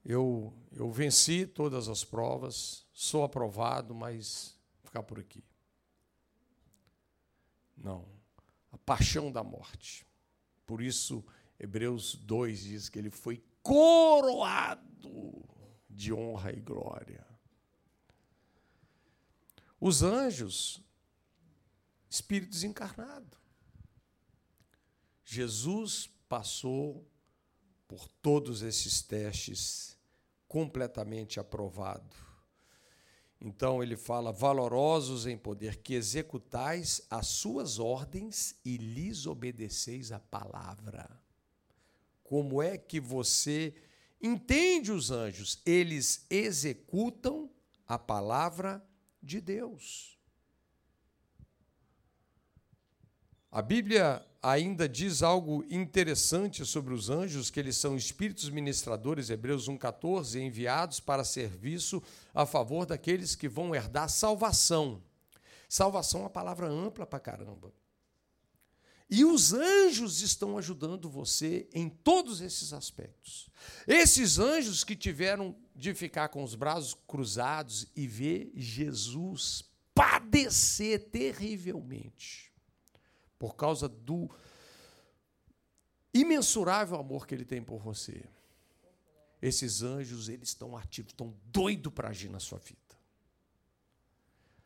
eu, 0.05 0.53
eu 0.73 0.91
venci 0.91 1.47
todas 1.47 1.89
as 1.89 2.05
provas, 2.05 2.87
sou 2.93 3.25
aprovado, 3.25 3.95
mas 3.95 4.55
vou 4.83 4.87
ficar 4.87 5.03
por 5.03 5.19
aqui. 5.19 5.43
Não. 7.77 8.07
A 8.71 8.77
paixão 8.77 9.33
da 9.33 9.43
morte. 9.43 10.07
Por 10.67 10.83
isso, 10.83 11.25
Hebreus 11.59 12.15
2 12.17 12.61
diz 12.61 12.89
que 12.89 12.99
ele 12.99 13.11
foi 13.11 13.43
coroado 13.63 15.43
de 15.89 16.13
honra 16.13 16.53
e 16.53 16.61
glória. 16.61 17.27
Os 19.81 20.03
anjos, 20.03 20.83
espíritos 22.11 22.63
encarnados. 22.63 23.39
Jesus 25.25 26.11
passou 26.29 27.09
por 27.89 28.07
todos 28.21 28.63
esses 28.63 29.03
testes 29.03 29.94
completamente 30.55 31.41
aprovado. 31.41 32.15
Então 33.41 33.83
ele 33.83 33.97
fala: 33.97 34.31
valorosos 34.31 35.27
em 35.27 35.37
poder, 35.37 35.79
que 35.79 35.95
executais 35.95 37.03
as 37.11 37.27
suas 37.27 37.81
ordens 37.81 38.55
e 38.65 38.77
lhes 38.77 39.27
obedeceis 39.27 40.13
a 40.13 40.21
palavra. 40.21 41.11
Como 42.23 42.63
é 42.63 42.79
que 42.79 43.01
você 43.01 43.75
entende 44.23 44.93
os 44.93 45.11
anjos? 45.11 45.61
Eles 45.67 46.25
executam 46.31 47.51
a 47.85 47.99
palavra 47.99 48.81
de 49.21 49.41
Deus. 49.41 50.14
A 53.55 53.63
Bíblia 53.63 54.21
ainda 54.43 54.89
diz 54.89 55.23
algo 55.23 55.65
interessante 55.71 56.67
sobre 56.67 56.93
os 56.93 57.09
anjos, 57.09 57.51
que 57.51 57.61
eles 57.61 57.77
são 57.77 57.97
espíritos 57.97 58.51
ministradores, 58.51 59.31
Hebreus 59.31 59.69
1,14, 59.69 60.41
enviados 60.41 60.99
para 60.99 61.23
serviço 61.23 62.03
a 62.35 62.45
favor 62.47 62.85
daqueles 62.85 63.37
que 63.37 63.49
vão 63.49 63.73
herdar 63.73 64.09
salvação. 64.09 65.01
Salvação 65.69 66.19
é 66.19 66.23
uma 66.25 66.31
palavra 66.31 66.67
ampla 66.67 67.07
para 67.07 67.21
caramba. 67.21 67.73
E 69.09 69.25
os 69.25 69.53
anjos 69.53 70.21
estão 70.21 70.59
ajudando 70.59 71.09
você 71.09 71.69
em 71.73 71.89
todos 71.89 72.41
esses 72.41 72.73
aspectos. 72.73 73.49
Esses 73.87 74.41
anjos 74.41 74.83
que 74.83 74.97
tiveram 74.97 75.55
de 75.77 75.95
ficar 75.95 76.29
com 76.29 76.43
os 76.43 76.57
braços 76.57 76.97
cruzados 77.07 77.87
e 77.95 78.05
ver 78.09 78.51
Jesus 78.57 79.63
padecer 79.95 81.05
terrivelmente 81.05 82.53
por 83.45 83.57
causa 83.57 83.87
do 83.91 84.31
imensurável 86.15 86.99
amor 86.99 87.27
que 87.27 87.35
ele 87.35 87.45
tem 87.45 87.63
por 87.63 87.79
você. 87.79 88.25
Esses 89.43 89.83
anjos, 89.83 90.31
eles 90.31 90.49
estão 90.49 90.75
ativos, 90.75 91.13
estão 91.13 91.37
doidos 91.45 91.93
para 91.93 92.09
agir 92.09 92.31
na 92.31 92.41
sua 92.41 92.59
vida. 92.59 92.81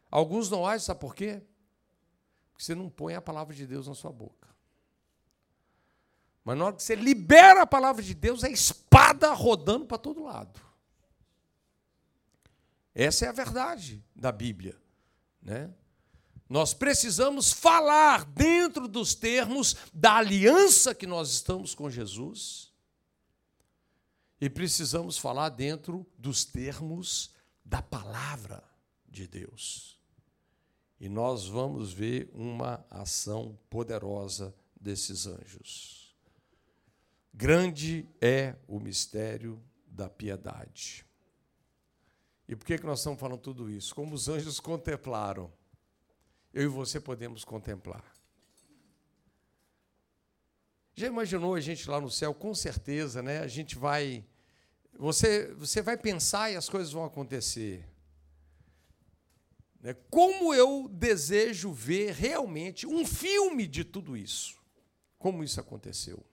Alguns 0.08 0.48
não 0.48 0.64
agem, 0.64 0.86
sabe 0.86 1.00
por 1.00 1.12
quê? 1.12 1.42
Porque 2.52 2.62
você 2.62 2.72
não 2.72 2.88
põe 2.88 3.16
a 3.16 3.20
palavra 3.20 3.52
de 3.52 3.66
Deus 3.66 3.88
na 3.88 3.96
sua 3.96 4.12
boca. 4.12 4.48
Mas 6.44 6.56
na 6.56 6.66
hora 6.66 6.76
que 6.76 6.82
você 6.84 6.94
libera 6.94 7.62
a 7.62 7.66
palavra 7.66 8.00
de 8.00 8.14
Deus, 8.14 8.44
é 8.44 8.52
espada 8.52 9.32
rodando 9.32 9.86
para 9.86 9.98
todo 9.98 10.22
lado. 10.22 10.60
Essa 12.94 13.26
é 13.26 13.28
a 13.28 13.32
verdade 13.32 14.04
da 14.14 14.30
Bíblia. 14.30 14.80
Né? 15.42 15.68
Nós 16.48 16.72
precisamos 16.72 17.52
falar 17.52 18.24
dentro 18.24 18.88
dos 18.88 19.14
termos 19.14 19.76
da 19.92 20.14
aliança 20.16 20.94
que 20.94 21.06
nós 21.06 21.30
estamos 21.30 21.74
com 21.74 21.90
Jesus. 21.90 22.72
E 24.40 24.48
precisamos 24.48 25.18
falar 25.18 25.50
dentro 25.50 26.06
dos 26.16 26.44
termos 26.44 27.34
da 27.64 27.82
palavra 27.82 28.64
de 29.06 29.26
Deus. 29.26 30.00
E 30.98 31.08
nós 31.08 31.46
vamos 31.46 31.92
ver 31.92 32.30
uma 32.32 32.84
ação 32.88 33.58
poderosa 33.68 34.54
desses 34.80 35.26
anjos. 35.26 36.16
Grande 37.34 38.08
é 38.20 38.56
o 38.66 38.80
mistério 38.80 39.62
da 39.86 40.08
piedade. 40.08 41.04
E 42.48 42.56
por 42.56 42.64
que, 42.64 42.78
que 42.78 42.86
nós 42.86 43.00
estamos 43.00 43.20
falando 43.20 43.40
tudo 43.40 43.68
isso? 43.68 43.94
Como 43.94 44.14
os 44.14 44.28
anjos 44.28 44.58
contemplaram 44.58 45.52
eu 46.52 46.64
e 46.64 46.68
você 46.68 47.00
podemos 47.00 47.44
contemplar. 47.44 48.04
Já 50.94 51.06
imaginou 51.06 51.54
a 51.54 51.60
gente 51.60 51.88
lá 51.88 52.00
no 52.00 52.10
céu? 52.10 52.34
Com 52.34 52.52
certeza, 52.54 53.22
né? 53.22 53.38
A 53.38 53.46
gente 53.46 53.76
vai. 53.76 54.26
Você, 54.94 55.54
você 55.54 55.80
vai 55.80 55.96
pensar 55.96 56.50
e 56.50 56.56
as 56.56 56.68
coisas 56.68 56.92
vão 56.92 57.04
acontecer. 57.04 57.88
Né? 59.80 59.94
Como 60.10 60.52
eu 60.52 60.88
desejo 60.88 61.72
ver 61.72 62.14
realmente 62.14 62.84
um 62.84 63.06
filme 63.06 63.68
de 63.68 63.84
tudo 63.84 64.16
isso. 64.16 64.60
Como 65.18 65.44
isso 65.44 65.60
aconteceu. 65.60 66.24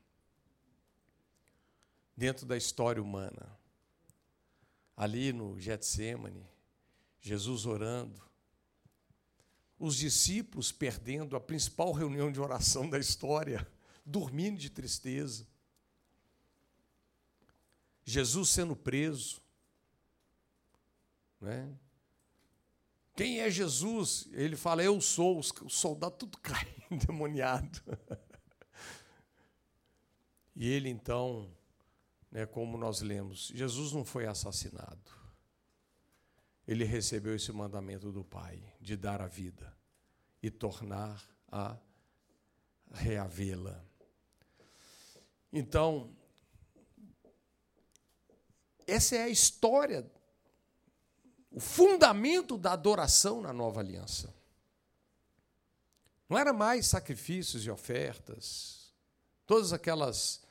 Dentro 2.18 2.46
da 2.46 2.58
história 2.58 3.04
humana. 3.04 3.56
Ali 4.98 5.32
no 5.32 5.60
Getsemane, 5.60 6.50
Jesus 7.20 7.66
orando 7.66 8.25
os 9.78 9.98
discípulos 9.98 10.72
perdendo 10.72 11.36
a 11.36 11.40
principal 11.40 11.92
reunião 11.92 12.32
de 12.32 12.40
oração 12.40 12.90
da 12.90 12.98
história, 12.98 13.68
dormindo 14.06 14.58
de 14.58 14.70
tristeza. 14.70 15.48
Jesus 18.04 18.50
sendo 18.50 18.76
preso. 18.76 19.42
Né? 21.42 21.74
Quem 23.16 23.40
é 23.40 23.50
Jesus? 23.50 24.28
Ele 24.32 24.56
fala, 24.56 24.84
eu 24.84 25.00
sou. 25.02 25.40
Os 25.40 25.54
soldados 25.70 26.20
tudo 26.20 26.38
caem 26.40 26.76
endemoniado. 26.90 27.82
E 30.56 30.70
ele 30.70 30.90
então, 30.90 31.52
né, 32.32 32.46
como 32.46 32.78
nós 32.78 33.02
lemos, 33.02 33.52
Jesus 33.54 33.92
não 33.92 34.06
foi 34.06 34.26
assassinado 34.26 35.15
ele 36.68 36.84
recebeu 36.84 37.36
esse 37.36 37.52
mandamento 37.52 38.12
do 38.12 38.24
Pai 38.24 38.62
de 38.82 38.98
dar 38.98 39.22
a 39.22 39.28
vida 39.28 39.76
e 40.42 40.50
tornar 40.50 41.24
a 41.52 41.78
reavê-la. 42.92 43.84
Então, 45.52 46.16
essa 48.88 49.16
é 49.16 49.24
a 49.24 49.30
história, 49.30 50.10
o 51.52 51.60
fundamento 51.60 52.58
da 52.58 52.74
adoração 52.74 53.42
na 53.42 53.54
nova 53.54 53.80
aliança. 53.80 54.34
Não 56.28 56.38
era 56.38 56.52
mais 56.52 56.88
sacrifícios 56.88 57.66
e 57.66 57.70
ofertas, 57.70 58.94
todas 59.46 59.72
aquelas 59.72 60.44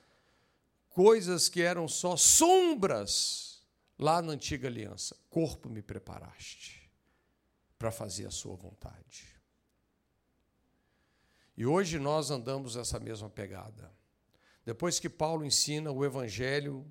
coisas 0.90 1.48
que 1.48 1.60
eram 1.60 1.88
só 1.88 2.16
sombras 2.16 3.53
lá 3.98 4.20
na 4.22 4.32
antiga 4.32 4.68
aliança: 4.68 5.16
corpo 5.30 5.68
me 5.68 5.82
preparaste 5.82 6.90
para 7.78 7.90
fazer 7.90 8.26
a 8.26 8.30
sua 8.30 8.56
vontade. 8.56 9.34
E 11.56 11.64
hoje 11.64 11.98
nós 11.98 12.30
andamos 12.30 12.76
essa 12.76 12.98
mesma 12.98 13.30
pegada. 13.30 13.92
Depois 14.64 14.98
que 14.98 15.08
Paulo 15.08 15.44
ensina 15.44 15.92
o 15.92 16.04
evangelho, 16.04 16.84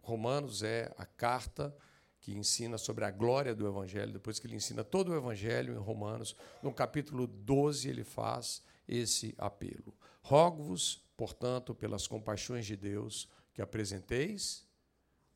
Romanos 0.00 0.62
é 0.62 0.92
a 0.96 1.06
carta 1.06 1.74
que 2.22 2.32
ensina 2.32 2.78
sobre 2.78 3.04
a 3.04 3.10
glória 3.10 3.52
do 3.52 3.66
Evangelho, 3.66 4.12
depois 4.12 4.38
que 4.38 4.46
ele 4.46 4.54
ensina 4.54 4.84
todo 4.84 5.10
o 5.10 5.16
Evangelho 5.16 5.74
em 5.74 5.78
Romanos, 5.78 6.36
no 6.62 6.72
capítulo 6.72 7.26
12 7.26 7.88
ele 7.88 8.04
faz 8.04 8.62
esse 8.86 9.34
apelo. 9.36 9.92
Rogo-vos, 10.22 11.02
portanto, 11.16 11.74
pelas 11.74 12.06
compaixões 12.06 12.64
de 12.64 12.76
Deus, 12.76 13.28
que 13.52 13.60
apresenteis 13.60 14.64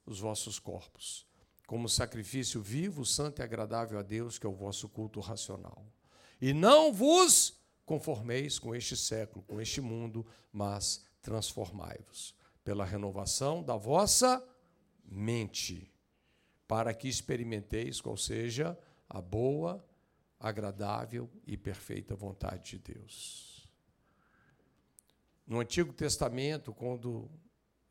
os 0.06 0.20
vossos 0.20 0.58
corpos 0.58 1.26
como 1.66 1.88
sacrifício 1.88 2.62
vivo, 2.62 3.04
santo 3.04 3.40
e 3.40 3.42
agradável 3.42 3.98
a 3.98 4.02
Deus, 4.02 4.38
que 4.38 4.46
é 4.46 4.48
o 4.48 4.54
vosso 4.54 4.88
culto 4.88 5.18
racional. 5.18 5.84
E 6.40 6.52
não 6.54 6.92
vos 6.92 7.60
conformeis 7.84 8.58
com 8.58 8.74
este 8.74 8.96
século, 8.96 9.44
com 9.44 9.60
este 9.60 9.80
mundo, 9.80 10.24
mas 10.52 11.04
transformai-vos 11.20 12.34
pela 12.62 12.84
renovação 12.84 13.62
da 13.62 13.76
vossa 13.76 14.42
mente, 15.04 15.92
para 16.68 16.94
que 16.94 17.08
experimenteis 17.08 18.00
qual 18.00 18.16
seja 18.16 18.78
a 19.08 19.20
boa, 19.20 19.84
agradável 20.38 21.28
e 21.46 21.56
perfeita 21.56 22.14
vontade 22.14 22.72
de 22.72 22.94
Deus. 22.94 23.68
No 25.46 25.60
Antigo 25.60 25.92
Testamento, 25.92 26.72
quando 26.72 27.30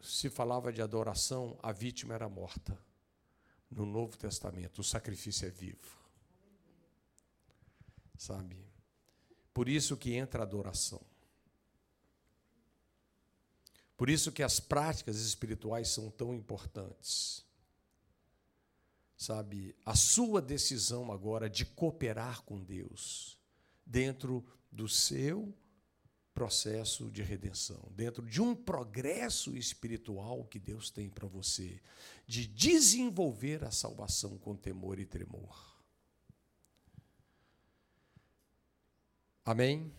se 0.01 0.29
falava 0.29 0.71
de 0.71 0.81
adoração, 0.81 1.57
a 1.61 1.71
vítima 1.71 2.13
era 2.13 2.29
morta. 2.29 2.77
No 3.69 3.85
Novo 3.85 4.17
Testamento, 4.17 4.79
o 4.79 4.83
sacrifício 4.83 5.47
é 5.47 5.51
vivo. 5.51 5.97
Sabe? 8.17 8.57
Por 9.53 9.67
isso 9.67 9.97
que 9.97 10.13
entra 10.13 10.41
a 10.41 10.45
adoração. 10.45 11.01
Por 13.97 14.09
isso 14.09 14.31
que 14.31 14.43
as 14.43 14.59
práticas 14.59 15.17
espirituais 15.17 15.89
são 15.89 16.09
tão 16.11 16.33
importantes. 16.33 17.45
Sabe, 19.17 19.73
a 19.85 19.95
sua 19.95 20.41
decisão 20.41 21.11
agora 21.11 21.49
de 21.49 21.65
cooperar 21.65 22.43
com 22.43 22.61
Deus 22.61 23.39
dentro 23.85 24.45
do 24.69 24.89
seu 24.89 25.53
processo 26.35 27.09
de 27.09 27.23
redenção, 27.23 27.81
dentro 27.95 28.25
de 28.25 28.41
um 28.41 28.53
progresso 28.53 29.55
espiritual 29.55 30.43
que 30.43 30.59
Deus 30.59 30.89
tem 30.89 31.09
para 31.09 31.25
você, 31.25 31.81
de 32.27 32.45
desenvolver 32.45 33.63
a 33.63 33.71
salvação 33.71 34.37
com 34.37 34.53
temor 34.53 34.99
e 34.99 35.05
tremor. 35.05 35.73
Amém? 39.45 39.93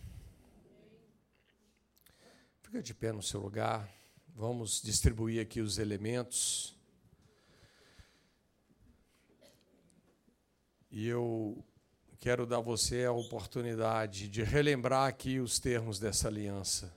Fica 2.61 2.83
de 2.83 2.93
pé 2.93 3.11
no 3.11 3.23
seu 3.23 3.41
lugar. 3.41 3.91
Vamos 4.35 4.79
distribuir 4.79 5.41
aqui 5.41 5.59
os 5.59 5.79
elementos. 5.79 6.75
E 10.91 11.07
eu 11.07 11.65
quero 12.19 12.45
dar 12.45 12.57
a 12.57 12.61
você 12.61 13.05
a 13.05 13.11
oportunidade 13.11 14.27
de 14.27 14.43
relembrar 14.43 15.07
aqui 15.07 15.39
os 15.39 15.59
termos 15.59 15.99
dessa 15.99 16.27
aliança. 16.27 16.95